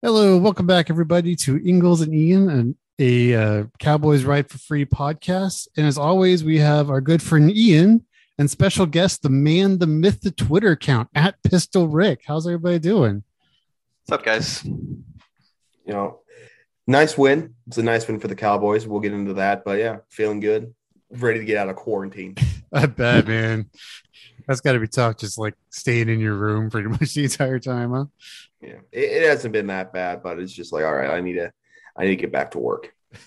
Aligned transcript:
Hello, 0.00 0.38
welcome 0.38 0.64
back, 0.64 0.90
everybody, 0.90 1.34
to 1.34 1.60
Ingles 1.66 2.02
and 2.02 2.14
Ian, 2.14 2.48
and 2.48 2.76
a 3.00 3.34
uh, 3.34 3.64
Cowboys 3.80 4.22
Ride 4.22 4.48
for 4.48 4.56
Free 4.56 4.86
podcast. 4.86 5.66
And 5.76 5.88
as 5.88 5.98
always, 5.98 6.44
we 6.44 6.60
have 6.60 6.88
our 6.88 7.00
good 7.00 7.20
friend 7.20 7.50
Ian 7.50 8.06
and 8.38 8.48
special 8.48 8.86
guest, 8.86 9.22
the 9.22 9.28
man, 9.28 9.78
the 9.78 9.88
myth, 9.88 10.20
the 10.20 10.30
Twitter 10.30 10.70
account 10.70 11.08
at 11.16 11.42
Pistol 11.42 11.88
Rick. 11.88 12.20
How's 12.24 12.46
everybody 12.46 12.78
doing? 12.78 13.24
What's 14.06 14.20
up, 14.20 14.24
guys? 14.24 14.64
You 14.64 15.02
know, 15.88 16.20
nice 16.86 17.18
win. 17.18 17.56
It's 17.66 17.78
a 17.78 17.82
nice 17.82 18.06
win 18.06 18.20
for 18.20 18.28
the 18.28 18.36
Cowboys. 18.36 18.86
We'll 18.86 19.00
get 19.00 19.12
into 19.12 19.34
that, 19.34 19.64
but 19.64 19.80
yeah, 19.80 19.96
feeling 20.10 20.38
good. 20.38 20.72
Ready 21.10 21.40
to 21.40 21.44
get 21.44 21.56
out 21.56 21.70
of 21.70 21.74
quarantine. 21.74 22.36
I 22.72 22.86
bet, 22.86 23.26
man. 23.26 23.68
That's 24.46 24.60
got 24.60 24.74
to 24.74 24.78
be 24.78 24.86
tough, 24.86 25.16
just 25.16 25.38
like 25.38 25.54
staying 25.70 26.08
in 26.08 26.20
your 26.20 26.34
room 26.34 26.70
pretty 26.70 26.88
much 26.88 27.14
the 27.14 27.24
entire 27.24 27.58
time, 27.58 27.90
huh? 27.90 28.04
Yeah, 28.60 28.80
it, 28.92 29.22
it 29.22 29.28
hasn't 29.28 29.52
been 29.52 29.68
that 29.68 29.92
bad, 29.92 30.22
but 30.22 30.38
it's 30.38 30.52
just 30.52 30.72
like, 30.72 30.84
all 30.84 30.94
right, 30.94 31.10
I 31.10 31.20
need 31.20 31.34
to, 31.34 31.52
I 31.96 32.02
need 32.04 32.10
to 32.10 32.16
get 32.16 32.32
back 32.32 32.52
to 32.52 32.58
work. 32.58 32.92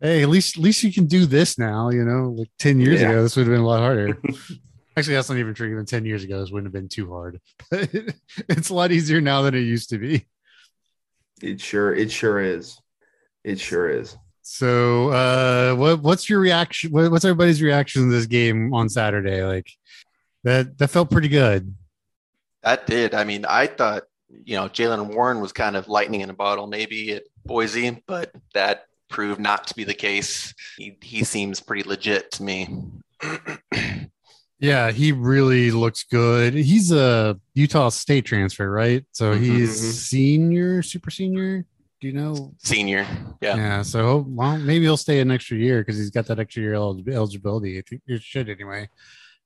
Hey, 0.00 0.22
at 0.22 0.28
least 0.28 0.56
at 0.56 0.62
least 0.62 0.84
you 0.84 0.92
can 0.92 1.06
do 1.06 1.26
this 1.26 1.58
now. 1.58 1.90
You 1.90 2.04
know, 2.04 2.28
like 2.30 2.50
ten 2.56 2.78
years 2.80 3.00
Yeah. 3.00 3.08
ago, 3.10 3.22
this 3.24 3.34
would 3.34 3.48
have 3.48 3.52
been 3.52 3.62
a 3.64 3.66
lot 3.66 3.80
harder. 3.80 4.16
Actually, 4.96 5.14
that's 5.16 5.28
not 5.28 5.38
even 5.38 5.54
true. 5.54 5.72
Even 5.72 5.86
ten 5.86 6.04
years 6.04 6.22
ago, 6.22 6.38
this 6.38 6.52
wouldn't 6.52 6.72
have 6.72 6.80
been 6.80 6.88
too 6.88 7.10
hard. 7.10 7.40
But 7.68 7.90
it's 8.48 8.70
a 8.70 8.74
lot 8.74 8.92
easier 8.92 9.20
now 9.20 9.42
than 9.42 9.56
it 9.56 9.62
used 9.62 9.90
to 9.90 9.98
be. 9.98 10.24
It 11.42 11.60
sure, 11.60 11.92
it 11.92 12.12
sure 12.12 12.38
is. 12.40 12.80
It 13.42 13.58
sure 13.58 13.90
is. 13.90 14.16
So, 14.42 15.08
uh, 15.10 15.74
what 15.74 16.00
what's 16.00 16.30
your 16.30 16.38
reaction? 16.38 16.92
What, 16.92 17.10
what's 17.10 17.24
everybody's 17.24 17.60
reaction 17.60 18.02
to 18.04 18.08
this 18.12 18.26
game 18.26 18.72
on 18.72 18.88
Saturday? 18.88 19.42
Like 19.42 19.68
that 20.44 20.78
that 20.78 20.88
felt 20.90 21.10
pretty 21.10 21.28
good. 21.28 21.74
That 22.62 22.86
did. 22.86 23.14
I 23.14 23.24
mean, 23.24 23.44
I 23.46 23.66
thought, 23.66 24.04
you 24.44 24.56
know, 24.56 24.68
Jaylen 24.68 25.14
Warren 25.14 25.40
was 25.40 25.52
kind 25.52 25.76
of 25.76 25.88
lightning 25.88 26.20
in 26.20 26.30
a 26.30 26.34
bottle 26.34 26.66
maybe 26.66 27.12
at 27.12 27.24
Boise, 27.44 28.02
but 28.06 28.32
that 28.54 28.84
proved 29.08 29.40
not 29.40 29.66
to 29.68 29.74
be 29.74 29.84
the 29.84 29.94
case. 29.94 30.52
He, 30.76 30.96
he 31.02 31.24
seems 31.24 31.60
pretty 31.60 31.88
legit 31.88 32.30
to 32.32 32.42
me. 32.42 32.68
Yeah, 34.60 34.90
he 34.90 35.12
really 35.12 35.70
looks 35.70 36.02
good. 36.02 36.52
He's 36.52 36.90
a 36.90 37.38
Utah 37.54 37.90
State 37.90 38.24
transfer, 38.24 38.68
right? 38.68 39.04
So 39.12 39.32
Mhm. 39.34 39.40
he's 39.40 39.80
Mhm. 39.80 39.92
senior, 39.92 40.82
super 40.82 41.10
senior. 41.10 41.64
Do 42.00 42.06
you 42.08 42.12
know? 42.12 42.54
Senior. 42.58 43.06
Yeah. 43.40 43.56
Yeah. 43.56 43.82
So 43.82 44.24
well, 44.28 44.58
maybe 44.58 44.84
he'll 44.84 44.96
stay 44.96 45.20
an 45.20 45.30
extra 45.30 45.56
year 45.56 45.80
because 45.80 45.96
he's 45.96 46.10
got 46.10 46.26
that 46.26 46.40
extra 46.40 46.62
year 46.62 46.74
eligibility. 46.74 47.78
I 47.78 47.82
think 47.88 48.02
it 48.06 48.20
should 48.22 48.48
anyway. 48.48 48.88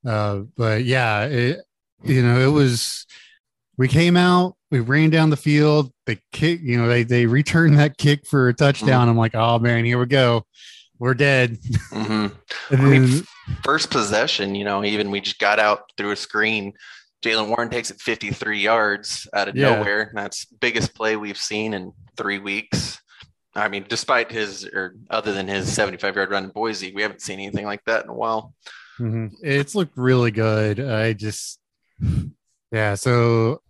Uh, 0.04 0.40
but 0.56 0.84
yeah, 0.84 1.24
it, 1.26 1.60
you 2.04 2.22
know, 2.22 2.40
it 2.40 2.50
was. 2.52 3.06
We 3.78 3.88
came 3.88 4.16
out, 4.18 4.56
we 4.72 4.80
ran 4.80 5.10
down 5.10 5.30
the 5.30 5.36
field. 5.36 5.92
They 6.06 6.18
kick, 6.32 6.60
you 6.62 6.78
know, 6.78 6.88
they 6.88 7.04
they 7.04 7.26
returned 7.26 7.78
that 7.78 7.98
kick 7.98 8.26
for 8.26 8.48
a 8.48 8.54
touchdown. 8.54 9.08
I'm 9.08 9.16
like, 9.18 9.34
oh 9.36 9.60
man, 9.60 9.84
here 9.84 9.98
we 10.00 10.06
go, 10.06 10.44
we're 10.98 11.14
dead. 11.14 11.58
hmm 11.92 12.26
And 12.70 12.80
I 12.82 12.84
mean, 12.88 13.22
First 13.64 13.90
possession, 13.90 14.54
you 14.54 14.64
know, 14.64 14.82
even 14.84 15.10
we 15.10 15.20
just 15.20 15.38
got 15.38 15.58
out 15.60 15.92
through 15.96 16.12
a 16.12 16.16
screen. 16.16 16.72
Jaylen 17.22 17.48
Warren 17.48 17.68
takes 17.70 17.90
it 17.90 18.00
53 18.00 18.58
yards 18.60 19.28
out 19.34 19.46
of 19.48 19.54
Yeah. 19.56 19.74
nowhere. 19.76 20.10
That's 20.14 20.46
biggest 20.46 20.94
play 20.94 21.16
we've 21.16 21.36
seen 21.38 21.74
in 21.74 21.92
three 22.16 22.38
weeks. 22.38 22.98
I 23.54 23.68
mean, 23.68 23.84
despite 23.88 24.32
his 24.32 24.64
or 24.64 24.96
other 25.10 25.32
than 25.32 25.46
his 25.46 25.70
75 25.72 26.16
yard 26.16 26.30
run 26.30 26.44
in 26.44 26.50
Boise, 26.50 26.92
we 26.94 27.02
haven't 27.02 27.20
seen 27.20 27.38
anything 27.38 27.66
like 27.66 27.84
that 27.84 28.04
in 28.04 28.10
a 28.10 28.14
while. 28.14 28.54
Mhm. 28.98 29.32
It's 29.42 29.74
looked 29.74 29.96
really 29.96 30.30
good. 30.30 30.80
I 30.80 31.12
just, 31.12 31.60
yeah. 32.72 32.94
So, 32.94 33.61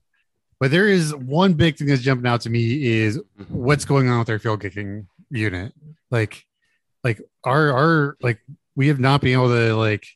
but 0.62 0.70
there 0.70 0.86
is 0.86 1.12
one 1.12 1.54
big 1.54 1.76
thing 1.76 1.88
that's 1.88 2.02
jumping 2.02 2.30
out 2.30 2.42
to 2.42 2.48
me 2.48 2.84
is 2.84 3.20
what's 3.48 3.84
going 3.84 4.08
on 4.08 4.20
with 4.20 4.30
our 4.30 4.38
field 4.38 4.62
kicking 4.62 5.08
unit. 5.28 5.72
Like, 6.08 6.46
like 7.02 7.20
our 7.42 7.72
our 7.72 8.16
like 8.22 8.38
we 8.76 8.86
have 8.86 9.00
not 9.00 9.22
been 9.22 9.32
able 9.32 9.48
to 9.48 9.74
like 9.74 10.06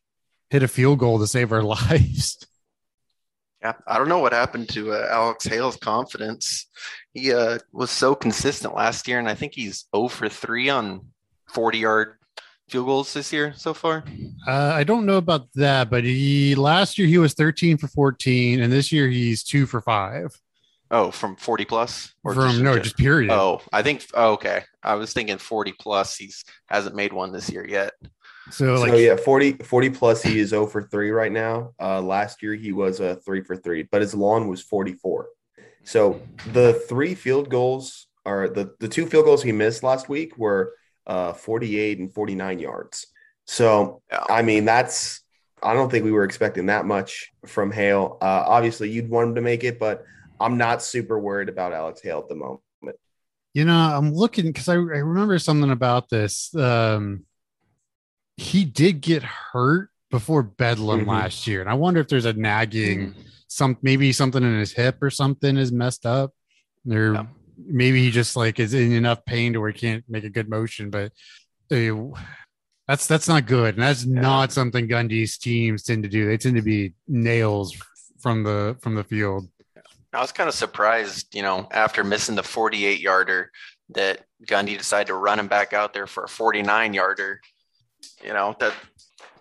hit 0.49 0.63
a 0.63 0.69
field 0.69 1.01
goal 1.01 1.19
to 1.19 1.27
save 1.27 1.51
our 1.51 1.63
lives. 1.65 2.47
Yeah, 3.61 3.73
I 3.89 3.99
don't 3.99 4.09
know 4.09 4.21
what 4.21 4.33
happened 4.33 4.69
to 4.69 4.93
uh, 4.93 5.09
Alex 5.11 5.47
Hale's 5.47 5.79
confidence. 5.79 6.69
He 7.13 7.33
uh, 7.33 7.59
was 7.73 7.91
so 7.91 8.15
consistent 8.15 8.73
last 8.73 9.09
year, 9.09 9.19
and 9.19 9.29
I 9.29 9.35
think 9.35 9.53
he's 9.53 9.89
0 9.97 10.07
for 10.07 10.29
3 10.29 10.69
on 10.69 11.07
40 11.49 11.79
yard 11.79 12.19
field 12.69 12.87
goals 12.87 13.13
this 13.15 13.33
year 13.33 13.53
so 13.57 13.73
far. 13.73 14.05
Uh, 14.47 14.73
I 14.75 14.85
don't 14.85 15.07
know 15.07 15.17
about 15.17 15.49
that, 15.55 15.91
but 15.91 16.05
he 16.05 16.55
last 16.55 16.99
year 16.99 17.07
he 17.07 17.19
was 17.19 17.35
thirteen 17.35 17.77
for 17.77 17.89
fourteen, 17.89 18.61
and 18.61 18.73
this 18.73 18.91
year 18.93 19.09
he's 19.09 19.43
two 19.43 19.67
for 19.67 19.81
five 19.81 20.31
Oh, 20.89 21.11
from 21.11 21.35
40 21.35 21.65
plus? 21.65 22.15
from 22.23 22.63
no, 22.63 22.79
just 22.79 22.97
period. 22.97 23.33
Oh, 23.33 23.61
I 23.73 23.83
think. 23.83 24.07
Oh, 24.15 24.35
okay. 24.35 24.63
I 24.85 24.95
was 24.95 25.13
thinking 25.13 25.37
40 25.37 25.73
plus. 25.81 26.17
He's 26.17 26.45
hasn't 26.67 26.95
made 26.95 27.13
one 27.13 27.33
this 27.33 27.51
year 27.51 27.67
yet. 27.67 27.93
So 28.51 28.75
like 28.75 28.91
so 28.93 28.97
yeah, 28.97 29.17
40, 29.17 29.55
40 29.55 29.91
plus. 29.91 30.23
He 30.23 30.39
is 30.39 30.51
0 30.51 30.69
for 30.69 30.83
3 30.83 31.11
right 31.11 31.33
now. 31.33 31.73
Uh, 31.81 32.01
last 32.01 32.41
year 32.41 32.55
he 32.55 32.71
was 32.71 33.01
a 33.01 33.17
3 33.17 33.43
for 33.43 33.57
3, 33.57 33.89
but 33.91 34.01
his 34.01 34.15
lawn 34.15 34.47
was 34.47 34.63
44. 34.63 35.27
So 35.83 36.21
the 36.53 36.75
three 36.89 37.17
field 37.17 37.49
goals 37.49 38.07
are 38.25 38.49
the, 38.49 38.73
the 38.79 38.89
two 38.89 39.07
field 39.07 39.25
goals 39.25 39.43
he 39.43 39.51
missed 39.51 39.83
last 39.83 40.09
week 40.09 40.39
were 40.39 40.73
uh, 41.07 41.33
48 41.33 41.99
and 41.99 42.13
49 42.13 42.59
yards. 42.59 43.07
So, 43.47 44.03
Yeah. 44.11 44.25
I 44.29 44.43
mean, 44.43 44.65
that's, 44.65 45.23
I 45.63 45.73
don't 45.75 45.91
think 45.91 46.05
we 46.05 46.13
were 46.13 46.25
expecting 46.25 46.67
that 46.67 46.85
much 46.85 47.33
from 47.47 47.71
Hale. 47.73 48.19
Uh, 48.21 48.45
obviously, 48.47 48.91
you'd 48.91 49.09
want 49.09 49.29
him 49.31 49.35
to 49.37 49.41
make 49.41 49.65
it, 49.65 49.79
but 49.79 50.05
I'm 50.41 50.59
not 50.59 50.83
super 50.83 51.19
worried 51.19 51.49
about 51.49 51.73
Alex 51.73 52.01
Hale 52.03 52.19
at 52.19 52.29
the 52.29 52.35
moment. 52.35 52.61
You 53.55 53.65
know, 53.65 53.75
I'm 53.75 54.13
looking 54.13 54.47
because 54.47 54.69
I, 54.69 54.75
I 54.75 54.77
remember 54.77 55.39
something 55.39 55.71
about 55.71 56.11
this. 56.11 56.55
Um, 56.55 57.25
he 58.37 58.67
did 58.67 59.01
get 59.01 59.23
hurt 59.23 59.89
before 60.11 60.43
Bedlam 60.43 61.05
Mhm. 61.05 61.09
last 61.09 61.47
year, 61.47 61.63
and 61.63 61.71
I 61.71 61.75
wonder 61.75 62.01
if 62.01 62.09
there's 62.09 62.27
a 62.27 62.35
nagging 62.35 63.15
some 63.49 63.79
maybe 63.81 64.13
something 64.13 64.43
in 64.43 64.59
his 64.59 64.73
hip 64.73 65.03
or 65.03 65.09
something 65.09 65.57
is 65.57 65.73
messed 65.73 66.05
up. 66.05 66.35
Or 66.91 67.15
Yeah. 67.15 67.27
Maybe 67.57 68.03
he 68.03 68.11
just 68.11 68.37
like 68.37 68.61
is 68.61 68.75
in 68.75 68.93
enough 68.93 69.25
pain 69.25 69.53
to 69.53 69.61
where 69.61 69.71
he 69.71 69.79
can't 69.79 70.05
make 70.09 70.25
a 70.25 70.31
good 70.31 70.49
motion. 70.49 70.91
But 70.91 71.13
uh, 71.71 71.95
that's 72.89 73.07
that's 73.07 73.29
not 73.29 73.47
good, 73.47 73.75
and 73.75 73.83
that's 73.83 74.05
not 74.05 74.53
something 74.53 74.89
Gundy's 74.89 75.39
teams 75.39 75.83
tend 75.83 76.03
to 76.05 76.09
do. 76.09 76.27
They 76.27 76.37
tend 76.37 76.57
to 76.57 76.63
be 76.63 76.95
nails 77.09 77.77
from 78.19 78.43
the 78.43 78.77
from 78.81 78.95
the 78.95 79.05
field. 79.05 79.49
I 80.13 80.21
was 80.21 80.33
kind 80.33 80.49
of 80.49 80.55
surprised, 80.55 81.35
you 81.35 81.43
know, 81.43 81.69
after 81.73 82.03
missing 82.03 82.37
the 82.37 82.43
48 82.43 83.01
yarder, 83.01 83.51
that 83.91 84.25
Gundy 84.47 84.79
decided 84.79 85.09
to 85.09 85.15
run 85.15 85.39
him 85.39 85.49
back 85.49 85.75
out 85.75 85.93
there 85.93 86.07
for 86.07 86.25
a 86.25 86.29
49 86.29 86.95
yarder. 86.95 87.41
You 88.25 88.33
know, 88.33 88.57
that 88.61 88.73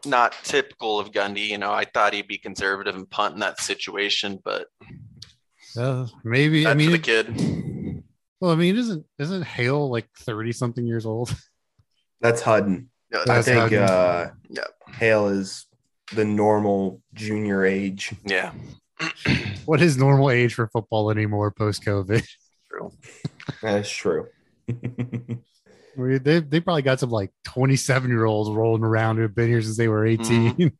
not 0.05 0.35
typical 0.43 0.99
of 0.99 1.11
Gundy. 1.11 1.47
You 1.47 1.57
know, 1.57 1.71
I 1.71 1.85
thought 1.85 2.13
he'd 2.13 2.27
be 2.27 2.37
conservative 2.37 2.95
and 2.95 3.09
punt 3.09 3.35
in 3.35 3.39
that 3.39 3.61
situation, 3.61 4.39
but 4.43 4.67
Uh, 5.77 6.07
maybe 6.23 6.67
I 6.67 6.73
mean 6.73 6.91
the 6.91 6.99
kid. 6.99 7.27
Well, 8.41 8.51
I 8.51 8.55
mean, 8.55 8.75
isn't 8.75 9.05
isn't 9.19 9.43
Hale 9.43 9.89
like 9.89 10.07
thirty 10.19 10.51
something 10.51 10.85
years 10.85 11.05
old? 11.05 11.33
That's 12.21 12.41
Hutton. 12.41 12.89
Yeah, 13.11 13.19
I 13.21 13.25
That's 13.25 13.47
think 13.47 13.59
Hutton. 13.59 13.79
uh, 13.79 14.31
Yeah. 14.49 14.63
Hale 14.97 15.27
is 15.29 15.65
the 16.13 16.25
normal 16.25 17.01
junior 17.13 17.65
age. 17.65 18.13
yeah, 18.25 18.51
What 19.65 19.81
is 19.81 19.97
normal 19.97 20.29
age 20.31 20.53
for 20.53 20.67
football 20.67 21.11
anymore 21.11 21.51
post 21.51 21.83
COVID? 21.83 22.25
true. 22.69 22.91
That's 23.61 23.89
true. 23.89 24.27
They 25.97 26.39
they 26.41 26.59
probably 26.59 26.81
got 26.81 26.99
some 26.99 27.09
like 27.09 27.31
twenty 27.45 27.77
seven 27.77 28.09
year 28.11 28.25
olds 28.25 28.49
rolling 28.49 28.83
around 28.83 29.15
who 29.15 29.21
have 29.21 29.33
been 29.33 29.47
here 29.47 29.61
since 29.61 29.77
they 29.77 29.87
were 29.87 30.05
18 30.05 30.73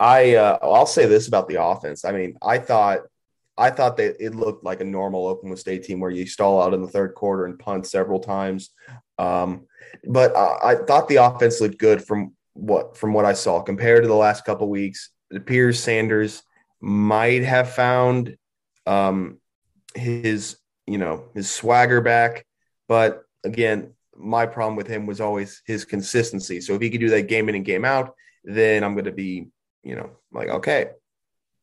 I 0.00 0.34
uh, 0.34 0.58
I'll 0.62 0.86
say 0.86 1.06
this 1.06 1.28
about 1.28 1.46
the 1.48 1.62
offense. 1.62 2.04
I 2.04 2.10
mean, 2.10 2.36
I 2.42 2.58
thought 2.58 3.00
I 3.60 3.70
thought 3.70 3.96
that 3.98 4.16
it 4.24 4.34
looked 4.34 4.64
like 4.64 4.80
a 4.80 4.84
normal 4.84 5.26
Oklahoma 5.26 5.56
State 5.56 5.84
team 5.84 6.00
where 6.00 6.10
you 6.10 6.26
stall 6.26 6.60
out 6.60 6.74
in 6.74 6.82
the 6.82 6.88
third 6.88 7.14
quarter 7.14 7.44
and 7.44 7.58
punt 7.58 7.86
several 7.86 8.20
times. 8.20 8.70
Um, 9.18 9.66
but 10.06 10.34
uh, 10.34 10.58
I 10.62 10.76
thought 10.76 11.08
the 11.08 11.16
offense 11.16 11.60
looked 11.60 11.78
good 11.78 12.02
from 12.02 12.34
what 12.54 12.96
from 12.96 13.12
what 13.12 13.24
I 13.24 13.32
saw 13.32 13.60
compared 13.60 14.02
to 14.02 14.08
the 14.08 14.14
last 14.14 14.44
couple 14.44 14.68
weeks. 14.68 15.10
It 15.30 15.36
appears 15.36 15.80
Sanders 15.80 16.42
might 16.80 17.42
have 17.42 17.70
found 17.72 18.36
um, 18.86 19.38
his 19.94 20.56
you 20.90 20.98
know, 20.98 21.24
his 21.34 21.48
swagger 21.48 22.00
back. 22.00 22.44
But 22.88 23.22
again, 23.44 23.94
my 24.16 24.46
problem 24.46 24.74
with 24.74 24.88
him 24.88 25.06
was 25.06 25.20
always 25.20 25.62
his 25.64 25.84
consistency. 25.84 26.60
So 26.60 26.74
if 26.74 26.82
he 26.82 26.90
could 26.90 27.00
do 27.00 27.10
that 27.10 27.28
game 27.28 27.48
in 27.48 27.54
and 27.54 27.64
game 27.64 27.84
out, 27.84 28.14
then 28.42 28.82
I'm 28.82 28.94
going 28.94 29.04
to 29.04 29.12
be, 29.12 29.46
you 29.84 29.94
know, 29.94 30.10
like, 30.32 30.48
okay, 30.48 30.90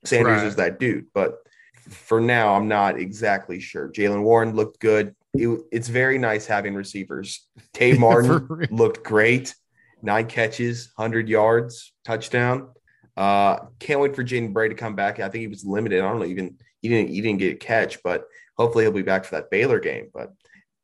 Sanders 0.05 0.41
Right. 0.41 0.47
is 0.47 0.55
that 0.55 0.79
dude. 0.79 1.07
But 1.13 1.39
for 1.89 2.19
now, 2.21 2.55
I'm 2.55 2.67
not 2.67 2.99
exactly 2.99 3.59
sure. 3.59 3.89
Jaylen 3.89 4.23
Warren 4.23 4.55
looked 4.55 4.79
good. 4.79 5.15
It- 5.33 5.61
it's 5.71 5.87
very 5.87 6.17
nice 6.17 6.45
having 6.45 6.75
receivers. 6.75 7.47
Tay 7.73 7.93
Martin 7.97 8.67
looked 8.71 9.03
great. 9.03 9.55
Nine 10.01 10.27
catches, 10.27 10.91
100 10.95 11.27
yards, 11.27 11.93
touchdown. 12.05 12.69
Uh, 13.15 13.59
can't 13.79 13.99
wait 13.99 14.15
for 14.15 14.23
Jaden 14.23 14.53
Bray 14.53 14.69
to 14.69 14.75
come 14.75 14.95
back. 14.95 15.19
I 15.19 15.27
think 15.29 15.41
he 15.41 15.47
was 15.47 15.65
limited. 15.65 15.99
I 15.99 16.07
don't 16.09 16.19
know, 16.19 16.25
even 16.25 16.57
he 16.81 16.89
didn't 16.89 17.09
he 17.09 17.21
didn't 17.21 17.39
get 17.39 17.53
a 17.53 17.57
catch, 17.57 18.03
but 18.03 18.25
hopefully 18.57 18.83
he'll 18.83 18.91
be 18.91 19.01
back 19.01 19.25
for 19.25 19.35
that 19.35 19.49
Baylor 19.49 19.79
game. 19.79 20.09
But 20.13 20.33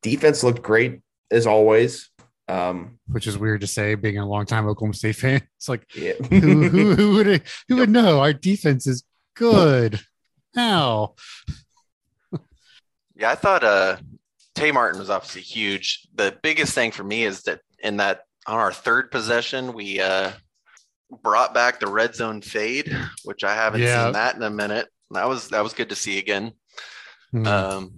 defense 0.02 0.42
looked 0.42 0.60
great 0.62 1.00
as 1.30 1.46
always. 1.46 2.10
Um, 2.48 2.98
which 3.06 3.26
is 3.28 3.38
weird 3.38 3.60
to 3.62 3.66
say, 3.68 3.94
being 3.94 4.18
a 4.18 4.26
longtime 4.26 4.66
Oklahoma 4.66 4.94
State 4.94 5.16
fan. 5.16 5.42
It's 5.58 5.68
like 5.68 5.86
yeah. 5.94 6.12
who 6.28 6.68
who, 6.68 6.94
who 6.94 7.12
would 7.14 7.42
who 7.68 7.76
would 7.76 7.90
know? 7.90 8.20
Our 8.20 8.32
defense 8.32 8.86
is 8.88 9.04
good. 9.36 10.00
How? 10.54 11.14
Yeah, 13.16 13.30
I 13.30 13.34
thought 13.34 13.62
uh 13.64 13.96
Tay 14.54 14.70
Martin 14.72 15.00
was 15.00 15.10
obviously 15.10 15.42
huge. 15.42 16.06
The 16.14 16.36
biggest 16.42 16.74
thing 16.74 16.90
for 16.92 17.04
me 17.04 17.24
is 17.24 17.42
that 17.42 17.60
in 17.80 17.98
that 17.98 18.22
on 18.46 18.58
our 18.58 18.72
third 18.72 19.10
possession, 19.10 19.72
we 19.72 20.00
uh 20.00 20.32
brought 21.22 21.54
back 21.54 21.78
the 21.80 21.86
red 21.86 22.14
zone 22.14 22.40
fade, 22.40 22.96
which 23.24 23.44
I 23.44 23.54
haven't 23.54 23.82
Yeah. 23.82 24.04
seen 24.04 24.12
that 24.14 24.36
in 24.36 24.42
a 24.42 24.50
minute. 24.50 24.88
That 25.10 25.28
was 25.28 25.48
that 25.50 25.62
was 25.62 25.74
good 25.74 25.90
to 25.90 25.96
see 25.96 26.18
again. 26.18 26.52
Hmm. 27.30 27.46
Um, 27.46 27.92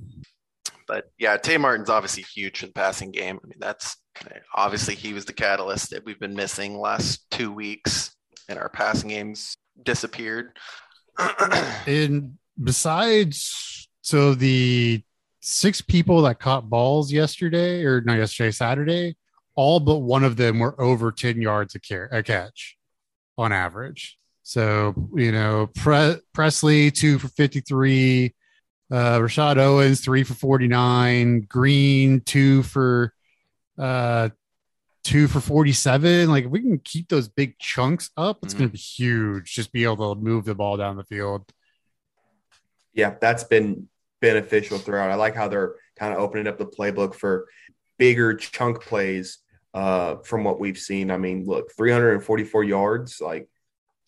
but 0.87 1.11
yeah, 1.19 1.37
Tay 1.37 1.56
Martin's 1.56 1.91
obviously 1.91 2.23
huge 2.23 2.61
for 2.61 2.67
the 2.67 2.73
passing 2.73 3.11
game. 3.11 3.38
I 3.43 3.47
mean, 3.47 3.58
that's 3.58 3.97
obviously 4.55 4.94
he 4.94 5.12
was 5.12 5.25
the 5.25 5.32
catalyst 5.32 5.91
that 5.91 6.05
we've 6.05 6.20
been 6.20 6.35
missing 6.35 6.79
last 6.79 7.29
two 7.31 7.53
weeks, 7.53 8.14
and 8.49 8.58
our 8.58 8.69
passing 8.69 9.08
games 9.08 9.56
disappeared. 9.82 10.56
and 11.87 12.37
besides, 12.62 13.88
so 14.03 14.35
the 14.35 15.03
six 15.41 15.81
people 15.81 16.23
that 16.23 16.41
caught 16.41 16.69
balls 16.69 17.12
yesterday, 17.12 17.85
or 17.85 18.00
not 18.00 18.19
yesterday, 18.19 18.50
Saturday, 18.50 19.17
all 19.55 19.81
but 19.81 19.99
one 19.99 20.25
of 20.25 20.37
them 20.37 20.58
were 20.58 20.79
over 20.81 21.11
10 21.12 21.41
yards 21.41 21.75
a, 21.75 21.81
car- 21.81 22.08
a 22.12 22.23
catch 22.23 22.76
on 23.38 23.53
average. 23.53 24.19
So, 24.43 24.94
you 25.14 25.32
know, 25.32 25.69
Pre- 25.75 26.17
Presley, 26.32 26.91
two 26.91 27.19
for 27.19 27.29
53, 27.29 28.35
uh, 28.93 28.94
Rashad 29.19 29.56
Owens, 29.58 30.00
three 30.00 30.23
for 30.25 30.35
49, 30.35 31.41
Green, 31.49 32.20
two 32.20 32.62
for, 32.62 33.12
uh, 33.79 34.29
two 35.03 35.26
for 35.26 35.41
47. 35.41 36.29
Like, 36.29 36.44
if 36.44 36.50
we 36.50 36.61
can 36.61 36.79
keep 36.79 37.08
those 37.08 37.29
big 37.29 37.58
chunks 37.58 38.11
up, 38.17 38.38
it's 38.43 38.55
Mhm. 38.55 38.58
going 38.58 38.69
to 38.70 38.73
be 38.73 38.79
huge. 38.79 39.53
Just 39.55 39.73
be 39.73 39.85
able 39.85 40.14
to 40.14 40.20
move 40.20 40.44
the 40.44 40.55
ball 40.55 40.76
down 40.76 40.97
the 40.97 41.05
field. 41.05 41.44
Yeah, 42.96 43.14
that's 43.20 43.44
been 43.44 43.88
beneficial 44.20 44.78
throughout. 44.78 45.10
I 45.10 45.14
like 45.14 45.37
how 45.37 45.46
they're 45.46 45.75
kind 45.96 46.12
of 46.12 46.19
opening 46.19 46.48
up 46.48 46.58
the 46.58 46.66
playbook 46.66 47.14
for 47.14 47.46
bigger 47.98 48.34
chunk 48.34 48.81
plays 48.81 49.38
uh, 49.75 50.16
from 50.16 50.43
what 50.43 50.58
we've 50.58 50.78
seen. 50.78 51.10
I 51.10 51.19
mean, 51.19 51.44
look, 51.44 51.70
344 51.76 52.64
yards, 52.64 53.20
like 53.20 53.48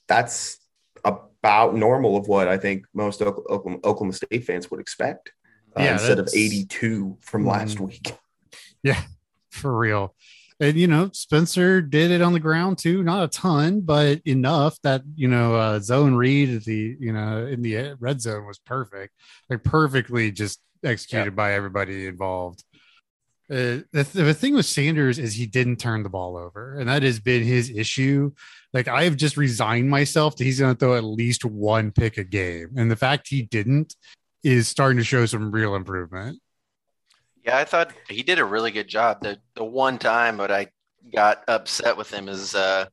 that's 0.08 0.58
about 1.04 1.76
normal 1.76 2.16
of 2.16 2.26
what 2.26 2.48
I 2.48 2.56
think 2.56 2.86
most 2.94 3.20
Oklahoma, 3.20 3.76
Oklahoma, 3.84 4.14
State 4.14 4.44
fans 4.44 4.70
would 4.70 4.80
expect 4.80 5.32
uh, 5.78 5.82
Yeah, 5.82 5.92
instead 5.92 6.18
of 6.18 6.28
82 6.34 7.18
from 7.20 7.46
last 7.46 7.78
week. 7.78 8.12
Yeah, 8.82 9.00
for 9.50 9.76
real. 9.76 10.14
And 10.60 10.76
you 10.76 10.88
know, 10.88 11.10
Spencer 11.12 11.80
did 11.80 12.10
it 12.10 12.20
on 12.20 12.32
the 12.32 12.40
ground 12.40 12.78
too, 12.78 13.02
not 13.02 13.24
a 13.24 13.28
ton, 13.28 13.80
but 13.80 14.20
enough 14.24 14.78
that 14.82 15.02
you 15.14 15.28
know, 15.28 15.54
uh, 15.54 15.78
zone 15.80 16.14
read 16.14 16.64
the 16.64 16.96
you 16.98 17.12
know 17.12 17.46
in 17.46 17.62
the 17.62 17.94
red 18.00 18.20
zone 18.20 18.46
was 18.46 18.58
perfect, 18.58 19.14
like 19.48 19.62
perfectly 19.62 20.32
just 20.32 20.60
executed 20.84 21.36
by 21.36 21.54
everybody 21.54 22.06
involved. 22.06 22.64
Uh, 23.50 23.80
the, 23.92 24.06
the 24.12 24.34
thing 24.34 24.54
with 24.54 24.66
Sanders 24.66 25.18
is 25.18 25.32
he 25.32 25.46
didn't 25.46 25.76
turn 25.76 26.02
the 26.02 26.10
ball 26.10 26.36
over, 26.36 26.78
and 26.78 26.88
that 26.88 27.02
has 27.02 27.18
been 27.18 27.42
his 27.42 27.70
issue. 27.70 28.32
Like 28.74 28.88
I 28.88 29.04
have 29.04 29.16
just 29.16 29.36
resigned 29.36 29.88
myself 29.88 30.36
that 30.36 30.44
he's 30.44 30.60
going 30.60 30.74
to 30.74 30.78
throw 30.78 30.96
at 30.96 31.04
least 31.04 31.44
one 31.44 31.92
pick 31.92 32.18
a 32.18 32.24
game, 32.24 32.70
and 32.76 32.90
the 32.90 32.96
fact 32.96 33.28
he 33.28 33.42
didn't 33.42 33.94
is 34.42 34.68
starting 34.68 34.98
to 34.98 35.04
show 35.04 35.24
some 35.24 35.50
real 35.50 35.74
improvement. 35.74 36.40
Yeah, 37.48 37.56
I 37.56 37.64
thought 37.64 37.94
he 38.10 38.22
did 38.22 38.38
a 38.38 38.44
really 38.44 38.70
good 38.70 38.88
job. 38.88 39.22
The 39.22 39.38
the 39.54 39.64
one 39.64 39.96
time 39.96 40.36
that 40.36 40.52
I 40.52 40.66
got 41.14 41.44
upset 41.48 41.96
with 41.96 42.12
him 42.12 42.28
is 42.28 42.54
uh 42.54 42.84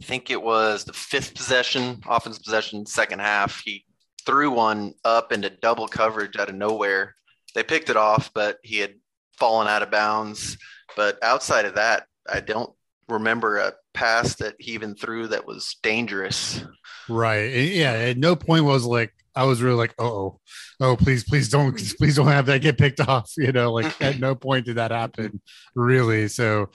I 0.00 0.04
think 0.04 0.30
it 0.30 0.42
was 0.42 0.82
the 0.82 0.92
fifth 0.92 1.32
possession, 1.32 2.00
offense 2.08 2.40
possession, 2.40 2.86
second 2.86 3.20
half. 3.20 3.62
He 3.64 3.84
threw 4.26 4.50
one 4.50 4.94
up 5.04 5.30
into 5.30 5.48
double 5.48 5.86
coverage 5.86 6.36
out 6.36 6.48
of 6.48 6.56
nowhere. 6.56 7.14
They 7.54 7.62
picked 7.62 7.88
it 7.88 7.96
off, 7.96 8.32
but 8.34 8.58
he 8.64 8.78
had 8.78 8.94
fallen 9.38 9.68
out 9.68 9.84
of 9.84 9.92
bounds. 9.92 10.58
But 10.96 11.22
outside 11.22 11.64
of 11.64 11.76
that, 11.76 12.08
I 12.28 12.40
don't 12.40 12.72
remember 13.08 13.58
a 13.58 13.74
pass 13.94 14.34
that 14.36 14.56
he 14.58 14.72
even 14.72 14.96
threw 14.96 15.28
that 15.28 15.46
was 15.46 15.76
dangerous. 15.84 16.64
Right. 17.08 17.44
Yeah. 17.44 17.92
At 17.92 18.18
no 18.18 18.34
point 18.34 18.64
was 18.64 18.84
like 18.84 19.14
I 19.34 19.44
was 19.44 19.62
really 19.62 19.76
like, 19.76 19.94
oh, 19.98 20.38
oh, 20.80 20.96
please, 20.96 21.24
please 21.24 21.48
don't, 21.48 21.76
please 21.98 22.16
don't 22.16 22.26
have 22.28 22.46
that 22.46 22.62
get 22.62 22.78
picked 22.78 23.00
off. 23.00 23.32
You 23.36 23.52
know, 23.52 23.72
like 23.72 24.00
at 24.02 24.18
no 24.18 24.34
point 24.34 24.66
did 24.66 24.76
that 24.76 24.90
happen, 24.90 25.40
really. 25.74 26.28
So, 26.28 26.70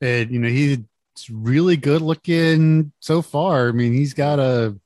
and 0.00 0.30
you 0.30 0.38
know, 0.38 0.48
he's 0.48 0.78
really 1.30 1.76
good 1.76 2.02
looking 2.02 2.92
so 3.00 3.22
far. 3.22 3.68
I 3.68 3.72
mean, 3.72 3.92
he's 3.92 4.14
got 4.14 4.38
a 4.38 4.76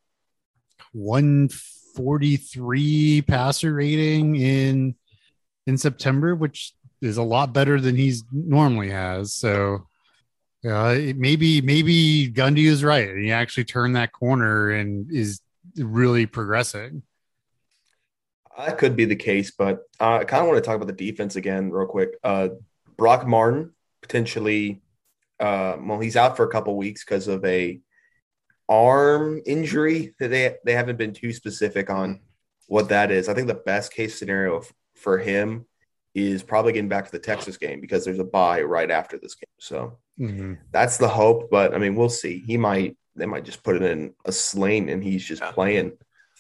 143 0.93 3.23
passer 3.23 3.75
rating 3.75 4.37
in 4.37 4.95
in 5.67 5.79
September, 5.79 6.35
which 6.35 6.73
is 7.01 7.17
a 7.17 7.23
lot 7.23 7.53
better 7.53 7.81
than 7.81 7.97
he's 7.97 8.25
normally 8.33 8.91
has. 8.91 9.35
So, 9.35 9.87
yeah, 10.63 10.91
it- 10.91 11.17
maybe 11.17 11.61
maybe 11.61 12.31
Gundy 12.33 12.67
is 12.67 12.85
right. 12.85 13.15
He 13.17 13.33
actually 13.33 13.65
turned 13.65 13.97
that 13.97 14.13
corner 14.13 14.71
and 14.71 15.11
is 15.13 15.41
really 15.77 16.27
progressing. 16.27 17.03
That 18.57 18.79
could 18.79 18.95
be 18.95 19.05
the 19.05 19.17
case, 19.17 19.51
but 19.51 19.83
uh, 20.01 20.19
I 20.19 20.25
kind 20.25 20.43
of 20.43 20.49
want 20.49 20.63
to 20.63 20.67
talk 20.67 20.77
about 20.77 20.87
the 20.87 20.93
defense 20.93 21.35
again, 21.37 21.71
real 21.71 21.87
quick. 21.87 22.11
Uh, 22.23 22.51
Brock 22.97 23.27
Martin 23.27 23.73
potentially, 24.01 24.81
uh, 25.41 25.77
well, 25.81 25.99
he's 25.99 26.17
out 26.17 26.37
for 26.37 26.45
a 26.45 26.51
couple 26.51 26.77
weeks 26.77 27.05
because 27.05 27.27
of 27.27 27.45
a 27.45 27.81
arm 28.69 29.43
injury 29.45 30.15
that 30.21 30.29
they 30.29 30.57
they 30.65 30.73
haven't 30.73 30.97
been 30.97 31.13
too 31.13 31.33
specific 31.33 31.91
on 31.91 32.21
what 32.69 32.89
that 32.91 33.11
is. 33.11 33.29
I 33.29 33.35
think 33.35 33.49
the 33.49 33.55
best 33.55 33.93
case 33.93 34.19
scenario 34.19 34.61
f- 34.61 34.73
for 34.95 35.19
him 35.19 35.67
is 36.15 36.43
probably 36.45 36.73
getting 36.73 36.89
back 36.89 37.07
to 37.07 37.13
the 37.13 37.19
Texas 37.19 37.57
game 37.57 37.81
because 37.81 38.05
there's 38.05 38.21
a 38.21 38.25
bye 38.25 38.63
right 38.63 38.91
after 38.91 39.19
this 39.19 39.35
game. 39.35 39.45
So 39.59 39.99
that's 40.71 40.97
the 40.97 41.09
hope, 41.09 41.51
but 41.51 41.75
I 41.75 41.79
mean, 41.79 41.97
we'll 41.97 42.09
see. 42.09 42.45
He 42.47 42.57
might 42.57 42.97
they 43.17 43.27
might 43.27 43.45
just 43.45 43.63
put 43.63 43.77
it 43.77 43.83
in 43.83 44.15
a 44.25 44.33
sling 44.33 44.91
and 44.91 45.03
he's 45.03 45.25
just 45.25 45.43
Yeah. 45.43 45.53
playing 45.53 45.93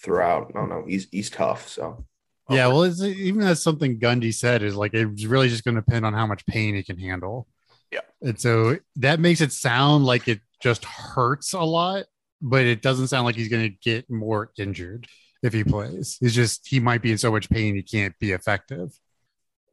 throughout. 0.02 0.52
I 0.54 0.59
don't 0.59 0.69
know. 0.69 0.85
He's 0.87 1.09
he's 1.11 1.31
tough. 1.31 1.69
So 1.69 2.04
Yeah, 2.50 2.66
well, 2.69 2.83
it's, 2.85 3.02
even 3.02 3.43
as 3.43 3.62
something 3.62 3.99
Gundy 3.99 4.35
said 4.35 4.62
is 4.62 4.75
like 4.76 4.93
it's 4.95 5.25
really 5.25 5.49
just 5.49 5.64
going 5.64 5.76
to 5.76 5.81
depend 5.81 6.04
on 6.07 6.12
how 6.14 6.26
much 6.26 6.45
pain 6.47 6.75
he 6.75 6.83
can 6.83 6.99
handle. 6.99 7.47
Yeah. 7.93 8.00
and 8.23 8.40
so 8.40 8.78
that 8.97 9.21
makes 9.21 9.40
it 9.40 9.52
sound 9.52 10.04
like 10.04 10.26
it 10.26 10.40
just 10.61 10.85
hurts 10.85 11.52
a 11.52 11.61
lot, 11.62 12.07
but 12.43 12.64
it 12.64 12.83
doesn't 12.83 13.07
sound 13.09 13.25
like 13.25 13.37
he's 13.37 13.49
going 13.49 13.71
to 13.71 13.76
get 13.83 14.11
more 14.11 14.50
injured 14.59 15.07
if 15.45 15.52
he 15.52 15.62
plays. 15.62 16.19
It's 16.21 16.35
just 16.35 16.66
he 16.66 16.81
might 16.81 17.02
be 17.02 17.12
in 17.12 17.19
so 17.19 17.31
much 17.31 17.49
pain 17.49 17.75
he 17.76 17.83
can't 17.83 18.19
be 18.19 18.33
effective. 18.33 18.90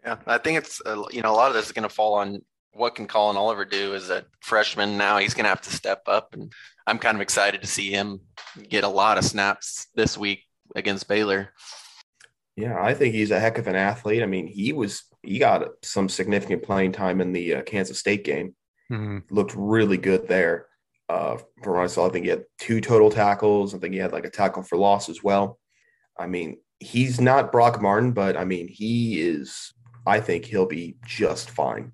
Yeah, 0.05 0.17
I 0.27 0.37
think 0.37 0.59
it's 0.59 0.81
uh, 0.85 1.03
you 1.11 1.21
know 1.21 1.31
a 1.31 1.37
lot 1.37 1.49
of 1.49 1.55
this 1.55 1.65
is 1.67 1.71
going 1.71 1.87
to 1.87 1.93
fall 1.93 2.13
on 2.15 2.41
what 2.73 2.95
can 2.95 3.07
Collin 3.07 3.37
Oliver 3.37 3.65
do 3.65 3.95
as 3.95 4.09
a 4.09 4.25
freshman. 4.41 4.97
Now 4.97 5.17
he's 5.17 5.33
going 5.33 5.43
to 5.45 5.49
have 5.49 5.61
to 5.61 5.71
step 5.73 6.03
up, 6.07 6.33
and 6.33 6.51
I'm 6.87 6.99
kind 6.99 7.15
of 7.15 7.21
excited 7.21 7.61
to 7.61 7.67
see 7.67 7.89
him 7.91 8.21
get 8.69 8.83
a 8.83 8.87
lot 8.89 9.17
of 9.17 9.25
snaps 9.25 9.87
this 9.95 10.17
week 10.17 10.43
against 10.75 11.07
Baylor. 11.07 11.49
yeah, 12.55 12.81
I 12.81 12.93
think 12.93 13.13
he's 13.13 13.31
a 13.31 13.39
heck 13.39 13.57
of 13.57 13.67
an 13.67 13.75
athlete. 13.75 14.23
I 14.23 14.25
mean, 14.25 14.47
he 14.47 14.73
was 14.73 15.03
he 15.23 15.37
got 15.39 15.67
some 15.83 16.09
significant 16.09 16.63
playing 16.63 16.91
time 16.93 17.21
in 17.21 17.31
the 17.33 17.55
uh, 17.55 17.61
Kansas 17.63 17.99
State 17.99 18.23
game. 18.23 18.55
Mhm. 18.91 19.23
Looked 19.29 19.53
really 19.55 19.97
good 19.97 20.27
there. 20.27 20.67
Uh, 21.09 21.37
from 21.61 21.73
what 21.75 21.83
I 21.83 21.87
saw, 21.87 22.07
I 22.07 22.09
think 22.09 22.23
he 22.25 22.29
had 22.31 22.45
two 22.57 22.79
total 22.81 23.09
tackles. 23.09 23.75
I 23.75 23.77
think 23.79 23.93
he 23.93 23.99
had 23.99 24.13
like 24.13 24.25
a 24.25 24.29
tackle 24.29 24.63
for 24.63 24.77
loss 24.77 25.09
as 25.09 25.21
well. 25.21 25.59
I 26.17 26.27
mean, 26.27 26.57
he's 26.79 27.19
not 27.19 27.51
Brock 27.51 27.81
Martin, 27.81 28.11
but 28.13 28.37
I 28.37 28.45
mean, 28.45 28.67
he 28.69 29.21
is. 29.21 29.73
I 30.07 30.19
think 30.21 30.45
he'll 30.45 30.65
be 30.65 30.95
just 31.05 31.49
fine. 31.51 31.91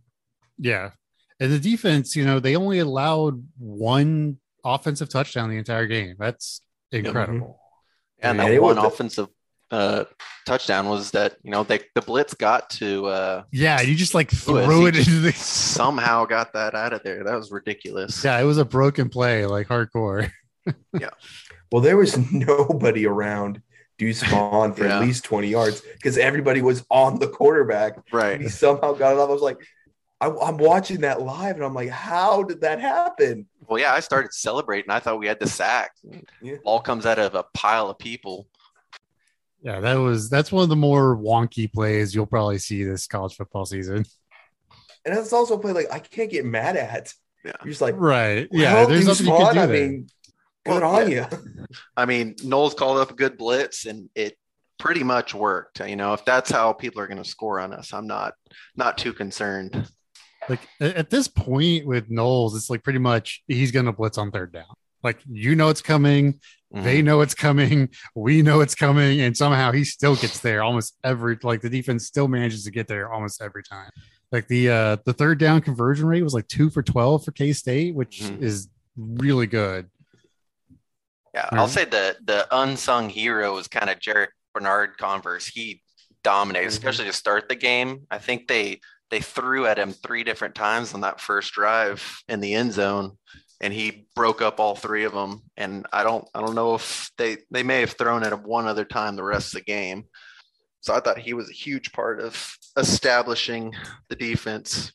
Yeah, 0.58 0.92
and 1.40 1.52
the 1.52 1.60
defense, 1.60 2.16
you 2.16 2.26
know, 2.26 2.40
they 2.40 2.56
only 2.56 2.80
allowed 2.80 3.44
one 3.58 4.38
offensive 4.66 5.10
touchdown 5.10 5.50
the 5.50 5.58
entire 5.58 5.88
game. 5.88 6.16
That's 6.20 6.62
incredible. 6.92 7.60
And 8.20 8.40
And 8.40 8.40
that 8.40 8.52
it 8.54 8.62
one 8.62 8.76
was- 8.78 8.86
offensive 8.86 9.28
uh, 9.70 10.06
touchdown 10.46 10.88
was 10.88 11.12
that 11.12 11.36
you 11.44 11.52
know 11.52 11.62
they 11.64 11.82
the 11.94 12.02
blitz 12.02 12.34
got 12.34 12.70
to 12.70 13.06
uh, 13.08 13.44
Yeah, 13.52 13.82
you 13.82 13.96
just 13.96 14.14
like 14.16 14.32
threw 14.32 14.86
it 14.88 14.96
into 14.96 15.20
the. 15.20 15.32
somehow 15.36 16.24
got 16.26 16.54
that 16.54 16.74
out 16.74 16.94
of 16.94 17.04
there. 17.04 17.24
That 17.26 17.36
was 17.36 17.52
ridiculous. 17.52 18.24
Yeah, 18.24 18.40
it 18.40 18.46
was 18.46 18.58
a 18.58 18.66
broken 18.66 19.10
play, 19.10 19.46
like 19.46 19.68
hardcore. 19.68 20.32
Yeah 21.00 21.10
well, 21.72 21.82
there 21.82 21.96
was 21.98 22.18
nobody 22.32 23.06
around 23.06 23.62
Deuce 23.98 24.22
Vaughn 24.24 24.74
for 24.74 24.86
Yeah. 24.86 24.98
at 24.98 25.02
least 25.02 25.24
20 25.26 25.48
yards 25.50 25.82
because 25.82 26.18
everybody 26.18 26.62
was 26.62 26.86
on 26.90 27.20
the 27.20 27.28
quarterback. 27.28 27.98
Right. 28.12 28.40
He 28.40 28.48
somehow 28.50 28.94
got 28.94 29.14
it 29.14 29.20
off. 29.20 29.30
I 29.30 29.34
was 29.34 29.42
like, 29.42 29.58
I, 30.20 30.28
I'm 30.30 30.58
watching 30.58 31.02
that 31.02 31.22
live 31.22 31.56
and 31.58 31.66
I'm 31.66 31.74
like, 31.76 31.90
how 31.90 32.44
did 32.44 32.62
that 32.62 32.80
happen? 32.82 33.48
Well, 33.68 33.80
yeah, 33.80 33.94
I 33.94 34.00
started 34.00 34.34
celebrating. 34.34 34.90
I 34.90 35.00
thought 35.00 35.20
we 35.20 35.28
had 35.28 35.40
the 35.40 35.48
sack. 35.48 35.92
Yeah. 36.42 36.56
Ball 36.64 36.80
comes 36.80 37.06
out 37.06 37.20
of 37.20 37.36
a 37.36 37.44
pile 37.54 37.90
of 37.90 38.00
people. 38.00 38.48
Yeah, 39.62 39.80
that 39.80 39.96
was 39.96 40.30
that's 40.30 40.52
one 40.52 40.64
of 40.64 40.70
the 40.70 40.76
more 40.76 41.18
wonky 41.18 41.72
plays 41.72 42.14
you'll 42.16 42.26
probably 42.28 42.58
see 42.60 42.84
this 42.84 43.08
college 43.08 43.36
football 43.36 43.66
season. 43.66 44.06
And 45.06 45.16
that's 45.16 45.34
also 45.34 45.56
a 45.56 45.60
play 45.60 45.74
like 45.74 45.92
I 45.92 46.00
can't 46.00 46.30
get 46.32 46.46
mad 46.46 46.78
at. 46.78 47.14
Yeah. 47.44 47.54
You're 47.64 47.70
just 47.72 47.82
like, 47.82 47.96
Right. 47.98 48.48
Yeah, 48.52 48.86
there's 48.86 49.06
Deuce 49.06 49.20
nothing 49.22 49.26
you 49.28 49.32
can 49.34 49.42
Vaughn, 49.42 49.54
do 49.56 49.60
I 49.62 49.66
there. 49.66 49.88
mean, 49.90 50.08
good 50.66 50.82
Well, 50.82 50.96
on 50.96 51.12
yeah. 51.12 51.30
you. 51.32 51.66
I 51.96 52.06
mean, 52.06 52.36
Knowles 52.44 52.74
called 52.74 52.98
up 52.98 53.12
a 53.12 53.16
good 53.16 53.38
blitz, 53.38 53.86
and 53.86 54.10
it 54.16 54.38
pretty 54.80 55.04
much 55.04 55.34
worked. 55.34 55.80
You 55.80 55.96
know, 55.96 56.14
if 56.14 56.24
that's 56.26 56.52
how 56.52 56.74
people 56.74 57.02
are 57.02 57.08
going 57.08 57.22
to 57.24 57.28
score 57.30 57.60
on 57.60 57.74
us, 57.74 57.94
I'm 57.94 58.08
not 58.08 58.34
not 58.76 58.98
too 58.98 59.14
concerned. 59.14 59.90
Like 60.50 60.62
at 60.80 61.10
this 61.10 61.28
point 61.28 61.86
with 61.86 62.10
Knowles, 62.10 62.56
it's 62.56 62.70
like 62.70 62.84
pretty 62.84 63.00
much 63.00 63.44
he's 63.48 63.72
gonna 63.72 63.92
blitz 63.94 64.18
on 64.18 64.32
third 64.32 64.52
down. 64.54 64.66
Like 65.04 65.20
you 65.30 65.56
know 65.56 65.70
it's 65.70 65.82
coming, 65.82 66.40
Mhm. 66.74 66.84
they 66.84 67.02
know 67.02 67.22
it's 67.22 67.34
coming, 67.36 67.90
we 68.16 68.42
know 68.42 68.60
it's 68.62 68.76
coming, 68.76 69.22
and 69.22 69.36
somehow 69.38 69.72
he 69.72 69.84
still 69.86 70.16
gets 70.16 70.40
there 70.40 70.64
almost 70.64 70.98
every 71.04 71.38
like 71.44 71.62
the 71.62 71.70
defense 71.70 72.06
still 72.08 72.28
manages 72.28 72.64
to 72.66 72.72
get 72.72 72.88
there 72.88 73.12
almost 73.14 73.42
every 73.42 73.64
time. 73.64 73.90
Like 74.32 74.48
the 74.48 74.70
uh 74.70 74.98
the 75.06 75.14
third 75.14 75.38
down 75.40 75.62
conversion 75.62 76.08
rate 76.08 76.24
was 76.24 76.34
like 76.34 76.48
two 76.48 76.70
for 76.70 76.82
twelve 76.84 77.24
for 77.24 77.32
K 77.32 77.54
State, 77.54 77.96
which 77.96 78.20
Mhm. 78.22 78.42
is 78.42 78.68
really 78.98 79.48
good. 79.48 79.90
Yeah. 81.34 81.50
I'll 81.52 81.68
say 81.68 81.86
the 81.86 82.18
the 82.26 82.48
unsung 82.52 83.10
hero 83.10 83.58
is 83.58 83.68
kind 83.68 83.90
of 83.90 84.00
Jared 84.00 84.30
Bernard 84.54 84.98
Converse. 84.98 85.48
He 85.48 85.82
dominated, 86.24 86.66
Mhm. 86.68 86.72
especially 86.72 87.06
to 87.06 87.14
start 87.14 87.48
the 87.48 87.56
game. 87.56 88.08
I 88.10 88.18
think 88.18 88.48
they 88.48 88.82
they 89.10 89.22
threw 89.22 89.66
at 89.66 89.80
him 89.80 89.92
three 89.92 90.24
different 90.24 90.56
times 90.56 90.94
on 90.94 91.02
that 91.02 91.22
first 91.22 91.54
drive 91.54 92.22
in 92.28 92.40
the 92.40 92.54
end 92.54 92.74
zone, 92.74 93.18
and 93.62 93.74
he 93.74 94.08
broke 94.16 94.42
up 94.42 94.60
all 94.60 94.76
three 94.76 95.06
of 95.06 95.14
them. 95.14 95.44
And 95.56 95.86
I 95.92 96.04
don't 96.04 96.28
I 96.34 96.42
don't 96.42 96.56
know 96.56 96.76
if 96.76 97.12
they 97.18 97.38
they 97.52 97.64
may 97.64 97.82
have 97.82 97.92
thrown 97.92 98.24
at 98.24 98.34
him 98.34 98.44
one 98.44 98.68
other 98.68 98.86
time 98.86 99.16
the 99.16 99.24
rest 99.24 99.54
of 99.54 99.62
the 99.62 99.66
game. 99.66 100.06
So 100.82 100.94
I 100.94 101.00
thought 101.00 101.18
he 101.18 101.34
was 101.34 101.50
a 101.50 101.54
huge 101.54 101.92
part 101.92 102.22
of 102.22 102.58
establishing 102.78 103.74
the 104.10 104.16
defense. 104.16 104.94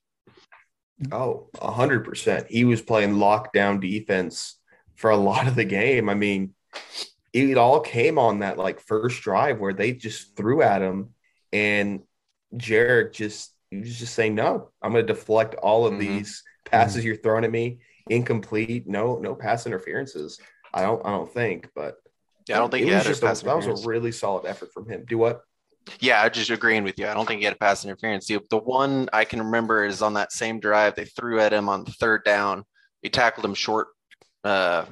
Oh, 1.10 1.48
a 1.60 1.72
hundred 1.72 2.04
percent. 2.04 2.46
He 2.48 2.64
was 2.64 2.80
playing 2.80 3.14
lockdown 3.14 3.80
defense 3.80 4.58
for 4.94 5.10
a 5.10 5.16
lot 5.16 5.48
of 5.48 5.56
the 5.56 5.64
game. 5.64 6.08
I 6.08 6.14
mean, 6.14 6.54
it 7.32 7.58
all 7.58 7.80
came 7.80 8.18
on 8.18 8.40
that 8.40 8.58
like 8.58 8.80
first 8.80 9.22
drive 9.22 9.58
where 9.58 9.72
they 9.72 9.92
just 9.92 10.36
threw 10.36 10.62
at 10.62 10.82
him, 10.82 11.14
and 11.52 12.02
Jarrick 12.54 13.12
just 13.12 13.51
was 13.80 13.98
just 13.98 14.14
say 14.14 14.28
"No, 14.30 14.70
I'm 14.82 14.92
going 14.92 15.06
to 15.06 15.12
deflect 15.12 15.54
all 15.56 15.86
of 15.86 15.94
Mhm. 15.94 15.98
these 15.98 16.42
passes 16.64 17.04
you're 17.04 17.16
throwing 17.16 17.44
at 17.44 17.50
me, 17.50 17.80
incomplete, 18.08 18.86
no, 18.86 19.18
no 19.18 19.34
pass 19.34 19.66
interferences." 19.66 20.38
I 20.74 20.82
don't, 20.82 21.04
I 21.04 21.10
don't 21.10 21.32
think, 21.32 21.68
but 21.74 21.96
Yeah, 22.48 22.56
I 22.56 22.58
don't 22.60 22.70
think 22.70 22.84
he 22.84 22.90
had 22.90 23.06
a 23.06 23.10
pass 23.10 23.42
that 23.42 23.56
was 23.56 23.84
a 23.84 23.88
really 23.88 24.10
solid 24.12 24.46
effort 24.46 24.72
from 24.72 24.88
him. 24.88 25.04
Do 25.06 25.18
what? 25.18 25.42
Yeah, 26.00 26.22
I'm 26.22 26.32
just 26.32 26.50
agreeing 26.50 26.84
with 26.84 26.98
you. 26.98 27.08
I 27.08 27.14
don't 27.14 27.26
think 27.26 27.40
he 27.40 27.44
had 27.44 27.54
a 27.54 27.58
pass 27.58 27.84
interference. 27.84 28.26
The, 28.26 28.40
the 28.50 28.58
one 28.58 29.08
I 29.12 29.24
can 29.24 29.40
remember 29.40 29.84
is 29.84 30.00
on 30.00 30.14
that 30.14 30.32
same 30.32 30.60
drive. 30.60 30.94
They 30.94 31.04
threw 31.04 31.40
at 31.40 31.52
him 31.52 31.68
on 31.68 31.84
third 31.84 32.24
down. 32.24 32.64
He 33.02 33.10
tackled 33.10 33.44
him 33.44 33.54
short, 33.54 33.88
uh, 34.44 34.84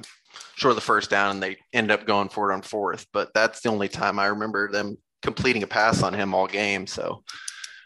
short 0.55 0.71
of 0.71 0.75
the 0.75 0.81
first 0.81 1.09
down, 1.09 1.31
and 1.31 1.43
they 1.43 1.57
ended 1.73 1.91
up 1.91 2.05
going 2.05 2.29
for 2.29 2.51
it 2.51 2.53
on 2.53 2.61
fourth. 2.61 3.07
But 3.13 3.31
that's 3.33 3.61
the 3.61 3.69
only 3.69 3.87
time 3.87 4.19
I 4.19 4.27
remember 4.27 4.69
them 4.69 4.97
completing 5.21 5.63
a 5.63 5.67
pass 5.67 6.03
on 6.03 6.13
him 6.13 6.33
all 6.33 6.47
game. 6.47 6.85
So 6.87 7.23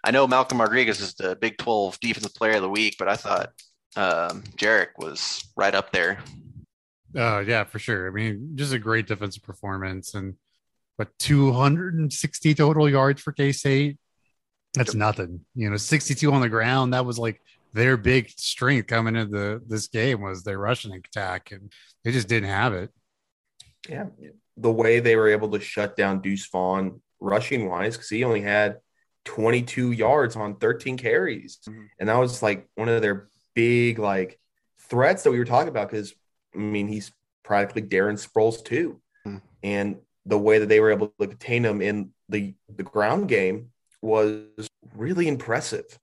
I 0.06 0.12
know 0.12 0.28
Malcolm 0.28 0.62
Rodriguez 0.62 1.02
is 1.02 1.16
the 1.16 1.36
Big 1.36 1.58
12 1.58 2.00
Defensive 2.00 2.36
Player 2.36 2.58
of 2.58 2.62
the 2.62 2.70
Week, 2.70 2.96
but 3.00 3.08
I 3.08 3.16
thought 3.16 3.50
um, 3.96 4.44
Jarrick 4.56 4.90
was 5.00 5.44
right 5.58 5.74
up 5.74 5.92
there. 5.92 6.20
Oh 7.16 7.40
yeah, 7.40 7.64
for 7.64 7.80
sure. 7.80 8.08
I 8.08 8.12
mean, 8.12 8.52
just 8.54 8.72
a 8.72 8.78
great 8.78 9.08
defensive 9.08 9.42
performance 9.42 10.14
and 10.14 10.36
but 10.98 11.10
260 11.20 12.54
total 12.54 12.88
yards 12.88 13.20
for 13.20 13.32
K 13.32 13.52
State. 13.52 13.98
That's 14.76 14.94
nothing. 14.94 15.42
You 15.56 15.72
know, 15.72 15.78
62 15.78 16.32
on 16.32 16.42
the 16.42 16.50
ground. 16.50 16.94
That 16.94 17.06
was 17.06 17.18
like 17.18 17.42
their 17.74 17.98
big 17.98 18.30
strength 18.30 18.88
coming 18.88 19.16
into 19.16 19.60
this 19.68 19.88
game 19.88 20.22
was 20.22 20.44
their 20.44 20.60
rushing 20.60 20.94
attack, 20.94 21.52
and 21.52 21.72
they 22.04 22.12
just 22.12 22.28
didn't 22.28 22.50
have 22.50 22.74
it. 22.74 22.92
Yeah, 23.90 24.06
the 24.56 24.72
way 24.72 25.00
they 25.00 25.16
were 25.16 25.30
able 25.30 25.50
to 25.52 25.60
shut 25.60 25.98
down 25.98 26.22
Deuce 26.22 26.48
Vaughn 26.48 27.02
rushing 27.20 27.68
wise, 27.70 27.96
because 27.96 28.10
he 28.10 28.24
only 28.24 28.42
had 28.42 28.78
22 29.26 29.92
yards 29.92 30.36
on 30.36 30.56
13 30.56 30.98
carries, 30.98 31.60
Mhm. 31.68 31.90
and 32.00 32.10
that 32.10 32.18
was 32.18 32.42
like 32.42 32.68
one 32.76 32.88
of 32.90 33.02
their 33.02 33.28
big 33.54 34.00
like 34.00 34.40
threats 34.80 35.24
that 35.24 35.32
we 35.32 35.40
were 35.40 35.46
talking 35.46 35.70
about. 35.70 35.90
Because 35.90 36.14
I 36.54 36.58
mean, 36.60 36.88
he's 36.88 37.12
practically 37.44 37.82
Darren 37.82 38.14
Sproles 38.18 38.64
too, 38.64 39.02
Mhm. 39.28 39.42
and 39.64 40.02
the 40.26 40.38
way 40.40 40.58
that 40.60 40.68
they 40.70 40.80
were 40.80 40.92
able 40.92 41.10
to 41.20 41.28
contain 41.28 41.66
him 41.66 41.82
in 41.82 42.14
the 42.30 42.56
the 42.70 42.84
ground 42.84 43.28
game 43.28 43.72
was 44.02 44.68
really 44.96 45.28
impressive. 45.28 46.00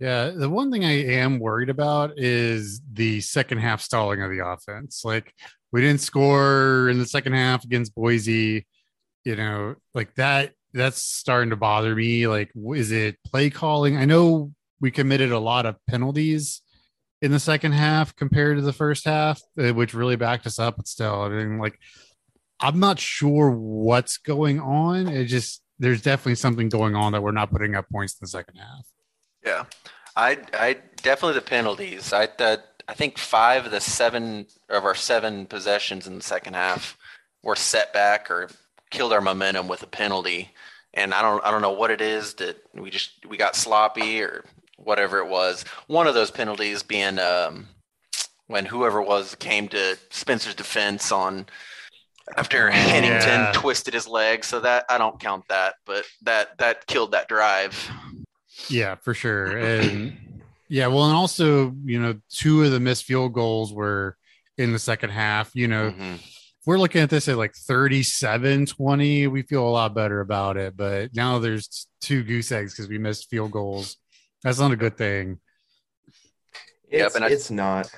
Yeah, 0.00 0.30
the 0.30 0.50
one 0.50 0.72
thing 0.72 0.84
I 0.84 1.04
am 1.04 1.38
worried 1.38 1.70
about 1.70 2.18
is 2.18 2.80
the 2.92 3.20
second 3.20 3.58
half 3.58 3.80
stalling 3.80 4.20
of 4.22 4.30
the 4.30 4.44
offense. 4.44 5.04
Like 5.04 5.32
we 5.72 5.80
didn't 5.80 6.00
score 6.00 6.88
in 6.88 6.98
the 6.98 7.06
second 7.06 7.34
half 7.34 7.64
against 7.64 7.94
Boise, 7.94 8.66
you 9.24 9.36
know, 9.36 9.76
like 9.94 10.14
that 10.16 10.52
that's 10.74 11.02
starting 11.02 11.50
to 11.50 11.56
bother 11.56 11.94
me. 11.94 12.26
Like 12.26 12.50
is 12.74 12.90
it 12.92 13.16
play 13.24 13.48
calling? 13.48 13.96
I 13.96 14.04
know 14.04 14.52
we 14.80 14.90
committed 14.90 15.32
a 15.32 15.38
lot 15.38 15.64
of 15.64 15.76
penalties 15.88 16.60
in 17.22 17.30
the 17.30 17.40
second 17.40 17.72
half 17.72 18.14
compared 18.14 18.58
to 18.58 18.62
the 18.62 18.72
first 18.72 19.06
half, 19.06 19.40
uh, 19.58 19.72
which 19.72 19.94
really 19.94 20.16
backed 20.16 20.46
us 20.46 20.58
up, 20.58 20.76
but 20.76 20.88
still, 20.88 21.22
I 21.22 21.28
mean 21.30 21.58
like 21.58 21.78
I'm 22.60 22.80
not 22.80 22.98
sure 22.98 23.50
what's 23.50 24.18
going 24.18 24.60
on. 24.60 25.08
It 25.08 25.26
just 25.26 25.62
there's 25.78 26.02
definitely 26.02 26.36
something 26.36 26.68
going 26.68 26.94
on 26.94 27.12
that 27.12 27.22
we're 27.22 27.32
not 27.32 27.50
putting 27.50 27.74
up 27.74 27.88
points 27.90 28.14
in 28.14 28.18
the 28.22 28.28
second 28.28 28.56
half. 28.56 28.86
Yeah, 29.44 29.64
I, 30.16 30.38
I 30.52 30.76
definitely 31.02 31.34
the 31.34 31.46
penalties. 31.46 32.12
I 32.12 32.28
I 32.86 32.94
think 32.94 33.18
five 33.18 33.66
of 33.66 33.70
the 33.70 33.80
seven 33.80 34.46
of 34.68 34.84
our 34.84 34.94
seven 34.94 35.46
possessions 35.46 36.06
in 36.06 36.16
the 36.16 36.22
second 36.22 36.54
half 36.54 36.96
were 37.42 37.56
set 37.56 37.92
back 37.92 38.30
or 38.30 38.48
killed 38.94 39.12
our 39.12 39.20
momentum 39.20 39.68
with 39.68 39.82
a 39.82 39.86
penalty. 39.86 40.50
And 40.94 41.12
I 41.12 41.20
don't 41.22 41.44
I 41.44 41.50
don't 41.50 41.60
know 41.62 41.72
what 41.72 41.90
it 41.90 42.00
is 42.00 42.34
that 42.34 42.56
we 42.72 42.88
just 42.88 43.26
we 43.28 43.36
got 43.36 43.56
sloppy 43.56 44.22
or 44.22 44.44
whatever 44.78 45.18
it 45.18 45.28
was. 45.28 45.64
One 45.88 46.06
of 46.06 46.14
those 46.14 46.30
penalties 46.30 46.82
being 46.82 47.18
um, 47.18 47.68
when 48.46 48.64
whoever 48.64 49.02
was 49.02 49.34
came 49.34 49.68
to 49.68 49.98
Spencer's 50.10 50.54
defense 50.54 51.10
on 51.10 51.46
after 52.36 52.70
Hennington 52.70 53.40
Yeah. 53.40 53.52
twisted 53.54 53.92
his 53.92 54.06
leg. 54.06 54.44
So 54.44 54.60
that 54.60 54.84
I 54.88 54.96
don't 54.98 55.18
count 55.18 55.44
that, 55.48 55.74
but 55.84 56.04
that 56.22 56.56
that 56.58 56.86
killed 56.86 57.10
that 57.12 57.28
drive. 57.28 57.90
Yeah, 58.68 58.94
for 58.94 59.14
sure. 59.14 59.58
And 59.58 60.42
yeah, 60.68 60.86
well, 60.86 61.06
and 61.06 61.16
also, 61.16 61.74
you 61.84 62.00
know, 62.00 62.14
two 62.30 62.62
of 62.62 62.70
the 62.70 62.78
missed 62.80 63.04
field 63.04 63.32
goals 63.32 63.72
were 63.72 64.16
in 64.56 64.72
the 64.72 64.78
second 64.78 65.10
half. 65.10 65.50
You 65.56 65.66
know, 65.66 65.90
Mhm. 65.90 66.20
If 66.64 66.68
we're 66.68 66.78
looking 66.78 67.02
at 67.02 67.10
this 67.10 67.28
at 67.28 67.36
like 67.36 67.54
37 67.54 68.64
20, 68.64 69.26
we 69.26 69.42
feel 69.42 69.68
a 69.68 69.68
lot 69.68 69.94
better 69.94 70.20
about 70.20 70.56
it. 70.56 70.74
But 70.74 71.14
now 71.14 71.38
there's 71.38 71.86
two 72.00 72.22
goose 72.22 72.50
eggs 72.52 72.72
because 72.72 72.88
we 72.88 72.96
missed 72.96 73.28
field 73.28 73.50
goals. 73.50 73.98
That's 74.42 74.58
not 74.58 74.72
a 74.72 74.76
good 74.76 74.96
thing. 74.96 75.40
Yep, 76.90 77.06
It's, 77.06 77.16
and 77.16 77.24
I- 77.26 77.28
it's 77.28 77.50
not. 77.50 77.92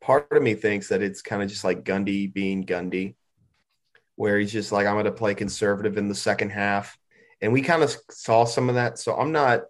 Part 0.00 0.30
of 0.30 0.40
me 0.40 0.54
thinks 0.54 0.86
that 0.90 1.02
it's 1.02 1.20
kind 1.20 1.42
of 1.42 1.48
just 1.48 1.64
like 1.64 1.82
Gundy 1.82 2.32
being 2.32 2.64
Gundy, 2.64 3.16
where 4.14 4.38
he's 4.38 4.52
just 4.52 4.70
like, 4.70 4.86
I'm 4.86 4.94
going 4.94 5.06
to 5.06 5.10
play 5.10 5.34
conservative 5.34 5.98
in 5.98 6.06
the 6.08 6.14
second 6.14 6.50
half. 6.50 6.96
And 7.40 7.52
we 7.52 7.60
kind 7.60 7.82
of 7.82 7.92
saw 8.12 8.44
some 8.44 8.68
of 8.68 8.76
that. 8.76 9.00
So 9.00 9.16
I'm 9.16 9.32
not, 9.32 9.62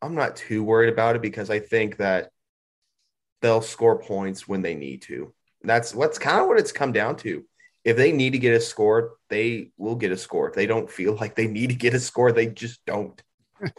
I'm 0.00 0.14
not 0.14 0.36
too 0.36 0.64
worried 0.64 0.90
about 0.90 1.14
it 1.16 1.20
because 1.20 1.50
I 1.50 1.58
think 1.58 1.98
that 1.98 2.30
they'll 3.42 3.60
score 3.60 3.98
points 3.98 4.48
when 4.48 4.62
they 4.62 4.74
need 4.74 5.02
to. 5.02 5.34
That's 5.62 5.94
what's 5.94 6.18
kind 6.18 6.40
of 6.40 6.46
what 6.48 6.58
it's 6.58 6.72
come 6.72 6.92
down 6.92 7.16
to. 7.16 7.44
If 7.84 7.96
they 7.96 8.12
need 8.12 8.30
to 8.30 8.38
get 8.38 8.54
a 8.54 8.60
score, 8.60 9.14
they 9.28 9.70
will 9.76 9.96
get 9.96 10.12
a 10.12 10.16
score. 10.16 10.48
If 10.48 10.54
they 10.54 10.66
don't 10.66 10.90
feel 10.90 11.16
like 11.16 11.34
they 11.34 11.48
need 11.48 11.70
to 11.70 11.74
get 11.74 11.94
a 11.94 12.00
score, 12.00 12.32
they 12.32 12.46
just 12.46 12.84
don't. 12.86 13.20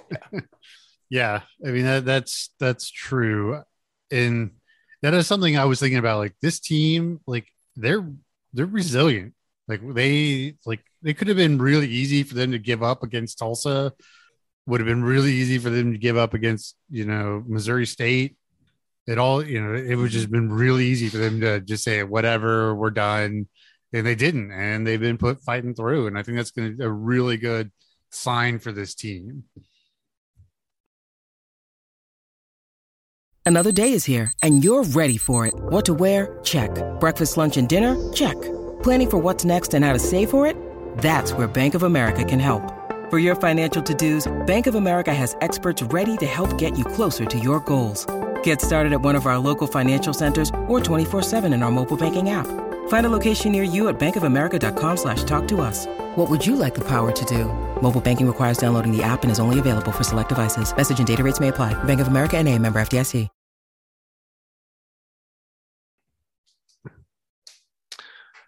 Yeah, 1.14 1.42
I 1.64 1.70
mean 1.70 1.84
that, 1.84 2.06
that's 2.06 2.50
that's 2.60 2.90
true, 2.90 3.62
and 4.10 4.50
that 5.04 5.14
is 5.14 5.28
something 5.28 5.56
I 5.56 5.66
was 5.66 5.80
thinking 5.80 6.00
about. 6.00 6.18
Like 6.18 6.34
this 6.42 6.60
team, 6.60 7.20
like 7.28 7.46
they're 7.76 8.04
they're 8.52 8.66
resilient. 8.66 9.36
Like 9.68 9.82
they 9.94 10.56
like 10.66 10.84
it 11.04 11.20
could 11.20 11.28
have 11.28 11.38
been 11.38 11.60
really 11.60 11.88
easy 11.88 12.24
for 12.24 12.34
them 12.34 12.52
to 12.54 12.58
give 12.58 12.82
up 12.82 13.04
against 13.04 13.38
Tulsa. 13.38 13.94
Would 14.66 14.80
have 14.80 14.88
been 14.88 15.04
really 15.04 15.34
easy 15.34 15.60
for 15.60 15.70
them 15.70 15.92
to 15.92 16.00
give 16.00 16.18
up 16.18 16.34
against 16.34 16.76
you 16.90 17.06
know 17.06 17.44
Missouri 17.46 17.86
State. 17.86 18.36
It 19.06 19.20
all 19.20 19.46
you 19.46 19.62
know 19.62 19.76
it 19.76 19.94
would 19.94 20.10
just 20.10 20.32
been 20.32 20.52
really 20.52 20.88
easy 20.88 21.10
for 21.10 21.18
them 21.18 21.42
to 21.42 21.60
just 21.60 21.84
say 21.84 22.02
whatever 22.02 22.74
we're 22.74 22.90
done, 22.90 23.48
and 23.94 24.06
they 24.06 24.16
didn't, 24.16 24.52
and 24.52 24.86
they've 24.86 25.00
been 25.00 25.18
put 25.18 25.40
fighting 25.42 25.76
through, 25.76 26.08
and 26.08 26.18
I 26.18 26.24
think 26.24 26.38
that's 26.38 26.52
going 26.52 26.72
to 26.72 26.78
be 26.78 26.84
a 26.84 26.90
really 26.90 27.38
good 27.38 27.72
sign 28.10 28.60
for 28.60 28.72
this 28.72 28.96
team. 28.96 29.44
Another 33.46 33.72
day 33.74 33.92
is 33.92 34.06
here, 34.06 34.32
and 34.42 34.64
you're 34.64 34.84
ready 34.84 35.18
for 35.18 35.46
it. 35.46 35.54
What 35.56 35.86
to 35.86 35.94
wear? 35.94 36.40
Check. 36.44 36.72
Breakfast, 37.00 37.38
lunch, 37.38 37.58
and 37.58 37.68
dinner? 37.68 38.12
Check. 38.14 38.42
Planning 38.82 39.10
for 39.10 39.18
what's 39.18 39.46
next 39.46 39.74
and 39.74 39.84
how 39.84 39.94
to 39.94 40.00
save 40.00 40.30
for 40.30 40.48
it? 40.48 40.56
That's 41.00 41.34
where 41.34 41.48
Bank 41.48 41.76
of 41.76 41.84
America 41.84 42.24
can 42.24 42.40
help. 42.40 42.62
For 43.10 43.20
your 43.20 43.36
financial 43.36 43.84
to-dos, 43.84 44.32
Bank 44.48 44.66
of 44.66 44.76
America 44.76 45.14
has 45.14 45.36
experts 45.42 45.82
ready 45.84 46.16
to 46.18 46.26
help 46.26 46.58
get 46.58 46.78
you 46.78 46.86
closer 46.86 47.26
to 47.26 47.38
your 47.38 47.60
goals. 47.60 48.08
Get 48.44 48.62
started 48.62 48.94
at 48.94 49.02
one 49.02 49.16
of 49.16 49.26
our 49.26 49.38
local 49.38 49.68
financial 49.68 50.14
centers 50.14 50.50
or 50.68 50.80
24-7 50.80 51.54
in 51.54 51.64
our 51.64 51.72
mobile 51.72 51.98
banking 51.98 52.30
app. 52.30 52.48
Find 52.88 53.06
a 53.06 53.10
location 53.10 53.52
near 53.52 53.64
you 53.64 53.90
at 53.90 54.00
bankofamerica.com 54.00 54.98
slash 54.98 55.24
talk 55.26 55.48
to 55.50 55.60
us. 55.60 55.86
What 56.16 56.30
would 56.30 56.46
you 56.46 56.56
like 56.56 56.74
the 56.74 56.88
power 56.88 57.12
to 57.12 57.26
do? 57.26 57.46
Mobile 57.82 58.02
banking 58.02 58.28
requires 58.28 58.58
downloading 58.58 58.96
the 58.96 59.04
app 59.04 59.24
and 59.24 59.32
is 59.32 59.40
only 59.40 59.60
available 59.60 59.92
for 59.92 60.04
select 60.04 60.30
devices. 60.30 60.76
Message 60.76 61.00
and 61.00 61.08
data 61.08 61.24
rates 61.24 61.42
may 61.42 61.50
apply. 61.50 61.74
Bank 61.84 62.00
of 62.00 62.08
America 62.08 62.38
and 62.38 62.48
a 62.48 62.58
member 62.58 62.82
FDIC. 62.82 63.30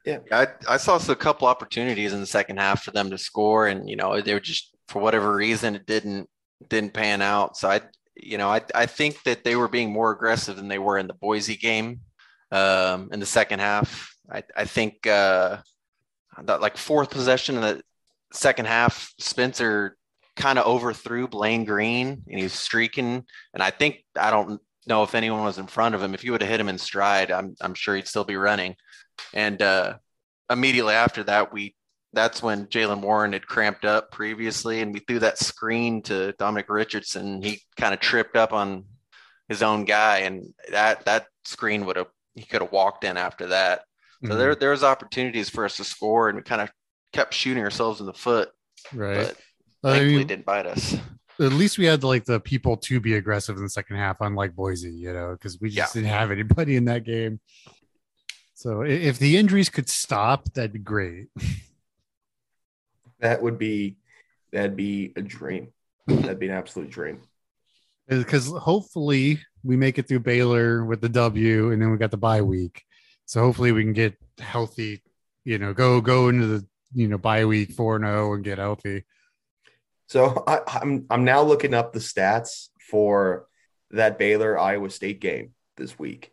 Yeah, 0.06 0.20
I, 0.32 0.48
I 0.70 0.78
saw 0.78 1.00
a 1.10 1.16
couple 1.16 1.48
opportunities 1.48 2.14
in 2.14 2.20
the 2.20 2.28
second 2.28 2.58
half 2.58 2.84
for 2.84 2.92
them 2.92 3.10
to 3.10 3.18
score, 3.18 3.68
and 3.68 3.90
you 3.90 3.96
know 3.96 4.22
they 4.22 4.36
were 4.36 4.40
just 4.40 4.76
for 4.88 5.02
whatever 5.02 5.36
reason 5.36 5.76
it 5.76 5.88
didn't 5.88 6.30
didn't 6.70 6.94
pan 6.94 7.24
out. 7.24 7.58
So 7.58 7.70
I, 7.70 7.82
you 8.16 8.38
know, 8.38 8.48
I 8.48 8.62
I 8.76 8.86
think 8.86 9.24
that 9.24 9.44
they 9.44 9.56
were 9.56 9.68
being 9.68 9.92
more 9.92 10.12
aggressive 10.12 10.58
than 10.58 10.68
they 10.68 10.78
were 10.78 11.00
in 11.00 11.08
the 11.08 11.16
Boise 11.16 11.56
game 11.56 12.02
um, 12.52 13.10
in 13.12 13.20
the 13.20 13.26
second 13.26 13.60
half. 13.60 14.15
I 14.32 14.44
I 14.56 14.66
think 14.66 15.08
uh, 15.08 15.58
that 16.44 16.62
like 16.62 16.78
fourth 16.78 17.10
possession 17.10 17.56
in 17.56 17.62
the 17.62 17.82
second 18.34 18.66
half, 18.66 19.14
Spencer 19.20 19.98
kind 20.36 20.60
of 20.60 20.66
overthrew 20.66 21.28
Blaine 21.28 21.64
Green 21.66 22.24
and 22.28 22.38
he 22.38 22.44
was 22.44 22.54
streaking. 22.54 23.26
And 23.54 23.64
I 23.64 23.72
think 23.72 24.04
I 24.18 24.32
don't 24.32 24.62
know 24.88 25.04
if 25.04 25.16
anyone 25.16 25.44
was 25.44 25.58
in 25.58 25.68
front 25.68 25.96
of 25.96 26.04
him. 26.04 26.14
If 26.14 26.24
you 26.24 26.32
would 26.32 26.42
have 26.42 26.50
hit 26.50 26.60
him 26.60 26.70
in 26.70 26.78
stride, 26.78 27.32
I'm 27.32 27.56
I'm 27.62 27.74
sure 27.74 27.96
he'd 27.96 28.08
still 28.08 28.26
be 28.26 28.36
running. 28.36 28.76
And 29.34 29.62
uh, 29.62 29.96
immediately 30.50 30.94
after 30.94 31.24
that, 31.24 31.54
we 31.54 31.76
that's 32.14 32.42
when 32.42 32.68
Jaylen 32.68 33.02
Warren 33.02 33.34
had 33.34 33.46
cramped 33.46 33.84
up 33.84 34.12
previously, 34.12 34.82
and 34.82 34.94
we 34.94 35.02
threw 35.02 35.20
that 35.20 35.38
screen 35.38 36.02
to 36.04 36.32
Dominic 36.34 36.70
Richardson. 36.70 37.42
He 37.42 37.62
kind 37.78 37.94
of 37.94 38.00
tripped 38.00 38.38
up 38.38 38.54
on 38.54 38.86
his 39.50 39.62
own 39.62 39.86
guy, 39.86 40.20
and 40.20 40.54
that 40.72 41.06
that 41.06 41.28
screen 41.44 41.86
would 41.86 41.98
have 41.98 42.08
he 42.34 42.44
could 42.44 42.62
have 42.62 42.72
walked 42.72 43.04
in 43.04 43.18
after 43.18 43.48
that. 43.48 43.84
So 44.28 44.34
Mhm. 44.34 44.38
there 44.38 44.56
there 44.56 44.72
was 44.72 44.84
opportunities 44.84 45.50
for 45.50 45.66
us 45.66 45.78
to 45.78 45.84
score, 45.84 46.30
and 46.30 46.36
we 46.38 46.42
kind 46.42 46.62
of 46.62 46.72
kept 47.14 47.34
shooting 47.34 47.64
ourselves 47.64 48.00
in 48.00 48.06
the 48.06 48.14
foot, 48.14 48.50
right. 48.94 49.28
but 49.82 49.90
I 49.90 49.98
thankfully 50.00 50.12
mean, 50.14 50.22
it 50.22 50.28
didn't 50.28 50.46
bite 50.46 50.66
us. 50.66 50.96
at 51.40 51.52
least 51.54 51.78
we 51.78 51.86
had 51.86 52.04
like 52.04 52.26
the 52.26 52.40
people 52.40 52.78
to 52.78 53.00
be 53.00 53.16
aggressive 53.16 53.56
in 53.58 53.64
the 53.64 53.70
second 53.70 53.98
half, 53.98 54.18
unlike 54.22 54.56
Boise, 54.56 54.90
you 54.92 55.14
know, 55.14 55.32
because 55.34 55.60
we 55.60 55.70
just 55.70 55.96
Yeah. 55.96 56.02
didn't 56.02 56.14
have 56.14 56.32
anybody 56.32 56.76
in 56.76 56.86
that 56.86 57.04
game. 57.04 57.40
So 58.54 58.82
if 58.82 59.20
the 59.20 59.38
injuries 59.38 59.70
could 59.70 59.90
stop, 59.90 60.52
that'd 60.54 60.74
be 60.74 60.80
great. 60.80 61.28
That 63.20 63.42
would 63.42 63.58
be 63.58 63.98
that'd 64.52 64.76
be 64.76 65.12
a 65.16 65.22
dream. 65.22 65.74
That'd 66.08 66.40
be 66.40 66.48
an 66.48 66.54
absolute 66.54 66.90
dream. 66.90 67.22
Because 68.08 68.48
hopefully 68.48 69.40
we 69.64 69.76
make 69.76 69.98
it 69.98 70.08
through 70.08 70.20
Baylor 70.20 70.86
with 70.86 71.02
the 71.02 71.10
W, 71.10 71.72
and 71.72 71.82
then 71.82 71.92
we 71.92 71.98
got 71.98 72.12
the 72.12 72.18
bye 72.18 72.42
week. 72.42 72.84
So 73.26 73.42
hopefully 73.42 73.72
we 73.72 73.84
can 73.84 73.94
get 73.94 74.16
healthy. 74.40 75.02
You 75.44 75.58
know, 75.58 75.74
go 75.74 76.02
go 76.02 76.30
into 76.30 76.48
the 76.48 76.68
you 76.94 77.08
know 77.08 77.18
bye 77.18 77.46
week 77.46 77.72
four 77.72 78.00
zero 78.00 78.28
and 78.28 78.36
and 78.36 78.44
get 78.44 78.58
healthy. 78.58 79.04
So 80.08 80.44
I, 80.48 80.60
I'm 80.68 81.06
I'm 81.10 81.24
now 81.24 81.42
looking 81.42 81.74
up 81.74 81.94
the 81.94 82.00
stats 82.00 82.70
for 82.90 83.48
that 83.92 84.18
Baylor 84.20 84.58
Iowa 84.58 84.90
State 84.90 85.20
game 85.20 85.52
this 85.78 85.98
week. 85.98 86.32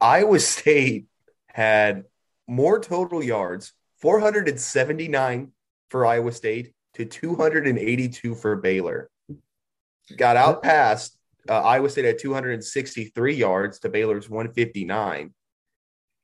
Iowa 0.00 0.38
State 0.40 1.06
had 1.46 2.04
more 2.46 2.80
total 2.80 3.22
yards, 3.22 3.72
479 4.00 5.52
for 5.90 6.06
Iowa 6.06 6.32
State 6.32 6.72
to 6.94 7.04
282 7.04 8.34
for 8.34 8.56
Baylor. 8.56 9.10
Got 10.16 10.36
out 10.36 10.62
past 10.62 11.16
uh, 11.48 11.60
Iowa 11.60 11.88
State 11.88 12.04
at 12.04 12.18
263 12.18 13.34
yards 13.34 13.78
to 13.80 13.88
Baylor's 13.88 14.28
159. 14.28 15.32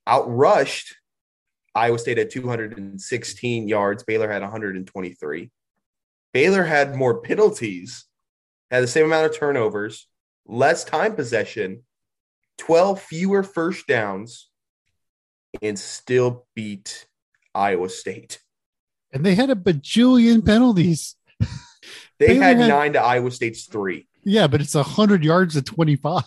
Outrushed 0.09 0.95
Iowa 1.75 1.99
State 1.99 2.19
at 2.19 2.31
216 2.31 3.69
yards. 3.69 4.03
Baylor 4.05 4.31
had 4.31 4.43
123. 4.43 5.51
Baylor 6.33 6.65
had 6.65 6.95
more 6.97 7.21
penalties, 7.21 8.07
had 8.71 8.83
the 8.83 8.89
same 8.89 9.05
amount 9.07 9.27
of 9.27 9.37
turnovers, 9.39 10.09
less 10.47 10.85
time 10.85 11.15
possession, 11.15 11.85
12 12.59 13.01
fewer 13.01 13.43
first 13.43 13.87
downs, 13.87 14.49
and 15.63 15.79
still 15.79 16.47
beat 16.55 17.07
Iowa 17.55 17.89
State. 17.89 18.41
And 19.13 19.25
they 19.25 19.35
had 19.35 19.51
a 19.51 19.55
bajillion 19.55 20.45
penalties. 20.45 21.17
They 22.19 22.35
had 22.35 22.59
had- 22.59 22.69
nine 22.69 22.93
to 22.95 23.01
Iowa 23.01 23.31
State's 23.31 23.65
three. 23.67 24.09
Yeah, 24.25 24.49
but 24.49 24.61
it's 24.61 24.75
a 24.75 24.83
hundred 24.83 25.25
yards 25.25 25.55
to 25.55 25.63
twenty 25.63 25.97
five. 25.97 26.25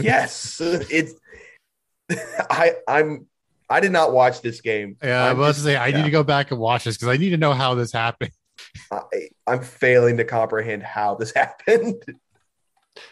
Yes, 0.00 0.60
it's. 0.60 1.14
I 2.50 2.72
I'm. 2.88 3.26
I 3.70 3.80
did 3.80 3.92
not 3.92 4.12
watch 4.12 4.42
this 4.42 4.60
game. 4.60 4.96
Yeah, 5.02 5.24
I'm 5.24 5.30
I'm 5.30 5.36
about 5.38 5.46
just- 5.48 5.60
to 5.60 5.64
say 5.64 5.76
I 5.76 5.86
yeah. 5.88 5.96
need 5.96 6.04
to 6.04 6.10
go 6.10 6.22
back 6.22 6.50
and 6.50 6.60
watch 6.60 6.84
this 6.84 6.96
because 6.96 7.08
I 7.08 7.16
need 7.16 7.30
to 7.30 7.38
know 7.38 7.52
how 7.52 7.74
this 7.74 7.92
happened. 7.92 8.32
I, 8.92 9.02
I'm 9.46 9.62
failing 9.62 10.18
to 10.18 10.24
comprehend 10.24 10.82
how 10.82 11.14
this 11.14 11.32
happened. 11.36 12.02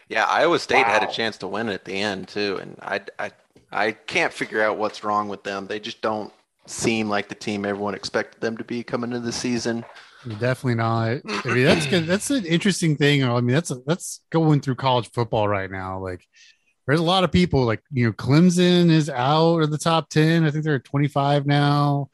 Yeah, 0.09 0.27
Iowa 0.27 0.59
State 0.59 0.85
had 0.85 1.03
a 1.03 1.11
chance 1.11 1.39
to 1.39 1.47
win 1.47 1.69
at 1.71 1.85
the 1.87 1.95
end 1.95 2.29
too, 2.29 2.59
and 2.61 2.77
I 2.83 3.01
I 3.19 3.31
I 3.73 3.93
can't 3.93 4.33
figure 4.33 4.63
out 4.63 4.77
what's 4.77 5.03
wrong 5.03 5.29
with 5.29 5.45
them. 5.45 5.67
They 5.67 5.81
just 5.81 6.03
don't 6.03 6.33
seem 6.67 7.09
like 7.09 7.29
the 7.29 7.35
team 7.35 7.65
everyone 7.65 7.95
expected 7.95 8.41
them 8.41 8.57
to 8.59 8.65
be 8.65 8.83
coming 8.83 9.11
into 9.11 9.21
the 9.21 9.33
season. 9.33 9.85
Definitely 10.29 10.75
not. 10.75 11.21
I 11.47 11.55
mean, 11.55 11.65
that's 11.65 11.87
good. 11.87 12.07
That's 12.07 12.31
an 12.31 12.45
interesting 12.45 12.97
thing. 12.97 13.25
I 13.25 13.41
mean, 13.41 13.55
that's 13.55 13.73
that's 13.87 14.21
going 14.31 14.61
through 14.61 14.75
college 14.75 15.11
football 15.13 15.49
right 15.49 15.71
now. 15.71 15.99
Like, 15.99 16.27
there's 16.91 17.01
a 17.01 17.05
lot 17.05 17.23
of 17.23 17.31
people 17.31 17.65
like 17.65 17.83
you 17.93 18.07
know, 18.07 18.13
Clemson 18.13 18.91
is 18.91 19.09
out 19.09 19.61
of 19.61 19.71
the 19.71 19.79
top 19.79 20.09
ten. 20.09 20.45
I 20.45 20.51
think 20.51 20.65
they're 20.65 20.75
at 20.75 20.85
25 20.85 21.47
now. 21.47 22.11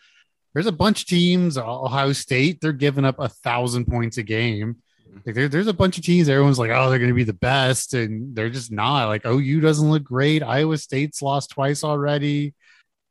There's 0.52 0.66
a 0.66 0.72
bunch 0.72 1.00
of 1.00 1.06
teams. 1.06 1.56
Ohio 1.56 2.12
State, 2.12 2.60
they're 2.60 2.72
giving 2.72 3.06
up 3.06 3.18
a 3.18 3.30
thousand 3.30 3.86
points 3.86 4.18
a 4.18 4.22
game. 4.22 4.76
Like 5.24 5.34
there, 5.34 5.48
there's 5.48 5.66
a 5.66 5.72
bunch 5.72 5.96
of 5.96 6.04
teams. 6.04 6.28
Everyone's 6.28 6.58
like, 6.58 6.70
oh, 6.70 6.90
they're 6.90 6.98
going 6.98 7.10
to 7.10 7.14
be 7.14 7.24
the 7.24 7.32
best, 7.32 7.94
and 7.94 8.36
they're 8.36 8.50
just 8.50 8.70
not. 8.70 9.06
Like 9.06 9.24
OU 9.24 9.60
doesn't 9.60 9.90
look 9.90 10.04
great. 10.04 10.42
Iowa 10.42 10.76
State's 10.76 11.22
lost 11.22 11.50
twice 11.50 11.82
already. 11.82 12.52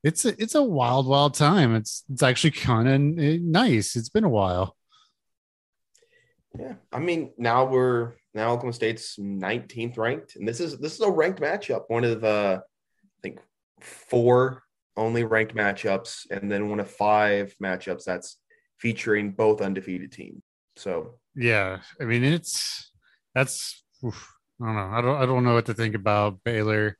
It's 0.03 0.23
a, 0.23 0.39
it's 0.39 0.53
a 0.53 0.61
wild, 0.61 1.07
wild 1.07 1.33
time. 1.33 1.73
It's 1.73 2.03
it's 2.13 2.21
actually 2.21 2.51
kind 2.51 2.87
of 2.87 3.23
eh, 3.23 3.39
nice. 3.41 3.95
It's 3.95 4.09
been 4.09 4.23
a 4.23 4.29
while. 4.29 4.75
Yeah, 6.59 6.75
I 6.93 6.99
mean 6.99 7.31
now 7.39 7.65
we're 7.65 8.13
now 8.35 8.51
Oklahoma 8.51 8.73
State's 8.73 9.17
19th 9.17 9.97
ranked, 9.97 10.35
and 10.35 10.47
this 10.47 10.59
is 10.59 10.77
this 10.77 10.93
is 10.93 11.01
a 11.01 11.09
ranked 11.09 11.41
matchup. 11.41 11.85
One 11.87 12.03
of 12.03 12.21
the 12.21 12.61
I 12.61 13.19
think 13.23 13.39
four 13.79 14.63
only 14.97 15.23
ranked 15.23 15.55
matchups, 15.55 16.29
and 16.29 16.51
then 16.51 16.69
one 16.69 16.79
of 16.79 16.89
five 16.89 17.55
matchups 17.63 18.03
that's 18.03 18.37
featuring 18.77 19.31
both 19.31 19.61
undefeated 19.61 20.11
teams. 20.11 20.43
So 20.75 21.15
Yeah, 21.33 21.79
I 21.99 22.03
mean 22.03 22.23
it's 22.23 22.91
that's 23.33 23.83
oof, 24.05 24.33
I 24.61 24.65
don't 24.65 24.75
know. 24.75 24.97
I 24.97 25.01
don't 25.01 25.21
I 25.21 25.25
don't 25.25 25.43
know 25.43 25.53
what 25.53 25.65
to 25.67 25.73
think 25.73 25.95
about 25.95 26.43
Baylor. 26.43 26.97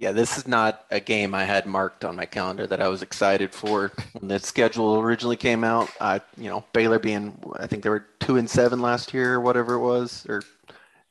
Yeah, 0.00 0.12
this 0.12 0.38
is 0.38 0.48
not 0.48 0.86
a 0.90 0.98
game 0.98 1.34
I 1.34 1.44
had 1.44 1.66
marked 1.66 2.06
on 2.06 2.16
my 2.16 2.24
calendar 2.24 2.66
that 2.66 2.80
I 2.80 2.88
was 2.88 3.02
excited 3.02 3.52
for 3.52 3.92
when 4.14 4.28
the 4.28 4.38
schedule 4.38 4.98
originally 4.98 5.36
came 5.36 5.62
out. 5.62 5.90
I, 6.00 6.22
you 6.38 6.48
know, 6.48 6.64
Baylor 6.72 6.98
being, 6.98 7.38
I 7.58 7.66
think 7.66 7.82
they 7.82 7.90
were 7.90 8.06
two 8.18 8.38
and 8.38 8.48
seven 8.48 8.80
last 8.80 9.12
year 9.12 9.34
or 9.34 9.40
whatever 9.42 9.74
it 9.74 9.80
was, 9.80 10.24
or 10.26 10.42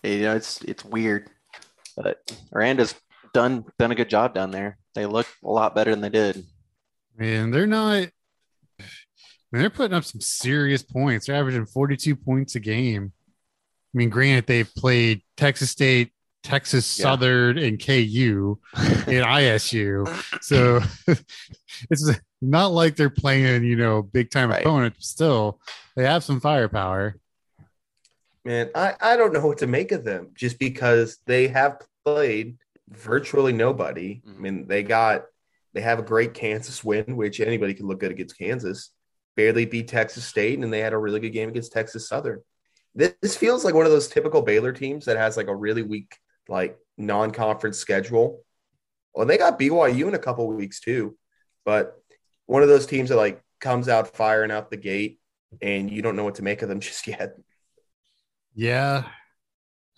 you 0.01 0.21
know, 0.21 0.35
it's 0.35 0.63
it's 0.63 0.83
weird. 0.83 1.29
But 1.95 2.35
Miranda's 2.51 2.95
done 3.31 3.63
done 3.77 3.91
a 3.91 3.95
good 3.95 4.09
job 4.09 4.33
down 4.33 4.49
there. 4.49 4.79
They 4.95 5.05
look 5.05 5.27
a 5.43 5.51
lot 5.51 5.75
better 5.75 5.91
than 5.91 6.01
they 6.01 6.09
did. 6.09 6.43
Man, 7.15 7.51
they're 7.51 7.67
not. 7.67 8.09
I 8.79 8.83
mean, 9.51 9.61
they're 9.61 9.69
putting 9.69 9.95
up 9.95 10.03
some 10.03 10.21
serious 10.21 10.81
points. 10.81 11.27
They're 11.27 11.35
averaging 11.35 11.67
42 11.67 12.15
points 12.15 12.55
a 12.55 12.59
game. 12.59 13.13
I 13.93 13.97
mean, 13.97 14.09
granted, 14.09 14.47
they've 14.47 14.73
played 14.75 15.21
Texas 15.37 15.69
State, 15.69 16.11
Texas 16.49 16.97
Yeah. 16.97 17.03
Southern 17.03 17.57
and 17.59 17.79
KU 17.79 18.57
in 18.75 19.23
ISU. 19.23 20.07
So 20.41 20.81
it's 21.91 22.11
not 22.41 22.67
like 22.67 22.95
they're 22.95 23.09
playing, 23.11 23.63
you 23.63 23.75
know, 23.75 24.01
big 24.01 24.31
time 24.31 24.49
Right. 24.49 24.61
opponent. 24.61 24.95
Still, 24.97 25.59
they 25.95 26.05
have 26.05 26.23
some 26.23 26.39
firepower. 26.39 27.17
Man, 28.43 28.71
I, 28.73 28.95
I 28.99 29.15
don't 29.15 29.31
know 29.31 29.45
what 29.45 29.59
to 29.59 29.67
make 29.67 29.91
of 29.91 30.03
them 30.03 30.31
just 30.33 30.57
because 30.57 31.19
they 31.27 31.49
have 31.49 31.81
played 32.03 32.57
virtually 32.89 33.53
nobody. 33.53 34.21
I 34.25 34.29
mm. 34.29 34.39
mean, 34.39 34.67
they 34.67 34.81
got 34.81 35.25
they 35.73 35.81
have 35.81 35.99
a 35.99 36.03
great 36.03 36.33
Kansas 36.33 36.83
win, 36.83 37.15
which 37.15 37.39
anybody 37.39 37.75
can 37.75 37.85
look 37.85 37.99
good 37.99 38.11
against 38.11 38.39
Kansas. 38.39 38.89
Barely 39.35 39.65
beat 39.65 39.87
Texas 39.87 40.25
State, 40.25 40.57
and 40.57 40.73
they 40.73 40.79
had 40.79 40.93
a 40.93 40.97
really 40.97 41.19
good 41.19 41.29
game 41.29 41.49
against 41.49 41.71
Texas 41.71 42.09
Southern. 42.09 42.41
This, 42.95 43.13
this 43.21 43.37
feels 43.37 43.63
like 43.63 43.75
one 43.75 43.85
of 43.85 43.91
those 43.91 44.07
typical 44.07 44.41
Baylor 44.41 44.73
teams 44.73 45.05
that 45.05 45.15
has 45.15 45.37
like 45.37 45.47
a 45.47 45.55
really 45.55 45.83
weak 45.83 46.17
like 46.49 46.77
non-conference 46.97 47.77
schedule. 47.77 48.43
Well, 49.13 49.25
they 49.25 49.37
got 49.37 49.59
BYU 49.59 50.07
in 50.07 50.13
a 50.15 50.19
couple 50.19 50.47
weeks 50.51 50.79
too, 50.79 51.17
but 51.65 52.01
one 52.45 52.63
of 52.63 52.69
those 52.69 52.85
teams 52.85 53.09
that 53.09 53.15
like 53.15 53.41
comes 53.61 53.87
out 53.87 54.15
firing 54.15 54.51
out 54.51 54.69
the 54.69 54.77
gate, 54.77 55.19
and 55.61 55.89
you 55.89 56.01
don't 56.01 56.15
know 56.15 56.23
what 56.23 56.35
to 56.35 56.43
make 56.43 56.61
of 56.61 56.69
them 56.69 56.79
just 56.89 57.07
yet. 57.07 57.35
Yeah. 58.55 59.03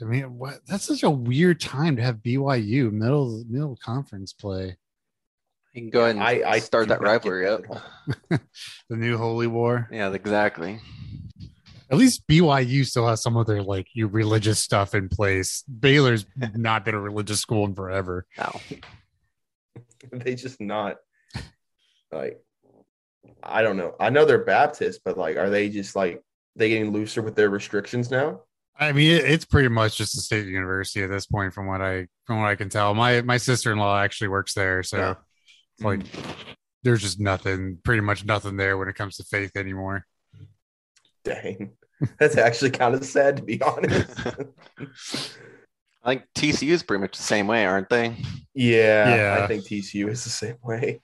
I 0.01 0.03
mean, 0.05 0.37
what 0.37 0.59
that's 0.67 0.85
such 0.85 1.03
a 1.03 1.09
weird 1.09 1.59
time 1.61 1.95
to 1.95 2.01
have 2.01 2.17
BYU 2.17 2.91
middle 2.91 3.43
middle 3.47 3.77
conference 3.83 4.33
play. 4.33 4.75
You 5.73 5.81
can 5.83 5.89
go 5.91 6.01
ahead 6.03 6.15
and 6.15 6.23
I- 6.23 6.43
I 6.45 6.59
start 6.59 6.87
that 6.89 7.01
rivalry 7.01 7.45
that 7.45 7.69
up. 7.69 7.83
The 8.89 8.97
new 8.97 9.17
holy 9.17 9.47
war. 9.47 9.87
Yeah, 9.91 10.11
exactly. 10.11 10.79
At 11.91 11.97
least 11.97 12.25
BYU 12.27 12.85
still 12.85 13.07
has 13.07 13.21
some 13.21 13.35
of 13.35 13.47
their 13.47 13.61
like 13.61 13.87
you 13.93 14.07
religious 14.07 14.59
stuff 14.59 14.95
in 14.95 15.09
place. 15.09 15.63
Baylor's 15.63 16.25
not 16.55 16.85
been 16.85 16.95
a 16.95 16.99
religious 16.99 17.39
school 17.41 17.65
in 17.65 17.75
forever. 17.75 18.25
No. 18.37 18.59
they 20.11 20.35
just 20.35 20.61
not 20.61 20.97
like 22.11 22.41
I 23.43 23.61
don't 23.61 23.77
know. 23.77 23.95
I 23.99 24.09
know 24.09 24.25
they're 24.25 24.43
Baptist, 24.43 25.01
but 25.03 25.17
like, 25.17 25.37
are 25.37 25.49
they 25.49 25.69
just 25.69 25.95
like 25.95 26.21
they 26.55 26.69
getting 26.69 26.91
looser 26.91 27.21
with 27.21 27.35
their 27.35 27.49
restrictions 27.49 28.09
now? 28.09 28.41
I 28.79 28.93
mean, 28.93 29.11
it, 29.11 29.25
it's 29.25 29.45
pretty 29.45 29.67
much 29.67 29.97
just 29.97 30.17
a 30.17 30.21
state 30.21 30.47
university 30.47 31.03
at 31.03 31.09
this 31.09 31.25
point, 31.25 31.53
from 31.53 31.67
what 31.67 31.81
I 31.81 32.07
from 32.25 32.39
what 32.39 32.47
I 32.47 32.55
can 32.55 32.69
tell. 32.69 32.93
My 32.93 33.21
my 33.21 33.37
sister 33.37 33.71
in 33.71 33.77
law 33.77 33.99
actually 33.99 34.29
works 34.29 34.53
there, 34.53 34.81
so 34.81 34.97
Yeah. 34.97 35.13
it's 35.77 35.83
like 35.83 36.01
there's 36.83 37.01
just 37.01 37.19
nothing, 37.19 37.77
pretty 37.83 38.01
much 38.01 38.25
nothing 38.25 38.57
there 38.57 38.77
when 38.77 38.87
it 38.87 38.95
comes 38.95 39.17
to 39.17 39.23
faith 39.23 39.55
anymore. 39.55 40.05
Dang, 41.23 41.71
that's 42.19 42.37
actually 42.37 42.71
kind 42.71 42.95
of 42.95 43.05
sad 43.05 43.37
to 43.37 43.43
be 43.43 43.61
honest. 43.61 44.09
I 46.03 46.15
think 46.15 46.23
TCU 46.35 46.69
is 46.69 46.83
pretty 46.83 47.01
much 47.01 47.15
the 47.15 47.23
same 47.23 47.47
way, 47.47 47.65
aren't 47.65 47.89
they? 47.89 48.15
yeah, 48.55 49.15
Yeah. 49.15 49.43
I 49.43 49.47
think 49.47 49.65
TCU 49.65 50.09
is 50.09 50.23
the 50.23 50.31
same 50.31 50.57
way. 50.63 50.99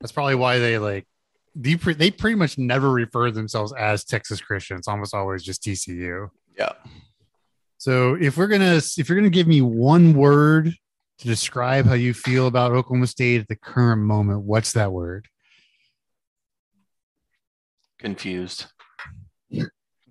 That's 0.00 0.12
probably 0.12 0.36
why 0.36 0.58
they 0.58 0.78
like 0.78 1.06
they, 1.54 1.76
pre- 1.76 1.94
they 1.94 2.10
pretty 2.10 2.36
much 2.36 2.58
never 2.58 2.90
refer 2.90 3.30
themselves 3.30 3.72
as 3.72 4.04
Texas 4.04 4.40
Christian. 4.40 4.76
It's 4.76 4.88
almost 4.88 5.14
always 5.14 5.42
just 5.42 5.64
TCU. 5.64 6.28
Yeah. 6.56 6.72
So 7.78 8.14
if 8.14 8.36
we're 8.36 8.46
gonna 8.46 8.80
if 8.98 9.08
you're 9.08 9.16
gonna 9.16 9.30
give 9.30 9.46
me 9.46 9.62
one 9.62 10.14
word 10.14 10.74
to 11.18 11.26
describe 11.26 11.86
how 11.86 11.94
you 11.94 12.14
feel 12.14 12.46
about 12.46 12.72
Oklahoma 12.72 13.06
State 13.06 13.40
at 13.40 13.48
the 13.48 13.56
current 13.56 14.02
moment, 14.02 14.42
what's 14.42 14.72
that 14.72 14.92
word? 14.92 15.28
Confused. 17.98 18.66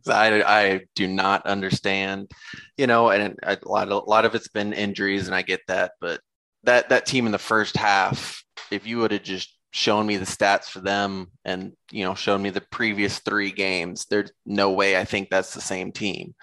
I, 0.08 0.42
I 0.42 0.82
do 0.96 1.08
not 1.08 1.46
understand, 1.46 2.32
you 2.78 2.88
know, 2.88 3.10
and 3.10 3.38
a 3.44 3.58
lot 3.66 3.90
of, 3.90 4.04
a 4.04 4.10
lot 4.10 4.26
of 4.26 4.36
it's 4.36 4.48
been 4.48 4.74
injuries, 4.74 5.28
and 5.28 5.36
I 5.36 5.42
get 5.42 5.62
that, 5.68 5.94
but 6.00 6.20
that 6.64 6.90
that 6.90 7.06
team 7.06 7.26
in 7.26 7.32
the 7.32 7.38
first 7.38 7.78
half, 7.78 8.44
if 8.72 8.86
you 8.86 9.00
would 9.00 9.12
have 9.12 9.24
just 9.24 9.58
shown 9.72 10.06
me 10.06 10.18
the 10.18 10.26
stats 10.26 10.66
for 10.66 10.80
them 10.80 11.28
and 11.44 11.74
you 11.92 12.06
know 12.06 12.16
shown 12.16 12.42
me 12.42 12.50
the 12.50 12.62
previous 12.72 13.20
three 13.20 13.52
games, 13.52 14.06
there's 14.10 14.32
no 14.46 14.72
way 14.72 14.98
I 14.98 15.06
think 15.06 15.30
that's 15.30 15.54
the 15.54 15.62
same 15.62 15.92
team. 15.92 16.36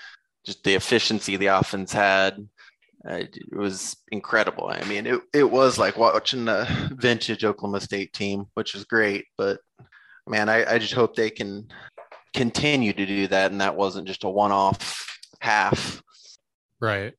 Just 0.45 0.65
the 0.65 0.75
efficiency 0.75 1.37
the 1.37 1.47
offense 1.47 1.93
had, 1.93 2.37
uh, 3.09 3.15
it 3.15 3.57
was 3.57 3.97
incredible. 4.11 4.69
I 4.69 4.85
mean, 4.85 5.07
it 5.07 5.21
it 5.35 5.51
was 5.51 5.79
like 5.79 5.97
watching 5.97 6.49
a 6.49 6.67
vintage 6.95 7.45
Oklahoma 7.45 7.81
State 7.81 8.13
team, 8.13 8.47
which 8.55 8.75
is 8.75 8.85
great, 8.85 9.27
but 9.37 9.61
man, 10.27 10.49
I, 10.49 10.75
I 10.75 10.79
just 10.79 10.95
hope 10.95 11.15
they 11.17 11.31
can 11.31 11.69
continue 12.35 12.93
to 12.93 13.07
do 13.07 13.27
that 13.27 13.51
and 13.51 13.61
that 13.61 13.77
wasn't 13.77 14.07
just 14.07 14.25
a 14.25 14.29
one-off 14.29 15.19
half 15.41 16.03
Right. 16.83 17.15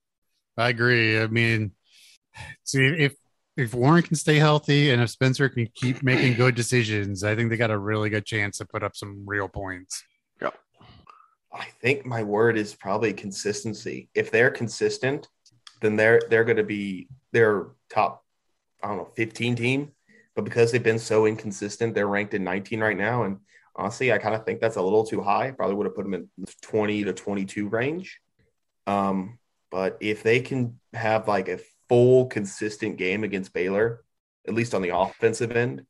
I 0.58 0.68
agree. 0.68 1.18
I 1.20 1.28
mean, 1.28 1.72
see 2.66 2.86
if 2.86 3.16
if 3.56 3.74
Warren 3.74 4.04
can 4.04 4.18
stay 4.18 4.36
healthy 4.36 4.92
and 4.92 5.02
if 5.02 5.10
Spencer 5.10 5.48
can 5.48 5.70
keep 5.74 6.04
making 6.04 6.34
good 6.34 6.54
decisions, 6.54 7.24
I 7.24 7.34
think 7.36 7.50
they 7.50 7.56
got 7.56 7.72
a 7.72 7.78
really 7.78 8.10
good 8.10 8.26
chance 8.26 8.58
to 8.58 8.66
put 8.66 8.84
up 8.84 8.94
some 8.96 9.24
real 9.26 9.48
points. 9.48 10.04
Yeah, 10.42 10.50
I 11.54 11.68
think 11.82 12.06
my 12.06 12.24
word 12.24 12.58
is 12.58 12.76
probably 12.76 13.14
consistency. 13.14 14.10
If 14.14 14.32
they're 14.32 14.52
consistent, 14.52 15.30
then 15.80 15.96
they're 15.96 16.22
they're 16.30 16.44
going 16.44 16.58
to 16.58 16.64
be 16.64 17.08
their 17.32 17.68
top, 17.90 18.26
I 18.84 18.90
don't 18.90 18.98
know, 18.98 19.10
15 19.16 19.56
team. 19.56 19.92
But 20.36 20.44
because 20.44 20.74
they've 20.74 20.84
been 20.84 21.00
so 21.00 21.26
inconsistent, 21.26 21.96
they're 21.96 22.08
ranked 22.08 22.34
in 22.34 22.44
19 22.44 22.82
right 22.82 22.98
now. 22.98 23.24
And 23.24 23.38
honestly, 23.76 24.12
I 24.12 24.18
kind 24.18 24.36
of 24.36 24.46
think 24.46 24.60
that's 24.60 24.76
a 24.76 24.82
little 24.82 25.06
too 25.06 25.22
high. 25.22 25.52
Probably 25.52 25.76
would 25.76 25.86
have 25.86 25.96
put 25.96 26.04
them 26.04 26.14
in 26.14 26.30
the 26.38 26.54
20 26.62 27.06
to 27.06 27.14
22 27.14 27.68
range. 27.68 28.20
Um, 28.88 29.40
but 29.72 29.98
if 30.00 30.24
they 30.24 30.42
can 30.42 30.80
have 30.94 31.28
like 31.28 31.50
a 31.50 31.60
full 31.90 32.28
consistent 32.28 32.98
game 32.98 33.24
against 33.24 33.54
Baylor, 33.54 34.04
at 34.48 34.54
least 34.54 34.74
on 34.74 34.82
the 34.82 34.96
offensive 34.96 35.52
end, 35.52 35.86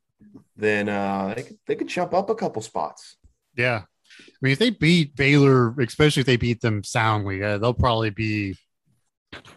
then 0.56 0.90
uh, 0.90 1.34
they 1.36 1.44
could, 1.44 1.58
they 1.68 1.76
could 1.76 1.88
jump 1.88 2.14
up 2.14 2.30
a 2.30 2.36
couple 2.36 2.62
spots. 2.62 3.18
Yeah. 3.56 3.84
I 4.20 4.38
mean, 4.42 4.54
if 4.54 4.60
they 4.60 4.70
beat 4.70 5.16
Baylor, 5.16 5.76
especially 5.80 6.22
if 6.22 6.28
they 6.28 6.38
beat 6.38 6.62
them 6.62 6.84
soundly, 6.84 7.44
uh, 7.44 7.58
they'll 7.58 7.74
probably 7.74 8.12
be 8.12 8.56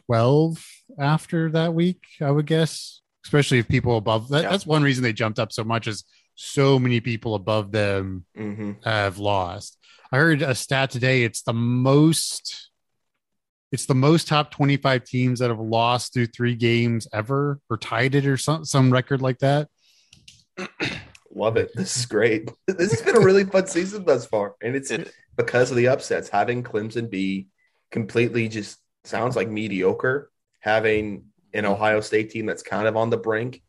12 0.07 0.65
after 0.99 1.51
that 1.51 1.75
week, 1.75 2.03
I 2.21 2.31
would 2.31 2.47
guess, 2.47 3.03
especially 3.25 3.59
if 3.59 3.69
people 3.69 3.97
above 3.97 4.29
that. 4.31 4.45
Yeah. 4.45 4.51
That's 4.51 4.67
one 4.67 4.83
reason 4.83 5.03
they 5.03 5.13
jumped 5.13 5.39
up 5.39 5.53
so 5.53 5.65
much 5.65 5.87
is 5.87 6.05
so 6.37 6.79
many 6.79 7.01
people 7.01 7.35
above 7.35 7.73
them 7.73 8.25
hmm 8.37 8.73
have 8.85 9.19
lost. 9.19 9.79
I 10.13 10.19
heard 10.19 10.43
a 10.43 10.55
stat 10.55 10.91
today. 10.91 11.25
It's 11.25 11.43
the 11.43 11.53
most. 11.53 12.71
It's 13.73 13.87
the 13.87 13.95
most 13.95 14.29
top 14.29 14.53
25 14.53 15.03
teams 15.05 15.41
that 15.41 15.51
have 15.51 15.59
lost 15.59 16.15
through 16.15 16.27
three 16.27 16.55
games 16.55 17.09
ever 17.13 17.59
or 17.69 17.77
tied 17.77 18.15
it 18.15 18.25
or 18.25 18.37
some, 18.37 18.65
some 18.65 18.93
record 18.93 19.21
like 19.21 19.39
that. 19.41 19.69
Love 21.35 21.57
it. 21.57 21.73
This 21.75 21.97
is 21.97 22.07
great. 22.07 22.49
This 22.67 22.93
has 22.93 23.03
been 23.03 23.17
a 23.17 23.25
really 23.25 23.45
fun 23.45 23.67
season 23.67 24.05
thus 24.05 24.25
far. 24.25 24.55
And 24.63 24.77
it's 24.77 24.93
because 25.37 25.71
of 25.71 25.77
the 25.77 25.89
upsets. 25.89 26.29
Having 26.29 26.63
Clemson 26.63 27.11
be 27.11 27.49
completely 27.91 28.49
just 28.49 28.79
sounds 29.05 29.35
like 29.35 29.49
mediocre, 29.49 30.31
having 30.61 31.27
an 31.53 31.67
Ohio 31.67 32.01
State 32.01 32.31
team 32.31 32.47
that's 32.47 32.63
kind 32.63 32.87
of 32.87 32.97
on 32.97 33.11
the 33.11 33.17
brink, 33.17 33.63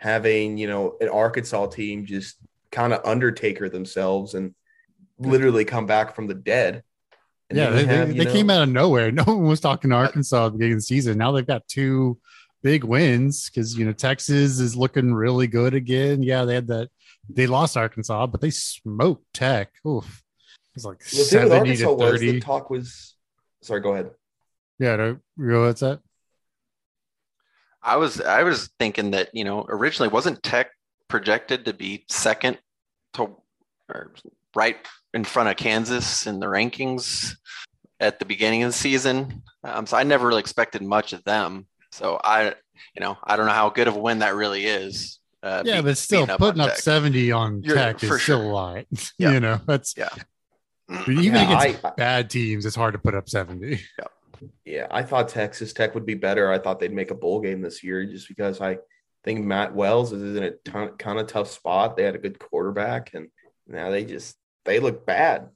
having, 0.00 0.56
you 0.56 0.66
know, 0.66 0.96
an 1.00 1.08
Arkansas 1.08 1.66
team 1.66 2.06
just 2.06 2.36
kind 2.72 2.92
of 2.94 3.04
undertaker 3.04 3.68
themselves 3.68 4.34
and 4.34 4.54
literally 5.18 5.64
come 5.66 5.84
back 5.86 6.14
from 6.14 6.26
the 6.26 6.34
dead. 6.34 6.82
And 7.50 7.58
yeah, 7.58 7.70
they, 7.70 7.84
have, 7.84 8.08
they 8.16 8.24
know- 8.24 8.32
came 8.32 8.48
out 8.48 8.62
of 8.62 8.68
nowhere. 8.70 9.12
No 9.12 9.24
one 9.24 9.42
was 9.42 9.60
talking 9.60 9.90
to 9.90 9.96
Arkansas 9.96 10.46
at 10.46 10.48
the 10.52 10.58
beginning 10.58 10.74
of 10.74 10.78
the 10.78 10.82
season. 10.82 11.18
Now 11.18 11.32
they've 11.32 11.46
got 11.46 11.68
two 11.68 12.18
big 12.62 12.84
wins 12.84 13.50
because 13.50 13.76
you 13.76 13.84
know 13.84 13.92
Texas 13.92 14.58
is 14.60 14.74
looking 14.76 15.12
really 15.12 15.46
good 15.46 15.74
again. 15.74 16.22
Yeah, 16.22 16.44
they 16.44 16.54
had 16.54 16.68
that. 16.68 16.88
They 17.28 17.46
lost 17.46 17.76
Arkansas, 17.76 18.26
but 18.28 18.40
they 18.40 18.50
smoked 18.50 19.24
Tech. 19.34 19.70
Oof, 19.86 20.22
it's 20.74 20.84
like 20.84 21.00
The 21.00 21.04
seventy 21.16 21.76
to 21.76 21.92
was 21.92 22.10
thirty. 22.12 22.30
the 22.32 22.40
talk 22.40 22.70
was 22.70 23.14
sorry, 23.62 23.80
go 23.80 23.92
ahead. 23.94 24.10
yeah, 24.78 24.96
no, 24.96 25.18
what's 25.36 25.80
that? 25.80 26.00
I 27.82 27.96
was 27.96 28.20
i 28.20 28.42
was 28.42 28.70
thinking 28.78 29.10
that 29.12 29.28
you 29.32 29.44
know 29.44 29.64
originally 29.68 30.08
wasn't 30.08 30.42
tech 30.42 30.70
projected 31.08 31.64
to 31.64 31.72
be 31.72 32.04
second 32.08 32.58
to 33.14 33.36
or 33.92 34.12
right 34.54 34.76
in 35.14 35.24
front 35.24 35.48
of 35.48 35.56
kansas 35.56 36.26
in 36.26 36.40
the 36.40 36.46
rankings 36.46 37.34
at 37.98 38.18
the 38.18 38.24
beginning 38.24 38.62
of 38.62 38.68
the 38.70 38.76
season 38.78 39.42
um, 39.64 39.86
so 39.86 39.96
i 39.96 40.02
never 40.02 40.28
really 40.28 40.40
expected 40.40 40.82
much 40.82 41.12
of 41.12 41.22
them 41.24 41.66
so 41.90 42.20
i 42.22 42.46
you 42.94 43.00
know 43.00 43.16
i 43.24 43.36
don't 43.36 43.46
know 43.46 43.52
how 43.52 43.68
good 43.68 43.88
of 43.88 43.96
a 43.96 43.98
win 43.98 44.20
that 44.20 44.34
really 44.34 44.66
is 44.66 45.18
uh, 45.42 45.62
Yeah, 45.64 45.80
be- 45.80 45.86
but 45.88 45.96
still 45.98 46.26
beating 46.26 46.36
putting 46.36 46.60
on 46.60 46.68
up 46.68 46.74
Tech. 46.74 46.82
seventy 46.84 47.32
on 47.32 47.62
You're- 47.62 47.74
Tech 47.78 48.02
is 48.02 48.08
for 48.10 48.18
still 48.18 48.40
sure. 48.40 48.50
a 48.50 48.52
lot. 48.52 48.84
Yeah. 49.18 49.32
you 49.32 49.40
know, 49.40 49.58
that's 49.66 49.94
Yeah. 49.96 50.10
I 50.90 51.02
even 51.08 51.22
Yeah, 51.34 51.60
against 51.62 51.84
I- 51.84 51.90
bad 51.96 52.28
teams, 52.28 52.66
it's 52.66 52.76
hard 52.76 52.92
to 52.92 52.98
put 52.98 53.14
up 53.14 53.26
seventy. 53.30 53.80
Yeah, 53.98 54.04
I 54.90 55.02
thought 55.02 55.28
Texas 55.28 55.72
Tech 55.72 55.94
would 55.94 56.06
be 56.06 56.14
better. 56.14 56.50
I 56.50 56.58
thought 56.58 56.80
they'd 56.80 56.92
make 56.92 57.10
a 57.10 57.14
bowl 57.14 57.40
game 57.40 57.60
this 57.60 57.82
year 57.84 58.04
just 58.06 58.28
because 58.28 58.60
I 58.60 58.78
think 59.24 59.44
Matt 59.44 59.74
Wells 59.74 60.12
is 60.12 60.36
in 60.36 60.42
a 60.42 60.50
ton, 60.70 60.96
kind 60.96 61.18
of 61.18 61.26
tough 61.26 61.48
spot. 61.50 61.96
They 61.96 62.04
had 62.04 62.14
a 62.14 62.18
good 62.18 62.38
quarterback, 62.38 63.14
and 63.14 63.28
now 63.66 63.90
they 63.90 64.04
just 64.04 64.36
they 64.64 64.80
look 64.80 65.04
bad. 65.06 65.48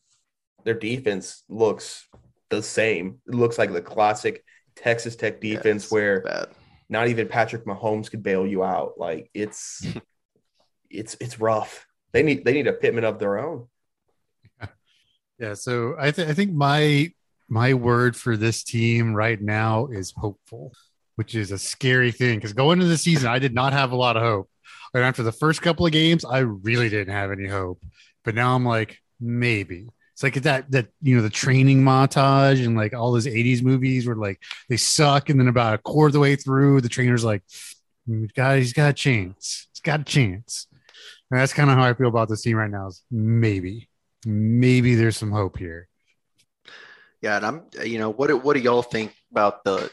Their 0.65 0.75
defense 0.75 1.45
looks 1.49 2.07
the 2.51 2.63
same. 2.63 3.21
It 3.27 3.35
looks 3.35 3.59
like 3.59 3.73
the 3.73 3.83
classic 3.83 4.45
Texas 4.77 5.17
Tech 5.17 5.41
defense 5.41 5.85
Yes, 5.85 5.93
where 5.93 6.21
bad. 6.23 6.49
not 6.89 7.09
even 7.09 7.29
Patrick 7.29 7.65
Mahomes 7.67 8.11
could 8.11 8.23
bail 8.23 8.47
you 8.47 8.65
out. 8.65 8.95
Like 8.99 9.31
it's 9.35 9.87
it's 10.91 11.17
it's 11.21 11.41
rough. 11.41 11.87
They 12.13 12.23
need 12.23 12.45
they 12.45 12.53
need 12.53 12.67
a 12.67 12.73
Pittman 12.73 13.05
of 13.05 13.19
their 13.19 13.39
own. 13.39 13.69
Yeah, 15.37 15.55
so 15.55 15.97
I, 15.99 16.13
th- 16.13 16.29
I 16.29 16.33
think 16.33 16.53
my 16.53 17.11
my 17.49 17.75
word 17.75 18.17
for 18.17 18.37
this 18.37 18.63
team 18.63 19.15
right 19.15 19.41
now 19.41 19.87
is 19.87 20.13
hopeful, 20.17 20.73
which 21.17 21.35
is 21.35 21.51
a 21.51 21.59
scary 21.59 22.11
thing 22.11 22.37
because 22.37 22.53
going 22.53 22.81
into 22.81 22.89
the 22.89 22.99
season, 22.99 23.29
I 23.29 23.39
did 23.39 23.55
not 23.55 23.73
have 23.73 23.93
a 23.93 23.97
lot 23.97 24.17
of 24.17 24.23
hope. 24.23 24.51
And 24.95 25.03
after 25.03 25.23
the 25.23 25.33
first 25.33 25.61
couple 25.61 25.85
of 25.85 25.93
games, 25.93 26.25
I 26.25 26.39
really 26.39 26.89
didn't 26.89 27.13
have 27.13 27.33
any 27.33 27.49
hope. 27.49 27.81
But 28.25 28.35
now 28.35 28.55
I'm 28.55 28.65
like, 28.65 28.99
maybe. 29.21 29.89
It's 30.13 30.23
like 30.23 30.35
that 30.35 30.71
that 30.71 30.87
you 31.03 31.17
know 31.17 31.23
the 31.23 31.31
training 31.31 31.83
montage 31.83 32.65
and 32.65 32.77
like 32.77 32.95
all 32.95 33.11
those 33.11 33.27
80s 33.27 33.63
movies 33.65 34.07
where 34.07 34.15
like 34.15 34.41
they 34.69 34.77
suck, 34.77 35.29
and 35.29 35.41
then 35.41 35.49
about 35.49 35.75
a 35.75 35.79
quarter 35.79 36.07
of 36.07 36.13
the 36.13 36.21
way 36.21 36.37
through, 36.37 36.81
the 36.81 36.89
trainer's 36.89 37.25
like, 37.25 37.43
mm, 38.09 38.23
"He's 38.23 38.33
got 38.33 38.59
he's 38.59 38.73
got 38.73 38.91
a 38.91 38.93
chance. 38.93 39.67
He's 39.73 39.81
got 39.81 40.01
a 40.01 40.05
chance. 40.05 40.69
And 41.31 41.41
that's 41.41 41.53
kind 41.53 41.69
of 41.69 41.77
how 41.77 41.83
I 41.83 41.95
feel 41.95 42.07
about 42.07 42.29
this 42.29 42.43
team 42.43 42.57
right 42.57 42.71
now. 42.71 42.87
Is 42.87 43.03
maybe, 43.11 43.89
maybe 44.25 44.95
there's 44.95 45.17
some 45.17 45.33
hope 45.33 45.59
here. 45.59 45.89
Yeah, 47.25 47.39
and 47.39 47.47
I'm 47.47 47.63
you 47.83 47.99
know 47.99 48.11
what 48.11 48.27
do, 48.27 48.37
what 48.37 48.53
do 48.55 48.61
y'all 48.61 48.83
think 48.83 49.15
about 49.33 49.65
the 49.65 49.91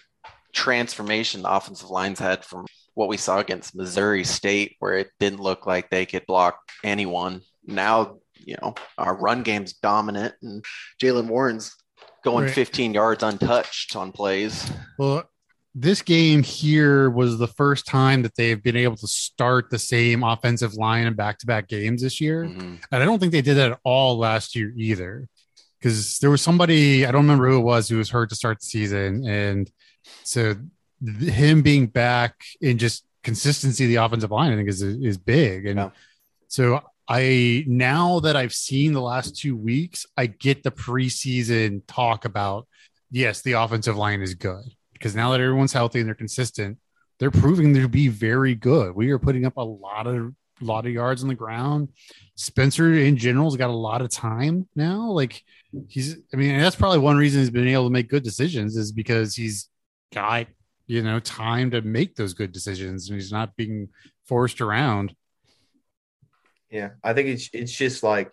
transformation 0.52 1.44
the 1.44 1.50
offensive 1.50 1.90
lines 1.90 2.20
had 2.20 2.44
from 2.44 2.66
what 2.94 3.08
we 3.08 3.16
saw 3.16 3.40
against 3.40 3.74
Missouri 3.74 4.26
State, 4.26 4.76
where 4.80 4.96
it 4.98 5.12
didn't 5.18 5.40
look 5.40 5.66
like 5.66 5.90
they 5.90 6.06
could 6.06 6.26
block 6.26 6.60
anyone. 6.84 7.40
Now, 7.66 8.18
you 8.36 8.58
know, 8.62 8.76
our 8.98 9.16
run 9.16 9.44
game's 9.44 9.72
dominant, 9.72 10.36
and 10.42 10.66
Jaylen 11.02 11.28
Warren's 11.28 11.74
going 12.26 12.46
Right. 12.48 12.54
15 12.54 12.94
yards 12.94 13.24
untouched 13.24 13.96
on 13.96 14.12
plays. 14.12 14.70
Well, 15.00 15.24
this 15.74 16.02
game 16.02 16.44
here 16.44 17.10
was 17.10 17.38
the 17.38 17.48
first 17.48 17.86
time 17.88 18.24
that 18.24 18.36
they've 18.36 18.62
been 18.62 18.76
able 18.76 18.98
to 18.98 19.08
start 19.08 19.70
the 19.70 19.80
same 19.80 20.22
offensive 20.22 20.74
line 20.74 21.08
in 21.08 21.14
back-to-back 21.14 21.70
games 21.70 22.02
this 22.02 22.20
year, 22.20 22.44
Mhm. 22.44 22.84
and 22.92 23.02
I 23.02 23.06
don't 23.06 23.20
think 23.20 23.32
they 23.32 23.42
did 23.42 23.56
that 23.56 23.72
at 23.72 23.80
all 23.86 24.18
last 24.18 24.54
year 24.54 24.74
either. 24.76 25.30
Because 25.82 26.20
there 26.20 26.30
was 26.30 26.42
somebody 26.42 27.06
I 27.06 27.12
don't 27.12 27.24
remember 27.24 27.50
who 27.50 27.58
it 27.58 27.62
was 27.64 27.90
who 27.90 27.98
was 27.98 28.10
hurt 28.12 28.30
to 28.30 28.36
start 28.36 28.60
the 28.60 28.66
season, 28.66 29.26
and 29.28 29.70
so 30.24 30.56
him 31.20 31.62
being 31.64 31.88
back 31.88 32.36
in 32.62 32.78
just 32.78 33.04
consistency 33.24 33.86
of 33.86 33.90
the 33.90 33.96
offensive 33.96 34.30
line, 34.32 34.52
I 34.52 34.56
think 34.56 34.70
is 34.70 34.82
is 34.84 35.18
big, 35.18 35.66
and 35.66 35.78
Yeah. 35.78 35.90
so 36.48 36.82
I 37.08 37.66
now 37.68 38.20
that 38.22 38.36
I've 38.36 38.54
seen 38.54 38.94
the 38.94 39.02
last 39.02 39.36
two 39.36 39.56
weeks, 39.58 40.06
I 40.16 40.28
get 40.28 40.62
the 40.64 40.72
preseason 40.72 41.82
talk 41.88 42.26
about 42.26 42.68
yes, 43.10 43.42
the 43.42 43.54
offensive 43.54 43.98
line 43.98 44.22
is 44.22 44.36
good 44.36 44.64
because 44.94 45.16
now 45.16 45.32
that 45.32 45.42
everyone's 45.42 45.74
healthy 45.74 46.00
and 46.00 46.08
they're 46.08 46.16
consistent, 46.16 46.78
they're 47.20 47.32
proving 47.32 47.74
to 47.74 47.88
be 47.90 48.08
very 48.08 48.56
good. 48.56 48.96
We 48.96 49.10
are 49.12 49.20
putting 49.20 49.46
up 49.46 49.58
a 49.58 49.64
lot 49.64 50.08
of 50.08 50.34
lot 50.66 50.86
of 50.86 50.92
yards 50.92 51.22
on 51.22 51.30
the 51.30 51.36
ground. 51.36 51.90
Spencer 52.36 52.94
in 52.94 53.18
general's 53.18 53.58
got 53.58 53.70
a 53.70 53.74
lot 53.74 54.02
of 54.02 54.10
time 54.10 54.68
now. 54.76 55.10
Like 55.12 55.44
he's 55.88 56.18
I 56.34 56.38
mean, 56.38 56.58
that's 56.60 56.76
probably 56.76 57.00
one 57.00 57.18
reason 57.18 57.42
he's 57.42 57.50
been 57.50 57.68
able 57.68 57.86
to 57.86 57.90
make 57.90 58.10
good 58.10 58.24
decisions 58.24 58.78
is 58.78 58.92
because 58.92 59.36
he's 59.36 59.70
got 60.14 60.48
you 60.88 61.02
know 61.02 61.20
time 61.20 61.72
to 61.72 61.82
make 61.82 62.16
those 62.16 62.34
good 62.34 62.52
decisions 62.52 63.10
and 63.10 63.20
he's 63.20 63.32
not 63.32 63.56
being 63.56 63.90
forced 64.26 64.62
around. 64.62 65.16
Yeah, 66.70 66.92
I 67.04 67.14
think 67.14 67.28
it's 67.28 67.50
it's 67.54 67.76
just 67.76 68.04
like 68.04 68.32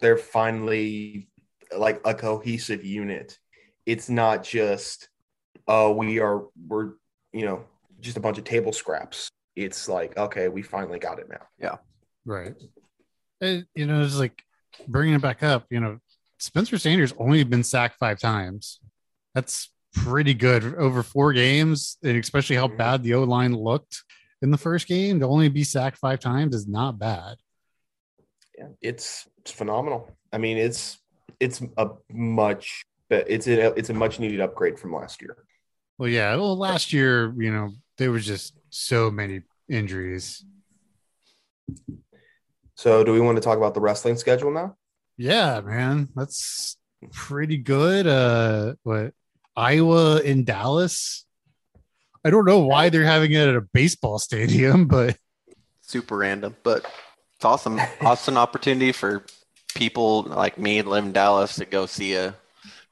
they're 0.00 0.18
finally 0.18 1.28
like 1.76 2.00
a 2.04 2.14
cohesive 2.14 2.84
unit. 2.84 3.38
It's 3.86 4.08
not 4.08 4.44
just 4.44 5.08
oh 5.66 5.92
we 5.92 6.20
are 6.20 6.44
we're 6.68 6.92
you 7.32 7.44
know 7.44 7.64
just 8.00 8.16
a 8.16 8.20
bunch 8.20 8.38
of 8.38 8.44
table 8.44 8.72
scraps. 8.72 9.30
It's 9.56 9.88
like 9.88 10.16
okay, 10.16 10.48
we 10.48 10.62
finally 10.62 10.98
got 10.98 11.18
it 11.18 11.28
now. 11.28 11.46
Yeah. 11.58 11.76
Right. 12.24 12.54
And, 13.40 13.66
you 13.74 13.86
know, 13.86 14.02
it's 14.02 14.18
like 14.18 14.42
bringing 14.86 15.14
it 15.14 15.22
back 15.22 15.42
up, 15.42 15.66
you 15.70 15.80
know, 15.80 15.98
Spencer 16.38 16.78
Sanders 16.78 17.14
only 17.18 17.42
been 17.44 17.64
sacked 17.64 17.96
five 17.98 18.18
times. 18.18 18.80
That's 19.34 19.72
pretty 19.94 20.34
good 20.34 20.74
over 20.76 21.02
four 21.02 21.32
games, 21.32 21.96
and 22.02 22.16
especially 22.16 22.56
how 22.56 22.68
Mhm. 22.68 22.76
bad 22.78 23.02
the 23.02 23.14
O 23.14 23.24
line 23.24 23.54
looked 23.54 24.04
in 24.42 24.50
the 24.50 24.58
first 24.58 24.86
game. 24.86 25.20
To 25.20 25.26
only 25.26 25.48
be 25.48 25.64
sacked 25.64 25.98
five 25.98 26.20
times 26.20 26.54
is 26.54 26.68
not 26.68 26.98
bad. 26.98 27.36
Yeah, 28.56 28.68
it's 28.80 29.28
it's 29.38 29.50
phenomenal. 29.50 30.16
I 30.32 30.38
mean, 30.38 30.58
it's 30.58 30.98
it's 31.40 31.62
a 31.78 31.90
much 32.10 32.82
but 33.08 33.28
it's 33.28 33.46
a 33.48 33.72
it's 33.78 33.90
a 33.90 33.94
much 33.94 34.20
needed 34.20 34.40
upgrade 34.40 34.78
from 34.78 34.94
last 34.94 35.20
year. 35.22 35.44
Well, 35.98 36.08
yeah. 36.08 36.34
Well, 36.36 36.56
last 36.56 36.92
year, 36.92 37.34
you 37.36 37.52
know, 37.52 37.72
there 38.00 38.10
was 38.10 38.24
just 38.24 38.54
so 38.70 39.10
many 39.10 39.42
injuries. 39.68 40.42
So, 42.74 43.04
do 43.04 43.12
we 43.12 43.20
want 43.20 43.36
to 43.36 43.42
talk 43.42 43.58
about 43.58 43.74
the 43.74 43.80
wrestling 43.80 44.16
schedule 44.16 44.50
now? 44.50 44.76
Yeah, 45.18 45.60
man, 45.60 46.08
that's 46.16 46.78
pretty 47.12 47.58
good. 47.58 48.06
Uh, 48.06 48.74
what 48.84 49.12
Iowa 49.54 50.20
in 50.22 50.44
Dallas? 50.44 51.26
I 52.24 52.30
don't 52.30 52.46
know 52.46 52.60
why 52.60 52.88
they're 52.88 53.04
having 53.04 53.32
it 53.32 53.48
at 53.48 53.54
a 53.54 53.60
baseball 53.60 54.18
stadium, 54.18 54.86
but 54.88 55.18
Super 55.82 56.16
random, 56.16 56.56
but 56.62 56.86
it's 57.36 57.44
awesome. 57.44 57.78
awesome 58.00 58.38
opportunity 58.38 58.92
for 58.92 59.26
people 59.74 60.22
like 60.22 60.56
me 60.56 60.80
that 60.80 60.88
live 60.88 61.04
in 61.04 61.12
Dallas 61.12 61.56
to 61.56 61.66
go 61.66 61.84
see 61.84 62.14
a 62.14 62.34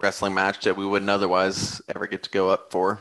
wrestling 0.03 0.35
match 0.35 0.64
that 0.64 0.77
we 0.77 0.85
wouldn't 0.85 1.11
otherwise 1.11 1.81
ever 1.88 2.07
get 2.07 2.25
to 2.25 2.31
go 2.31 2.51
up 2.51 2.71
for. 2.71 3.01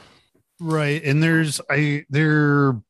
Right. 0.59 1.03
And 1.03 1.21
there's 1.21 1.61
I 1.69 2.05
there 2.09 2.81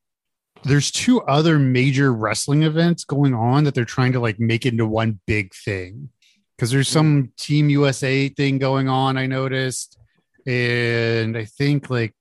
there's 0.64 0.92
two 0.92 1.22
other 1.22 1.60
major 1.60 2.14
wrestling 2.14 2.64
events 2.64 3.04
going 3.04 3.34
on 3.34 3.64
that 3.64 3.76
they're 3.76 3.86
trying 3.86 4.14
to 4.14 4.20
like 4.20 4.40
make 4.40 4.66
into 4.66 4.86
one 4.86 5.20
big 5.26 5.54
thing. 5.54 6.10
Because 6.56 6.72
there's 6.72 6.88
some 6.88 7.24
mm. 7.24 7.36
Team 7.36 7.70
USA 7.70 8.30
thing 8.30 8.58
going 8.58 8.90
on, 8.90 9.16
I 9.16 9.28
noticed, 9.28 10.00
and 10.48 11.38
I 11.38 11.46
think 11.46 11.90
like 11.90 12.16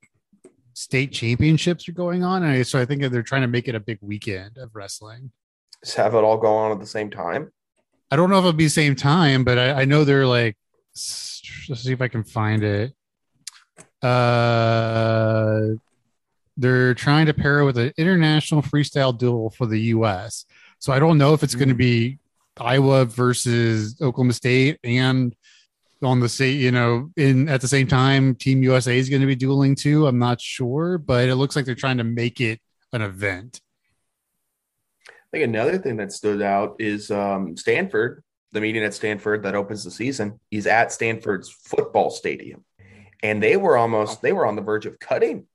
state 0.74 1.12
championships 1.12 1.88
are 1.88 1.92
going 1.92 2.22
on, 2.22 2.42
and 2.42 2.52
I, 2.52 2.62
so 2.62 2.78
I 2.78 2.84
think 2.84 3.00
they're 3.00 3.22
trying 3.22 3.42
to 3.42 3.48
make 3.48 3.66
it 3.66 3.74
a 3.74 3.80
big 3.80 3.98
weekend 4.02 4.58
of 4.58 4.74
wrestling. 4.74 5.30
Just 5.82 5.96
have 5.96 6.14
it 6.14 6.18
all 6.18 6.36
go 6.36 6.54
on 6.54 6.72
at 6.72 6.80
the 6.80 6.86
same 6.86 7.10
time. 7.10 7.50
I 8.10 8.16
don't 8.16 8.28
know 8.28 8.36
if 8.36 8.42
it'll 8.42 8.52
be 8.52 8.64
the 8.64 8.70
same 8.70 8.94
time, 8.94 9.42
but 9.42 9.58
I, 9.58 9.82
I 9.82 9.84
know 9.84 10.04
they're 10.04 10.26
like. 10.26 10.56
Let's 11.68 11.82
see 11.82 11.92
if 11.92 12.00
I 12.00 12.08
can 12.08 12.24
find 12.24 12.62
it. 12.64 12.94
Uh, 14.06 15.74
they're 16.56 16.94
trying 16.94 17.26
to 17.26 17.34
pair 17.34 17.60
it 17.60 17.64
with 17.64 17.78
an 17.78 17.92
international 17.96 18.62
freestyle 18.62 19.16
duel 19.16 19.50
for 19.50 19.66
the 19.66 19.80
U.S. 19.80 20.46
So 20.78 20.92
I 20.92 20.98
don't 20.98 21.18
know 21.18 21.34
if 21.34 21.42
it's 21.42 21.54
going 21.54 21.68
to 21.68 21.74
be 21.74 22.18
Iowa 22.58 23.04
versus 23.04 24.00
Oklahoma 24.00 24.32
State 24.32 24.78
and 24.84 25.34
on 26.02 26.20
the 26.20 26.28
state, 26.28 26.60
you 26.60 26.70
know, 26.70 27.10
in 27.16 27.48
at 27.48 27.60
the 27.60 27.68
same 27.68 27.86
time, 27.86 28.34
Team 28.34 28.62
USA 28.62 28.98
is 28.98 29.08
going 29.08 29.22
to 29.22 29.26
be 29.26 29.36
dueling 29.36 29.74
too. 29.74 30.06
I'm 30.06 30.18
not 30.18 30.40
sure, 30.40 30.98
but 30.98 31.28
it 31.28 31.36
looks 31.36 31.56
like 31.56 31.64
they're 31.64 31.74
trying 31.74 31.98
to 31.98 32.04
make 32.04 32.40
it 32.40 32.60
an 32.92 33.02
event. 33.02 33.60
I 35.08 35.12
think 35.32 35.44
another 35.44 35.78
thing 35.78 35.96
that 35.96 36.12
stood 36.12 36.42
out 36.42 36.76
is 36.78 37.10
um, 37.10 37.56
Stanford, 37.56 38.22
the 38.52 38.60
meeting 38.60 38.84
at 38.84 38.94
Stanford 38.94 39.42
that 39.42 39.54
opens 39.54 39.84
the 39.84 39.90
season. 39.90 40.38
He's 40.50 40.66
at 40.66 40.92
Stanford's 40.92 41.50
football 41.50 42.10
stadium, 42.10 42.64
and 43.22 43.42
they 43.42 43.56
were 43.56 43.76
almost 43.76 44.22
they 44.22 44.32
were 44.32 44.46
on 44.46 44.56
the 44.56 44.62
verge 44.62 44.86
of 44.86 44.98
cutting 44.98 45.46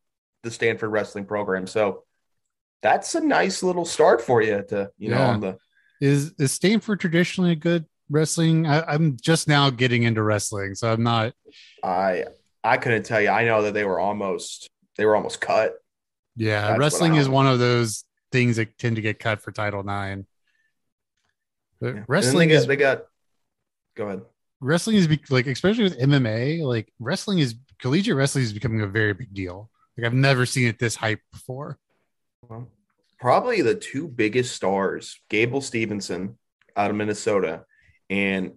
the 0.44 0.52
Stanford 0.52 0.92
wrestling 0.92 1.26
program. 1.26 1.68
So 1.68 2.04
that's 2.82 3.14
a 3.16 3.22
nice 3.22 3.62
little 3.62 3.86
start 3.86 4.22
for 4.22 4.42
you 4.42 4.64
to 4.70 4.92
you 4.98 5.10
know 5.10 5.18
Yeah. 5.18 5.28
on 5.30 5.40
the 5.42 5.58
Is 6.00 6.34
is 6.40 6.52
Stanford 6.52 7.00
traditionally 7.00 7.52
a 7.52 7.56
good 7.56 7.86
wrestling? 8.10 8.66
I, 8.66 8.82
I'm 8.82 9.18
just 9.22 9.48
now 9.48 9.70
getting 9.70 10.04
into 10.04 10.24
wrestling, 10.24 10.76
so 10.76 10.92
I'm 10.92 11.04
not. 11.04 11.34
I 11.84 12.26
I 12.64 12.78
couldn't 12.78 13.04
tell 13.04 13.22
you. 13.22 13.30
I 13.30 13.46
know 13.46 13.64
that 13.64 13.74
they 13.74 13.86
were 13.86 14.00
almost 14.00 14.70
they 14.98 15.06
were 15.06 15.16
almost 15.16 15.42
cut. 15.42 15.76
Yeah, 16.36 16.68
That's 16.70 16.80
wrestling 16.80 17.16
is 17.16 17.28
one 17.30 17.46
of 17.48 17.60
those 17.60 18.06
things 18.32 18.56
that 18.56 18.78
tend 18.78 18.96
to 18.96 19.02
get 19.02 19.20
cut 19.20 19.42
for 19.42 19.52
Title 19.52 19.82
IX. 19.82 20.22
But 21.80 21.96
Yeah. 21.96 22.04
Wrestling 22.08 22.50
they 22.50 22.56
got, 22.56 22.60
is 22.62 22.68
they 22.68 22.76
got 22.78 23.04
go 23.96 24.08
ahead. 24.08 24.22
Wrestling 24.62 24.96
is 24.96 25.08
be, 25.08 25.20
like 25.30 25.48
especially 25.48 25.84
with 25.84 26.00
MMA, 26.00 26.64
like 26.64 26.94
wrestling 27.00 27.40
is 27.40 27.56
collegiate 27.80 28.16
wrestling 28.16 28.44
is 28.44 28.54
becoming 28.54 28.82
a 28.82 28.88
very 28.88 29.14
big 29.14 29.34
deal. 29.34 29.70
Like 29.98 30.06
I've 30.06 30.14
never 30.14 30.46
seen 30.46 30.68
it 30.68 30.80
this 30.80 30.96
hype 30.96 31.20
before. 31.32 31.78
Well, 32.48 32.70
probably 33.20 33.62
the 33.62 33.76
two 33.76 34.08
biggest 34.08 34.56
stars, 34.56 35.20
Gable 35.30 35.62
Stevenson 35.62 36.38
out 36.76 36.90
of 36.90 36.96
Minnesota 36.96 37.66
and 38.10 38.54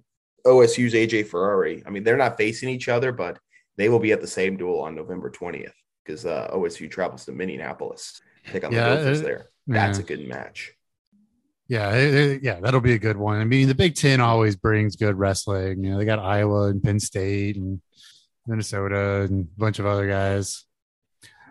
OSU's 0.46 0.94
AJ 0.94 1.26
Ferrari. 1.26 1.82
I 1.86 1.90
mean, 1.90 2.04
they're 2.04 2.16
not 2.16 2.36
facing 2.36 2.68
each 2.68 2.88
other, 2.88 3.12
but 3.12 3.38
they 3.76 3.88
will 3.88 3.98
be 3.98 4.12
at 4.12 4.20
the 4.20 4.26
same 4.26 4.56
duel 4.56 4.80
on 4.80 4.94
November 4.94 5.30
20th 5.30 5.72
because 6.04 6.26
uh, 6.26 6.50
OSU 6.52 6.90
travels 6.90 7.24
to 7.24 7.32
Minneapolis. 7.32 8.20
Take 8.52 8.64
on 8.64 8.72
Yeah, 8.72 8.90
the 8.90 8.96
Gophers 8.96 9.20
uh, 9.20 9.24
there. 9.24 9.46
That's 9.66 9.98
yeah. 9.98 10.04
a 10.04 10.06
good 10.06 10.28
match. 10.28 10.73
Yeah, 11.68 11.94
it- 11.94 12.14
it- 12.14 12.42
yeah, 12.42 12.60
that'll 12.60 12.80
be 12.80 12.92
a 12.92 12.98
good 12.98 13.16
one. 13.16 13.40
I 13.40 13.44
mean, 13.44 13.68
the 13.68 13.74
Big 13.74 13.94
Ten 13.94 14.20
always 14.20 14.54
brings 14.56 14.96
good 14.96 15.16
wrestling. 15.16 15.82
You 15.82 15.90
know, 15.92 15.98
they 15.98 16.04
got 16.04 16.18
Iowa 16.18 16.68
and 16.68 16.82
Penn 16.82 17.00
State, 17.00 17.56
and 17.56 17.80
Minnesota, 18.46 19.22
and 19.22 19.44
a 19.46 19.58
bunch 19.58 19.78
of 19.78 19.86
other 19.86 20.06
guys. 20.06 20.64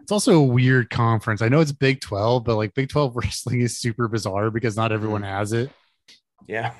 It's 0.04 0.12
also 0.12 0.38
a 0.38 0.44
weird 0.44 0.90
conference. 0.90 1.42
I 1.42 1.48
know 1.50 1.62
it's 1.62 1.72
Big 1.72 2.02
12, 2.02 2.44
but 2.44 2.58
like 2.58 2.74
Big 2.76 2.90
12 2.90 3.16
wrestling 3.24 3.62
is 3.62 3.80
super 3.80 4.08
bizarre 4.08 4.52
because 4.52 4.76
not 4.76 4.92
everyone 4.92 5.24
has 5.24 5.54
it. 5.54 5.72
Yeah, 6.48 6.74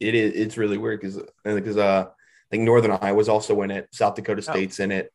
it 0.00 0.14
is. 0.14 0.32
It's 0.34 0.56
really 0.56 0.78
weird 0.78 1.00
because 1.00 1.20
because 1.44 1.76
uh, 1.76 2.06
I 2.08 2.12
think 2.50 2.64
Northern 2.64 2.92
Iowa's 3.02 3.28
also 3.28 3.60
in 3.62 3.70
it. 3.70 3.88
South 3.92 4.14
Dakota 4.16 4.42
State's 4.42 4.80
in 4.80 4.90
it. 4.90 5.12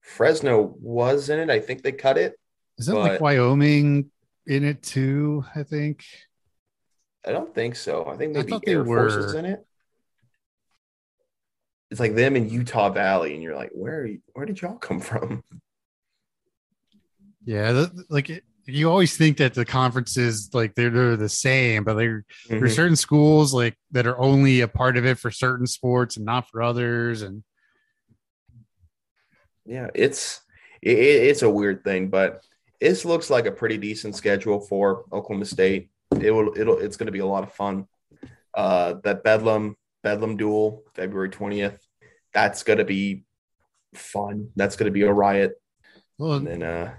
Fresno 0.00 0.74
was 0.80 1.28
in 1.30 1.38
it. 1.38 1.50
I 1.50 1.60
think 1.60 1.82
they 1.82 1.92
cut 1.92 2.18
it. 2.18 2.38
Isn't 2.78 2.94
like 2.94 3.20
Wyoming 3.20 4.10
in 4.46 4.64
it 4.64 4.82
too? 4.82 5.44
I 5.54 5.62
think. 5.62 6.04
I 7.26 7.32
don't 7.32 7.54
think 7.54 7.76
so. 7.76 8.06
I 8.06 8.16
think 8.16 8.34
maybe 8.34 8.58
they 8.64 8.72
Air 8.72 8.84
Force 8.84 9.14
were. 9.14 9.26
is 9.26 9.34
in 9.34 9.44
it. 9.46 9.66
It's 11.90 12.00
like 12.00 12.14
them 12.14 12.36
in 12.36 12.48
Utah 12.50 12.90
Valley, 12.90 13.34
and 13.34 13.42
you're 13.42 13.54
like, 13.54 13.70
where 13.72 14.00
are 14.00 14.06
you, 14.06 14.20
where 14.32 14.46
did 14.46 14.60
y'all 14.60 14.76
come 14.76 15.00
from? 15.00 15.42
Yeah, 17.44 17.72
the, 17.72 18.04
like 18.08 18.30
it, 18.30 18.42
you 18.66 18.90
always 18.90 19.16
think 19.16 19.36
that 19.36 19.54
the 19.54 19.64
conferences 19.66 20.50
like 20.54 20.74
they're, 20.74 20.90
they're 20.90 21.16
the 21.16 21.28
same, 21.28 21.84
but 21.84 21.94
there 21.94 22.24
Mhm. 22.48 22.60
there's 22.60 22.74
certain 22.74 22.96
schools 22.96 23.52
like 23.52 23.76
that 23.92 24.06
are 24.06 24.18
only 24.18 24.60
a 24.62 24.68
part 24.68 24.96
of 24.96 25.04
it 25.04 25.18
for 25.18 25.30
certain 25.30 25.66
sports 25.66 26.16
and 26.16 26.24
not 26.24 26.48
for 26.50 26.62
others. 26.62 27.20
And 27.22 27.44
Yeah, 29.66 29.88
it's 29.94 30.40
it, 30.82 30.98
it- 30.98 31.22
it's 31.28 31.42
a 31.42 31.50
weird 31.50 31.84
thing, 31.84 32.08
but 32.08 32.42
this 32.80 33.04
looks 33.04 33.28
like 33.30 33.46
a 33.46 33.52
pretty 33.52 33.76
decent 33.78 34.16
schedule 34.16 34.60
for 34.60 35.04
Oklahoma 35.12 35.44
State. 35.44 35.90
It 36.22 36.30
will 36.30 36.52
it'll 36.58 36.78
it's 36.78 36.96
going 36.96 37.06
to 37.06 37.12
be 37.12 37.18
a 37.20 37.26
lot 37.26 37.42
of 37.44 37.52
fun. 37.52 37.86
Uh, 38.54 38.94
that 39.04 39.24
Bedlam 39.24 39.76
Bedlam 40.02 40.36
duel 40.36 40.82
February 40.94 41.28
twentieth. 41.30 41.78
That's 42.32 42.62
going 42.62 42.78
to 42.78 42.84
be 42.84 43.24
fun. 43.94 44.48
That's 44.56 44.76
going 44.76 44.86
to 44.86 44.92
be 44.92 45.02
a 45.02 45.12
riot. 45.12 45.54
well, 46.18 46.34
And 46.34 46.46
then 46.46 46.62
uh, 46.62 46.94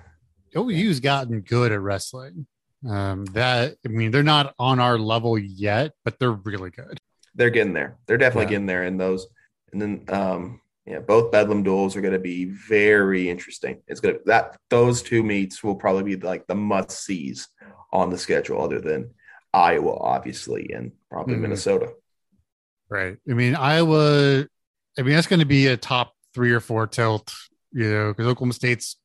OU's 0.57 0.99
gotten 1.01 1.41
good 1.41 1.71
at 1.71 1.81
wrestling. 1.81 2.47
Um, 2.87 3.25
that 3.33 3.75
I 3.85 3.89
mean, 3.89 4.11
they're 4.11 4.23
not 4.23 4.53
on 4.59 4.79
our 4.79 4.97
level 4.97 5.37
yet, 5.37 5.91
but 6.03 6.19
they're 6.19 6.31
really 6.31 6.69
good. 6.69 6.99
they're 7.33 7.49
getting 7.49 7.73
there. 7.73 7.97
They're 8.05 8.17
definitely 8.17 8.45
Yeah. 8.45 8.49
getting 8.51 8.65
there 8.67 8.83
in 8.85 8.97
those. 8.97 9.27
And 9.73 9.81
then 9.81 10.03
um 10.09 10.61
yeah, 10.85 10.99
both 10.99 11.31
Bedlam 11.31 11.63
duels 11.63 11.95
are 11.95 12.01
going 12.01 12.13
to 12.13 12.19
be 12.19 12.45
very 12.45 13.27
interesting. 13.27 13.81
It's 13.87 13.99
going 13.99 14.15
to 14.15 14.21
that 14.27 14.55
those 14.69 15.01
two 15.01 15.23
meets 15.23 15.63
will 15.63 15.75
probably 15.75 16.15
be 16.15 16.25
like 16.25 16.45
the 16.47 16.53
must 16.55 16.91
sees 16.91 17.47
on 17.95 18.09
the 18.09 18.17
schedule, 18.17 18.61
other 18.61 18.79
than 18.81 19.11
Iowa, 19.53 19.95
obviously, 19.97 20.71
and 20.73 20.91
probably 21.09 21.35
Mhm. 21.35 21.41
Minnesota. 21.41 21.93
Right. 22.89 23.17
I 23.29 23.33
mean, 23.33 23.55
Iowa. 23.55 24.47
I 24.97 25.01
mean, 25.01 25.15
that's 25.15 25.27
going 25.27 25.39
to 25.39 25.45
be 25.45 25.67
a 25.67 25.77
top 25.77 26.13
three 26.33 26.51
or 26.51 26.59
four 26.59 26.87
tilt. 26.87 27.33
You 27.71 27.89
know, 27.91 28.07
because 28.13 28.27
Oklahoma 28.27 28.53
State's 28.53 28.97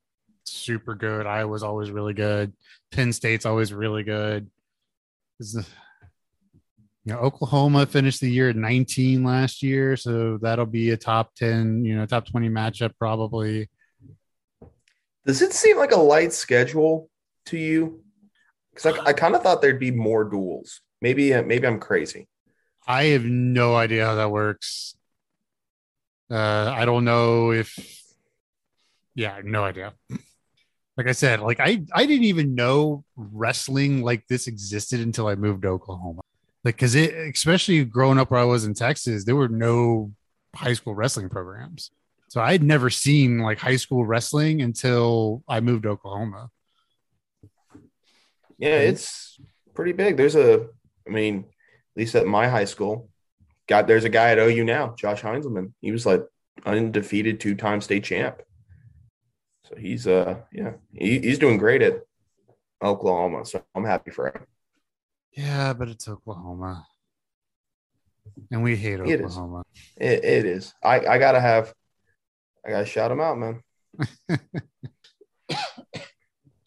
super 0.44 0.94
good. 0.94 1.26
Iowa's 1.26 1.62
always 1.62 1.90
really 1.90 2.14
good. 2.14 2.52
Penn 2.92 3.12
State's 3.12 3.46
always 3.46 3.72
really 3.72 4.02
good. 4.02 4.50
Is 5.38 5.52
the- 5.54 5.66
You 7.04 7.14
know, 7.14 7.20
Oklahoma 7.20 7.86
finished 7.86 8.20
the 8.20 8.30
year 8.30 8.50
at 8.50 8.56
19 8.56 9.24
last 9.24 9.62
year, 9.62 9.96
so 9.96 10.36
that'll 10.38 10.66
be 10.66 10.90
a 10.90 10.96
top 10.98 11.34
10, 11.34 11.84
you 11.84 11.96
know, 11.96 12.04
top 12.06 12.26
20 12.26 12.48
matchup 12.50 12.92
probably. 12.98 13.68
Does 15.26 15.40
it 15.42 15.52
seem 15.54 15.78
like 15.78 15.92
a 15.92 15.96
light 15.98 16.32
schedule 16.32 17.08
to 17.46 17.56
you? 17.58 18.04
Because 18.74 18.98
I, 18.98 19.06
I 19.06 19.12
kind 19.12 19.34
of 19.34 19.42
thought 19.42 19.62
there'd 19.62 19.80
be 19.80 19.90
more 19.90 20.24
duels. 20.24 20.80
Maybe 21.00 21.34
uh, 21.34 21.42
maybe 21.42 21.66
I'm 21.66 21.80
crazy. 21.80 22.28
I 22.86 23.04
have 23.04 23.24
no 23.24 23.76
idea 23.76 24.06
how 24.06 24.16
that 24.16 24.30
works. 24.30 24.96
Uh, 26.30 26.72
I 26.76 26.84
don't 26.84 27.04
know 27.04 27.50
if, 27.50 27.76
yeah, 29.14 29.40
no 29.44 29.64
idea. 29.64 29.94
Like 30.96 31.06
I 31.06 31.12
said, 31.12 31.40
like 31.40 31.60
I, 31.60 31.82
I 31.94 32.04
didn't 32.04 32.24
even 32.24 32.54
know 32.54 33.04
wrestling 33.16 34.02
like 34.02 34.26
this 34.26 34.46
existed 34.46 35.00
until 35.00 35.28
I 35.28 35.34
moved 35.34 35.62
to 35.62 35.68
Oklahoma. 35.68 36.20
Like, 36.62 36.76
cause 36.76 36.94
it, 36.94 37.14
especially 37.34 37.82
growing 37.86 38.18
up 38.18 38.30
where 38.30 38.40
I 38.40 38.44
was 38.44 38.66
in 38.66 38.74
Texas, 38.74 39.24
there 39.24 39.36
were 39.36 39.48
no 39.48 40.12
high 40.54 40.74
school 40.74 40.94
wrestling 40.94 41.30
programs. 41.30 41.90
So 42.28 42.42
I'd 42.42 42.62
never 42.62 42.90
seen 42.90 43.38
like 43.38 43.58
high 43.58 43.76
school 43.76 44.04
wrestling 44.04 44.60
until 44.60 45.42
I 45.48 45.60
moved 45.60 45.84
to 45.84 45.90
Oklahoma. 45.90 46.50
Yeah, 48.60 48.76
it's 48.76 49.40
pretty 49.74 49.92
big. 49.92 50.16
There's 50.18 50.36
a, 50.36 50.68
I 51.06 51.10
mean, 51.10 51.38
at 51.38 51.96
least 51.96 52.14
at 52.14 52.26
my 52.26 52.46
high 52.46 52.66
school, 52.66 53.08
got 53.66 53.86
there's 53.86 54.04
a 54.04 54.10
guy 54.10 54.30
at 54.30 54.38
OU 54.38 54.64
now, 54.64 54.94
Josh 54.98 55.22
Heinselman. 55.22 55.72
He 55.80 55.92
was 55.92 56.04
like 56.04 56.22
undefeated 56.66 57.40
two 57.40 57.54
time 57.54 57.80
state 57.80 58.04
champ. 58.04 58.42
So 59.64 59.76
he's 59.76 60.06
uh 60.06 60.40
yeah, 60.52 60.72
he, 60.92 61.20
he's 61.20 61.38
doing 61.38 61.56
great 61.56 61.80
at 61.80 62.02
Oklahoma. 62.82 63.46
So 63.46 63.62
I'm 63.74 63.84
happy 63.84 64.10
for 64.10 64.26
him. 64.26 64.44
Yeah, 65.32 65.72
but 65.72 65.88
it's 65.88 66.06
Oklahoma. 66.06 66.86
And 68.50 68.62
we 68.62 68.76
hate 68.76 69.00
It 69.00 69.20
is. 69.20 69.36
Oklahoma. 69.36 69.62
It, 69.96 70.24
it 70.24 70.44
is. 70.44 70.74
I 70.82 71.00
I 71.06 71.18
gotta 71.18 71.40
have, 71.40 71.72
I 72.66 72.70
gotta 72.70 72.86
shout 72.86 73.10
him 73.10 73.20
out, 73.20 73.38
man. 73.38 73.62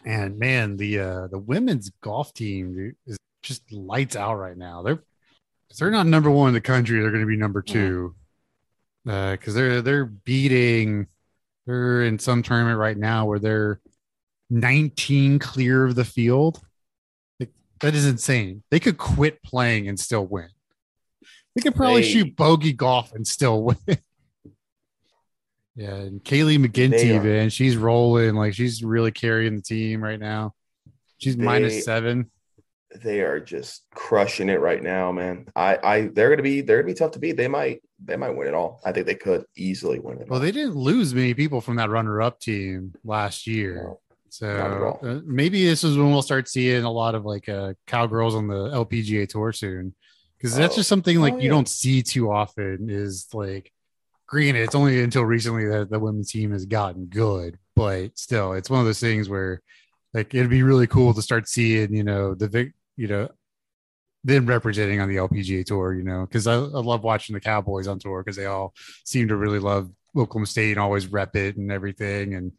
And 0.05 0.37
man, 0.37 0.77
the 0.77 0.99
uh 0.99 1.27
the 1.27 1.39
women's 1.39 1.89
golf 2.01 2.33
team 2.33 2.73
dude, 2.75 2.95
is 3.07 3.17
just 3.41 3.71
lights 3.71 4.15
out 4.15 4.35
right 4.35 4.57
now. 4.57 4.81
They're 4.83 5.03
they're 5.79 5.91
not 5.91 6.05
number 6.05 6.29
one 6.29 6.49
in 6.49 6.53
the 6.53 6.61
country, 6.61 6.99
they're 7.01 7.09
going 7.11 7.23
to 7.23 7.27
be 7.27 7.37
number 7.37 7.61
two. 7.61 8.15
Uh, 9.07 9.31
because 9.31 9.53
they're 9.53 9.81
they're 9.81 10.05
beating. 10.05 11.07
They're 11.65 12.03
in 12.03 12.19
some 12.19 12.43
tournament 12.43 12.77
right 12.77 12.97
now 12.97 13.25
where 13.25 13.39
they're 13.39 13.79
19 14.49 15.39
clear 15.39 15.85
of 15.85 15.95
the 15.95 16.03
field. 16.05 16.59
Like, 17.39 17.51
that 17.79 17.95
is 17.95 18.05
insane. 18.05 18.63
They 18.69 18.79
could 18.81 18.97
quit 18.97 19.41
playing 19.43 19.87
and 19.87 19.97
still 19.97 20.25
win. 20.25 20.49
They 21.55 21.61
could 21.61 21.75
probably 21.75 22.01
They- 22.01 22.09
shoot 22.09 22.35
bogey 22.35 22.73
golf 22.73 23.13
and 23.13 23.25
still 23.25 23.63
win. 23.87 23.97
Yeah, 25.75 25.95
and 25.95 26.23
Kaylee 26.23 26.63
McGinty, 26.63 27.19
are- 27.19 27.23
man, 27.23 27.49
she's 27.49 27.77
rolling. 27.77 28.35
Like 28.35 28.53
she's 28.53 28.83
really 28.83 29.11
carrying 29.11 29.55
the 29.55 29.61
team 29.61 30.03
right 30.03 30.19
now. 30.19 30.53
She's 31.17 31.35
They- 31.37 31.43
minus 31.45 31.83
seven. 31.85 32.29
They 33.03 33.21
are 33.21 33.39
just 33.39 33.85
crushing 33.95 34.49
it 34.49 34.59
right 34.59 34.81
now, 34.83 35.11
man. 35.11 35.47
I 35.55 35.77
I 35.83 36.01
they're 36.13 36.29
gonna 36.29 36.43
be 36.43 36.61
they're 36.61 36.77
gonna 36.83 36.93
be 36.93 36.97
tough 36.97 37.11
to 37.13 37.19
beat. 37.19 37.37
They 37.37 37.47
might 37.47 37.81
they 38.05 38.15
might 38.17 38.35
win 38.37 38.47
it 38.47 38.53
all. 38.53 38.81
I 38.85 38.91
think 38.91 39.07
they 39.07 39.15
could 39.15 39.45
easily 39.57 39.97
win 39.99 40.19
it. 40.21 40.27
Well, 40.29 40.39
all. 40.39 40.45
they 40.45 40.51
didn't 40.51 40.75
lose 40.75 41.11
many 41.15 41.33
people 41.33 41.59
from 41.59 41.77
that 41.77 41.89
runner-up 41.89 42.39
team 42.39 42.93
last 43.03 43.47
year. 43.47 43.75
No, 43.83 43.99
So 44.29 44.99
uh, 45.01 45.21
maybe 45.25 45.65
this 45.65 45.83
is 45.83 45.97
when 45.97 46.11
we'll 46.11 46.21
start 46.21 46.47
seeing 46.47 46.83
a 46.83 46.91
lot 46.91 47.15
of 47.15 47.25
like 47.25 47.49
uh, 47.49 47.73
cowgirls 47.87 48.35
on 48.35 48.47
the 48.47 48.69
LPGA 48.69 49.27
tour 49.27 49.53
soon, 49.53 49.95
because 50.37 50.55
that's 50.55 50.75
Oh. 50.75 50.77
just 50.77 50.89
something 50.89 51.19
like 51.19 51.33
Oh, 51.33 51.37
you 51.37 51.43
yeah. 51.45 51.49
don't 51.49 51.69
see 51.69 52.03
too 52.03 52.31
often. 52.31 52.89
Is 52.91 53.27
like, 53.33 53.71
granted, 54.33 54.63
it's 54.63 54.73
only 54.73 55.01
until 55.03 55.23
recently 55.23 55.67
that 55.67 55.91
the 55.91 55.99
women's 55.99 56.31
team 56.31 56.51
has 56.51 56.65
gotten 56.65 57.05
good, 57.05 57.59
but 57.75 58.17
still, 58.17 58.53
it's 58.53 58.69
one 58.69 58.79
of 58.79 58.85
those 58.87 58.99
things 58.99 59.29
where 59.29 59.61
like 60.11 60.33
it'd 60.33 60.49
be 60.49 60.63
really 60.63 60.87
cool 60.87 61.13
to 61.13 61.21
start 61.21 61.47
seeing, 61.47 61.93
you 61.93 62.03
know, 62.03 62.33
the 62.33 62.47
vic, 62.47 62.73
you 62.97 63.07
know, 63.07 63.29
them 64.23 64.47
representing 64.47 64.99
on 64.99 65.07
the 65.07 65.17
LPGA 65.17 65.63
tour, 65.63 65.93
you 65.93 66.03
know, 66.03 66.25
because 66.25 66.47
I, 66.47 66.55
I 66.55 66.57
love 66.57 67.03
watching 67.03 67.33
the 67.33 67.39
Cowboys 67.39 67.87
on 67.87 67.99
tour 67.99 68.23
because 68.23 68.35
they 68.35 68.47
all 68.47 68.73
seem 69.05 69.27
to 69.27 69.35
really 69.35 69.59
love 69.59 69.91
Oklahoma 70.17 70.47
State 70.47 70.71
and 70.71 70.79
always 70.79 71.07
rep 71.07 71.35
it 71.35 71.57
and 71.57 71.71
everything. 71.71 72.33
And 72.33 72.53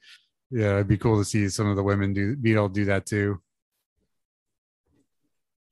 yeah, 0.52 0.74
it'd 0.74 0.88
be 0.88 0.96
cool 0.96 1.18
to 1.18 1.24
see 1.24 1.48
some 1.48 1.68
of 1.68 1.74
the 1.74 1.82
women 1.82 2.12
do 2.12 2.36
be 2.36 2.54
able 2.54 2.68
to 2.68 2.74
do 2.74 2.84
that 2.84 3.04
too. 3.04 3.40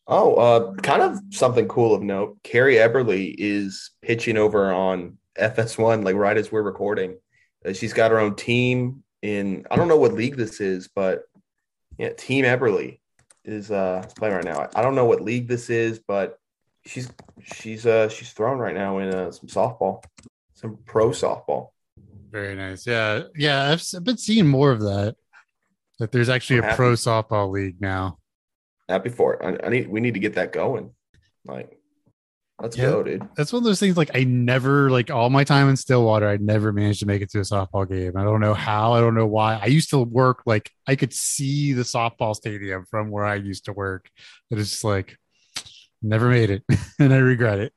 Oh, 0.08 0.34
uh, 0.34 0.74
kind 0.82 1.02
of 1.02 1.20
something 1.30 1.68
cool 1.68 1.94
of 1.94 2.02
note. 2.02 2.38
Carrie 2.42 2.74
Eberle 2.74 3.34
is 3.38 3.92
pitching 4.02 4.36
over 4.36 4.72
on 4.72 5.16
FS1, 5.38 6.04
like 6.04 6.16
right 6.16 6.36
as 6.36 6.52
we're 6.52 6.62
recording. 6.62 7.16
Uh, 7.64 7.72
she's 7.72 7.92
got 7.92 8.10
her 8.10 8.18
own 8.18 8.34
team 8.34 9.02
in, 9.22 9.66
I 9.70 9.76
don't 9.76 9.88
know 9.88 9.96
what 9.96 10.14
league 10.14 10.36
this 10.36 10.60
is, 10.60 10.88
but 10.88 11.22
yeah, 11.98 12.10
Team 12.10 12.44
Eberle 12.44 12.98
is 13.44 13.70
uh 13.70 14.04
playing 14.16 14.34
right 14.34 14.44
now. 14.44 14.68
I 14.74 14.82
don't 14.82 14.94
know 14.94 15.04
what 15.04 15.20
league 15.20 15.48
this 15.48 15.70
is, 15.70 16.00
but 16.00 16.38
she's 16.86 17.10
she's 17.42 17.86
uh 17.86 18.08
she's 18.08 18.32
thrown 18.32 18.58
right 18.58 18.74
now 18.74 18.98
in 18.98 19.14
uh, 19.14 19.30
some 19.30 19.48
softball, 19.48 20.02
some 20.54 20.78
pro 20.84 21.10
softball. 21.10 21.68
Very 22.30 22.56
nice. 22.56 22.86
Yeah, 22.86 23.24
yeah. 23.36 23.70
I've, 23.70 23.84
I've 23.94 24.04
been 24.04 24.16
seeing 24.16 24.46
more 24.46 24.70
of 24.70 24.80
that. 24.80 25.16
That 25.98 26.12
there's 26.12 26.28
actually 26.30 26.58
I'm 26.58 26.64
a 26.64 26.66
happy. 26.68 26.76
pro 26.76 26.92
softball 26.92 27.50
league 27.50 27.80
now. 27.80 28.18
Happy 28.88 29.10
for 29.10 29.34
it. 29.34 29.60
I, 29.62 29.66
I 29.66 29.68
need 29.68 29.88
we 29.88 30.00
need 30.00 30.14
to 30.14 30.20
get 30.20 30.34
that 30.34 30.52
going. 30.52 30.90
Like, 31.44 31.78
let's 32.62 32.76
Yeah. 32.76 32.84
go, 32.84 33.02
dude. 33.02 33.28
That's 33.36 33.52
one 33.52 33.58
of 33.58 33.64
those 33.64 33.78
things. 33.80 33.96
Like 33.96 34.10
I 34.14 34.24
never, 34.24 34.90
like 34.90 35.10
all 35.10 35.28
my 35.28 35.44
time 35.44 35.68
in 35.68 35.76
Stillwater, 35.76 36.26
I 36.28 36.38
never 36.38 36.72
managed 36.72 37.00
to 37.00 37.06
make 37.06 37.20
it 37.20 37.30
to 37.32 37.38
a 37.38 37.42
softball 37.42 37.86
game. 37.88 38.16
I 38.16 38.22
don't 38.24 38.40
know 38.40 38.54
how. 38.54 38.92
I 38.94 39.00
don't 39.00 39.14
know 39.14 39.26
why. 39.26 39.58
I 39.60 39.66
used 39.66 39.90
to 39.90 39.98
work 39.98 40.42
like 40.46 40.70
I 40.86 40.96
could 40.96 41.12
see 41.12 41.72
the 41.74 41.82
softball 41.82 42.34
stadium 42.34 42.86
from 42.90 43.10
where 43.10 43.24
I 43.26 43.34
used 43.34 43.66
to 43.66 43.72
work. 43.74 44.08
But 44.48 44.58
it's 44.58 44.70
just 44.70 44.84
like 44.84 45.18
never 46.00 46.28
made 46.30 46.50
it, 46.50 46.62
and 46.98 47.12
I 47.12 47.18
regret 47.18 47.58
it. 47.58 47.72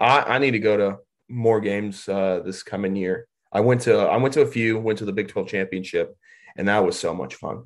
I, 0.00 0.20
I 0.34 0.38
need 0.38 0.50
to 0.52 0.58
go 0.58 0.76
to 0.76 0.98
more 1.28 1.60
games 1.60 2.08
uh, 2.08 2.40
this 2.44 2.62
coming 2.62 2.96
year. 2.96 3.26
I 3.52 3.60
went 3.60 3.82
to 3.82 3.96
I 3.96 4.16
went 4.16 4.34
to 4.34 4.40
a 4.40 4.46
few, 4.46 4.78
went 4.78 4.98
to 4.98 5.04
the 5.04 5.12
Big 5.12 5.28
12 5.28 5.46
championship, 5.48 6.16
and 6.56 6.66
that 6.68 6.84
was 6.84 6.98
so 6.98 7.14
much 7.14 7.36
fun. 7.36 7.64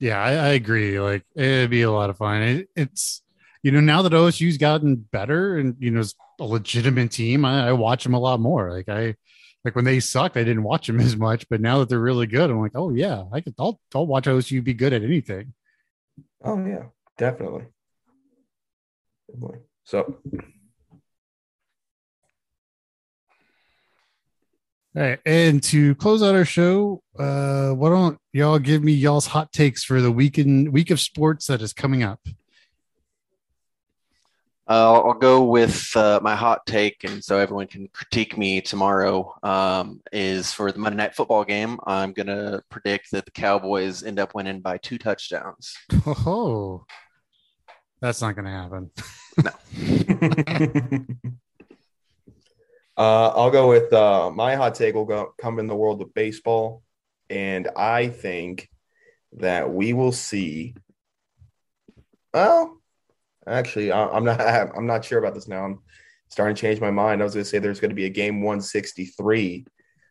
Yeah, 0.00 0.20
I, 0.20 0.30
I 0.32 0.48
agree. 0.48 0.98
Like 0.98 1.24
it'd 1.36 1.70
be 1.70 1.82
a 1.82 1.90
lot 1.90 2.10
of 2.10 2.16
fun. 2.16 2.42
It, 2.42 2.68
it's 2.74 3.22
you 3.62 3.70
know 3.70 3.80
now 3.80 4.02
that 4.02 4.12
OSU's 4.12 4.58
gotten 4.58 4.96
better 4.96 5.58
and 5.58 5.76
you 5.78 5.90
know 5.90 6.00
it's 6.00 6.14
a 6.40 6.44
legitimate 6.44 7.12
team, 7.12 7.44
I, 7.44 7.68
I 7.68 7.72
watch 7.72 8.04
them 8.04 8.14
a 8.14 8.18
lot 8.18 8.40
more. 8.40 8.70
Like 8.70 8.88
I 8.88 9.14
like 9.64 9.76
when 9.76 9.84
they 9.84 10.00
sucked, 10.00 10.36
I 10.36 10.44
didn't 10.44 10.64
watch 10.64 10.86
them 10.86 11.00
as 11.00 11.16
much, 11.16 11.48
but 11.48 11.60
now 11.60 11.78
that 11.78 11.88
they're 11.88 11.98
really 11.98 12.26
good, 12.26 12.50
I'm 12.50 12.60
like, 12.60 12.72
oh 12.74 12.90
yeah, 12.90 13.24
I 13.32 13.40
could. 13.40 13.54
I'll 13.58 13.80
I'll 13.94 14.06
watch 14.06 14.24
OSU 14.24 14.62
be 14.62 14.74
good 14.74 14.92
at 14.92 15.02
anything. 15.02 15.54
Oh 16.44 16.64
yeah, 16.64 16.84
definitely. 17.16 17.66
definitely. 19.30 19.58
So 19.84 20.18
All 24.94 25.02
right, 25.02 25.18
and 25.24 25.62
to 25.62 25.94
close 25.94 26.22
out 26.22 26.34
our 26.34 26.44
show, 26.44 27.02
uh, 27.18 27.70
why 27.70 27.88
don't 27.88 28.18
y'all 28.34 28.58
give 28.58 28.84
me 28.84 28.92
y'all's 28.92 29.26
hot 29.26 29.50
takes 29.50 29.82
for 29.82 30.02
the 30.02 30.12
weekend 30.12 30.70
week 30.70 30.90
of 30.90 31.00
sports 31.00 31.46
that 31.46 31.62
is 31.62 31.72
coming 31.72 32.02
up? 32.02 32.20
Uh, 34.72 35.02
I'll 35.02 35.12
go 35.12 35.44
with 35.44 35.94
uh, 35.94 36.18
my 36.22 36.34
hot 36.34 36.64
take, 36.64 37.04
and 37.04 37.22
so 37.22 37.36
everyone 37.36 37.66
can 37.66 37.88
critique 37.88 38.38
me 38.38 38.62
tomorrow. 38.62 39.36
Um, 39.42 40.00
is 40.12 40.50
for 40.50 40.72
the 40.72 40.78
Monday 40.78 40.96
Night 40.96 41.14
Football 41.14 41.44
game. 41.44 41.78
I'm 41.86 42.14
gonna 42.14 42.62
predict 42.70 43.10
that 43.10 43.26
the 43.26 43.32
Cowboys 43.32 44.02
end 44.02 44.18
up 44.18 44.34
winning 44.34 44.60
by 44.60 44.78
two 44.78 44.96
touchdowns. 44.96 45.76
Oh, 46.06 46.86
that's 48.00 48.22
not 48.22 48.34
going 48.34 48.46
to 48.46 48.50
happen. 48.50 48.90
uh, 52.96 53.28
I'll 53.28 53.50
go 53.50 53.68
with 53.68 53.92
uh, 53.92 54.30
my 54.30 54.54
hot 54.54 54.74
take 54.74 54.94
will 54.94 55.04
go 55.04 55.34
come 55.38 55.58
in 55.58 55.66
the 55.66 55.76
world 55.76 56.00
of 56.00 56.14
baseball, 56.14 56.82
and 57.28 57.68
I 57.76 58.08
think 58.08 58.70
that 59.32 59.70
we 59.70 59.92
will 59.92 60.12
see. 60.12 60.76
Well, 62.32 62.81
actually, 63.46 63.92
I, 63.92 64.06
I'm 64.08 64.24
not. 64.24 64.40
I'm 64.76 64.86
not 64.86 65.04
sure 65.04 65.18
about 65.18 65.34
this 65.34 65.48
now. 65.48 65.64
I'm 65.64 65.80
starting 66.28 66.56
to 66.56 66.60
change 66.60 66.80
my 66.80 66.90
mind. 66.90 67.20
I 67.20 67.24
was 67.24 67.34
going 67.34 67.44
to 67.44 67.48
say 67.48 67.58
there's 67.58 67.80
going 67.80 67.90
to 67.90 67.94
be 67.94 68.06
a 68.06 68.10
game 68.10 68.42
163 68.42 69.66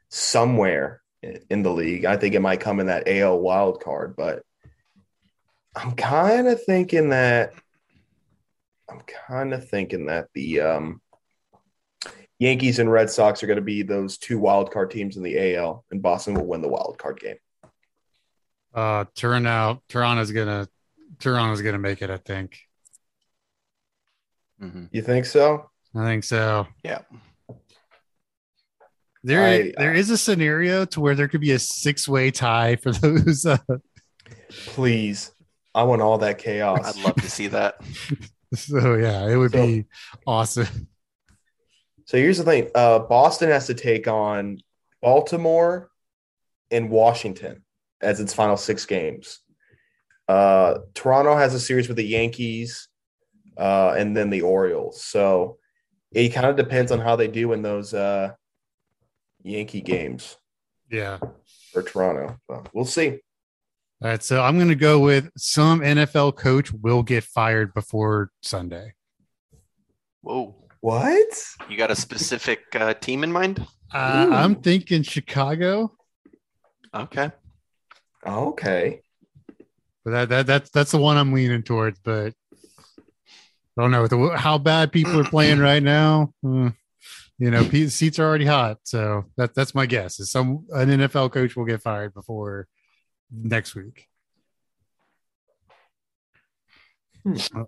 somewhere 0.09 1.01
in- 1.49 1.63
the 1.63 1.71
league. 1.71 2.05
I 2.05 2.17
think 2.17 2.35
it 2.35 2.41
might 2.41 2.59
come 2.59 2.79
in 2.79 2.87
that 2.87 3.07
AL 3.07 3.39
wild 3.39 3.83
card, 3.83 4.15
but 4.15 4.43
I'm 5.75 5.93
kind 5.93 6.47
of 6.47 6.63
thinking 6.63 7.09
that. 7.09 7.53
I'm 8.89 9.01
kind 9.27 9.53
of 9.53 9.69
thinking 9.69 10.07
that 10.07 10.27
the 10.33 10.59
um, 10.59 11.01
Yankees 12.39 12.79
and 12.79 12.91
Red 12.91 13.09
Sox 13.09 13.41
are 13.41 13.47
going 13.47 13.55
to 13.55 13.61
be 13.61 13.83
those 13.83 14.17
two 14.17 14.37
wild 14.37 14.71
card 14.71 14.91
teams 14.91 15.15
in 15.15 15.23
the 15.23 15.55
AL, 15.55 15.85
and 15.91 16.01
Boston 16.01 16.33
will 16.33 16.45
win 16.45 16.61
the 16.61 16.67
wild 16.67 16.97
card 16.97 17.19
game. 17.19 17.37
Uh, 18.73 19.05
turn 19.15 19.45
out 19.45 19.81
Toronto's 19.89 20.31
gonna 20.31 20.67
Toronto's 21.19 21.61
gonna 21.61 21.79
make 21.79 22.01
it. 22.01 22.09
I 22.09 22.17
think. 22.17 22.59
Mhm. 24.61 24.89
You 24.91 25.01
think 25.01 25.25
so? 25.25 25.69
I 25.95 26.05
think 26.05 26.23
so. 26.23 26.67
Yeah. 26.83 27.01
There, 29.23 29.43
I- 29.43 29.73
there 29.77 29.93
is 29.93 30.09
a 30.09 30.17
scenario 30.17 30.85
to 30.85 30.99
where 30.99 31.15
there 31.15 31.27
could 31.27 31.41
be 31.41 31.51
a 31.51 31.59
six-way 31.59 32.31
tie 32.31 32.75
for 32.77 32.91
those. 32.91 33.45
Uh, 33.45 33.57
Please, 34.67 35.31
I 35.75 35.83
want 35.83 36.01
all 36.01 36.17
that 36.19 36.37
chaos. 36.39 36.79
I'd 36.97 37.03
love 37.03 37.15
to 37.15 37.29
see 37.29 37.47
that. 37.47 37.75
so 38.55 38.95
yeah, 38.95 39.27
it 39.29 39.35
would 39.35 39.51
So- 39.51 39.65
be 39.65 39.85
awesome. 40.25 40.87
So 42.05 42.17
here's 42.17 42.39
the 42.39 42.43
thing: 42.43 42.69
uh, 42.75 42.99
Boston 42.99 43.49
has 43.49 43.67
to 43.67 43.73
take 43.73 44.05
on 44.07 44.59
Baltimore 45.01 45.89
and 46.69 46.89
Washington 46.89 47.63
as 48.01 48.19
its 48.19 48.33
final 48.33 48.57
six 48.57 48.85
games. 48.85 49.39
Uh, 50.27 50.79
Toronto 50.93 51.37
has 51.37 51.53
a 51.53 51.59
series 51.59 51.87
with 51.87 51.95
the 51.97 52.05
Yankees 52.05 52.89
uh, 53.57 53.95
and 53.97 54.15
then 54.15 54.29
the 54.29 54.41
Orioles. 54.41 55.03
So 55.03 55.57
it 56.11 56.29
kind 56.29 56.47
of 56.47 56.55
depends 56.55 56.91
on 56.91 56.99
how 56.99 57.15
they 57.15 57.27
do 57.27 57.53
in 57.53 57.61
those 57.61 57.93
uh, 57.93 58.31
Yankee 59.43 59.81
games 59.81 60.37
Yeah. 60.89 61.19
for 61.71 61.83
Toronto. 61.83 62.37
So 62.47 62.63
we'll 62.73 62.85
see. 62.85 63.19
All 64.03 64.09
right, 64.09 64.23
so 64.23 64.41
I'm 64.41 64.55
going 64.57 64.69
to 64.69 64.75
go 64.75 64.99
with 64.99 65.29
some 65.37 65.81
NFL 65.81 66.35
coach 66.35 66.71
will 66.73 67.03
get 67.03 67.23
fired 67.23 67.73
before 67.73 68.31
Sunday. 68.41 68.93
Whoa. 70.21 70.55
What? 70.79 71.27
You 71.69 71.77
got 71.77 71.91
a 71.91 71.95
specific 71.95 72.61
uh, 72.75 72.95
team 72.95 73.23
in 73.23 73.31
mind? 73.31 73.65
Uh, 73.93 74.27
I'm 74.31 74.55
thinking 74.55 75.03
Chicago, 75.03 75.95
Okay. 76.95 77.29
Okay. 78.25 79.01
but 80.03 80.11
that, 80.11 80.29
that 80.29 80.47
that's 80.47 80.69
that's 80.71 80.91
the 80.91 80.97
one 80.97 81.17
I'm 81.17 81.33
leaning 81.33 81.61
towards. 81.61 81.99
But 81.99 82.33
I 83.77 83.81
don't 83.81 83.91
know 83.91 84.07
the, 84.07 84.37
how 84.37 84.57
bad 84.57 84.91
people 84.91 85.19
are 85.19 85.23
playing 85.23 85.59
right 85.71 85.81
now. 85.81 86.33
hmm, 86.41 86.69
you 87.37 87.51
know, 87.51 87.63
seats 87.87 88.19
are 88.19 88.25
already 88.25 88.45
hot, 88.45 88.79
so 88.83 89.25
that 89.37 89.55
that's 89.55 89.73
my 89.73 89.85
guess. 89.85 90.19
Is 90.19 90.31
some 90.31 90.65
an 90.71 90.89
NFL 90.89 91.31
coach 91.31 91.55
will 91.55 91.65
get 91.65 91.81
fired 91.81 92.13
before 92.13 92.67
next 93.31 93.75
week. 93.75 94.07
Uh, 97.55 97.63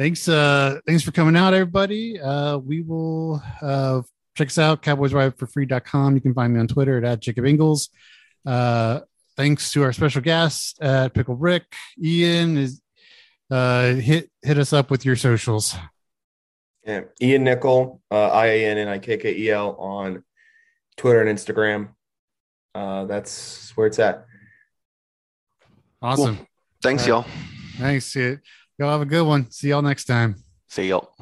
Thanks, 0.00 0.26
uh, 0.28 0.80
thanks 0.86 1.02
for 1.02 1.12
coming 1.12 1.36
out, 1.36 1.52
everybody. 1.52 2.18
Uh, 2.18 2.56
we 2.56 2.80
will 2.80 3.42
uh, 3.60 4.00
check 4.34 4.48
us 4.48 4.56
out, 4.56 4.80
cowboysrideforfree.com. 4.82 6.14
You 6.14 6.22
can 6.22 6.32
find 6.32 6.54
me 6.54 6.60
on 6.60 6.68
Twitter 6.68 6.96
at, 6.96 7.04
at 7.04 7.20
Jacob 7.20 7.44
Ingles. 7.44 7.90
Uh, 8.46 9.00
thanks 9.36 9.70
to 9.72 9.82
our 9.82 9.92
special 9.92 10.22
guest 10.22 10.80
at 10.80 11.12
Pickle 11.12 11.34
Brick. 11.34 11.64
Ian 12.02 12.56
is 12.56 12.80
uh, 13.50 13.94
hit 13.94 14.30
hit 14.42 14.58
us 14.58 14.72
up 14.72 14.90
with 14.90 15.04
your 15.04 15.16
socials. 15.16 15.74
Yeah. 16.86 17.02
Ian 17.20 17.44
Nikkel, 17.44 18.00
uh, 18.10 18.28
I 18.28 18.46
A 18.46 18.66
N 18.66 18.78
N 18.78 18.88
I 18.88 18.98
K 18.98 19.16
K 19.16 19.34
E 19.34 19.50
L 19.50 19.76
on 19.76 20.24
Twitter 20.96 21.20
and 21.22 21.38
Instagram. 21.38 21.90
Uh, 22.74 23.04
that's 23.04 23.72
where 23.76 23.86
it's 23.86 23.98
at. 23.98 24.26
Awesome. 26.00 26.46
Thanks, 26.82 27.02
All 27.04 27.08
y'all. 27.08 27.26
Thanks. 27.78 28.14
Y'all 28.16 28.38
have 28.80 29.02
a 29.02 29.06
good 29.06 29.26
one. 29.26 29.50
See 29.50 29.68
y'all 29.68 29.82
next 29.82 30.06
time. 30.06 30.36
See 30.68 30.88
y'all. 30.88 31.12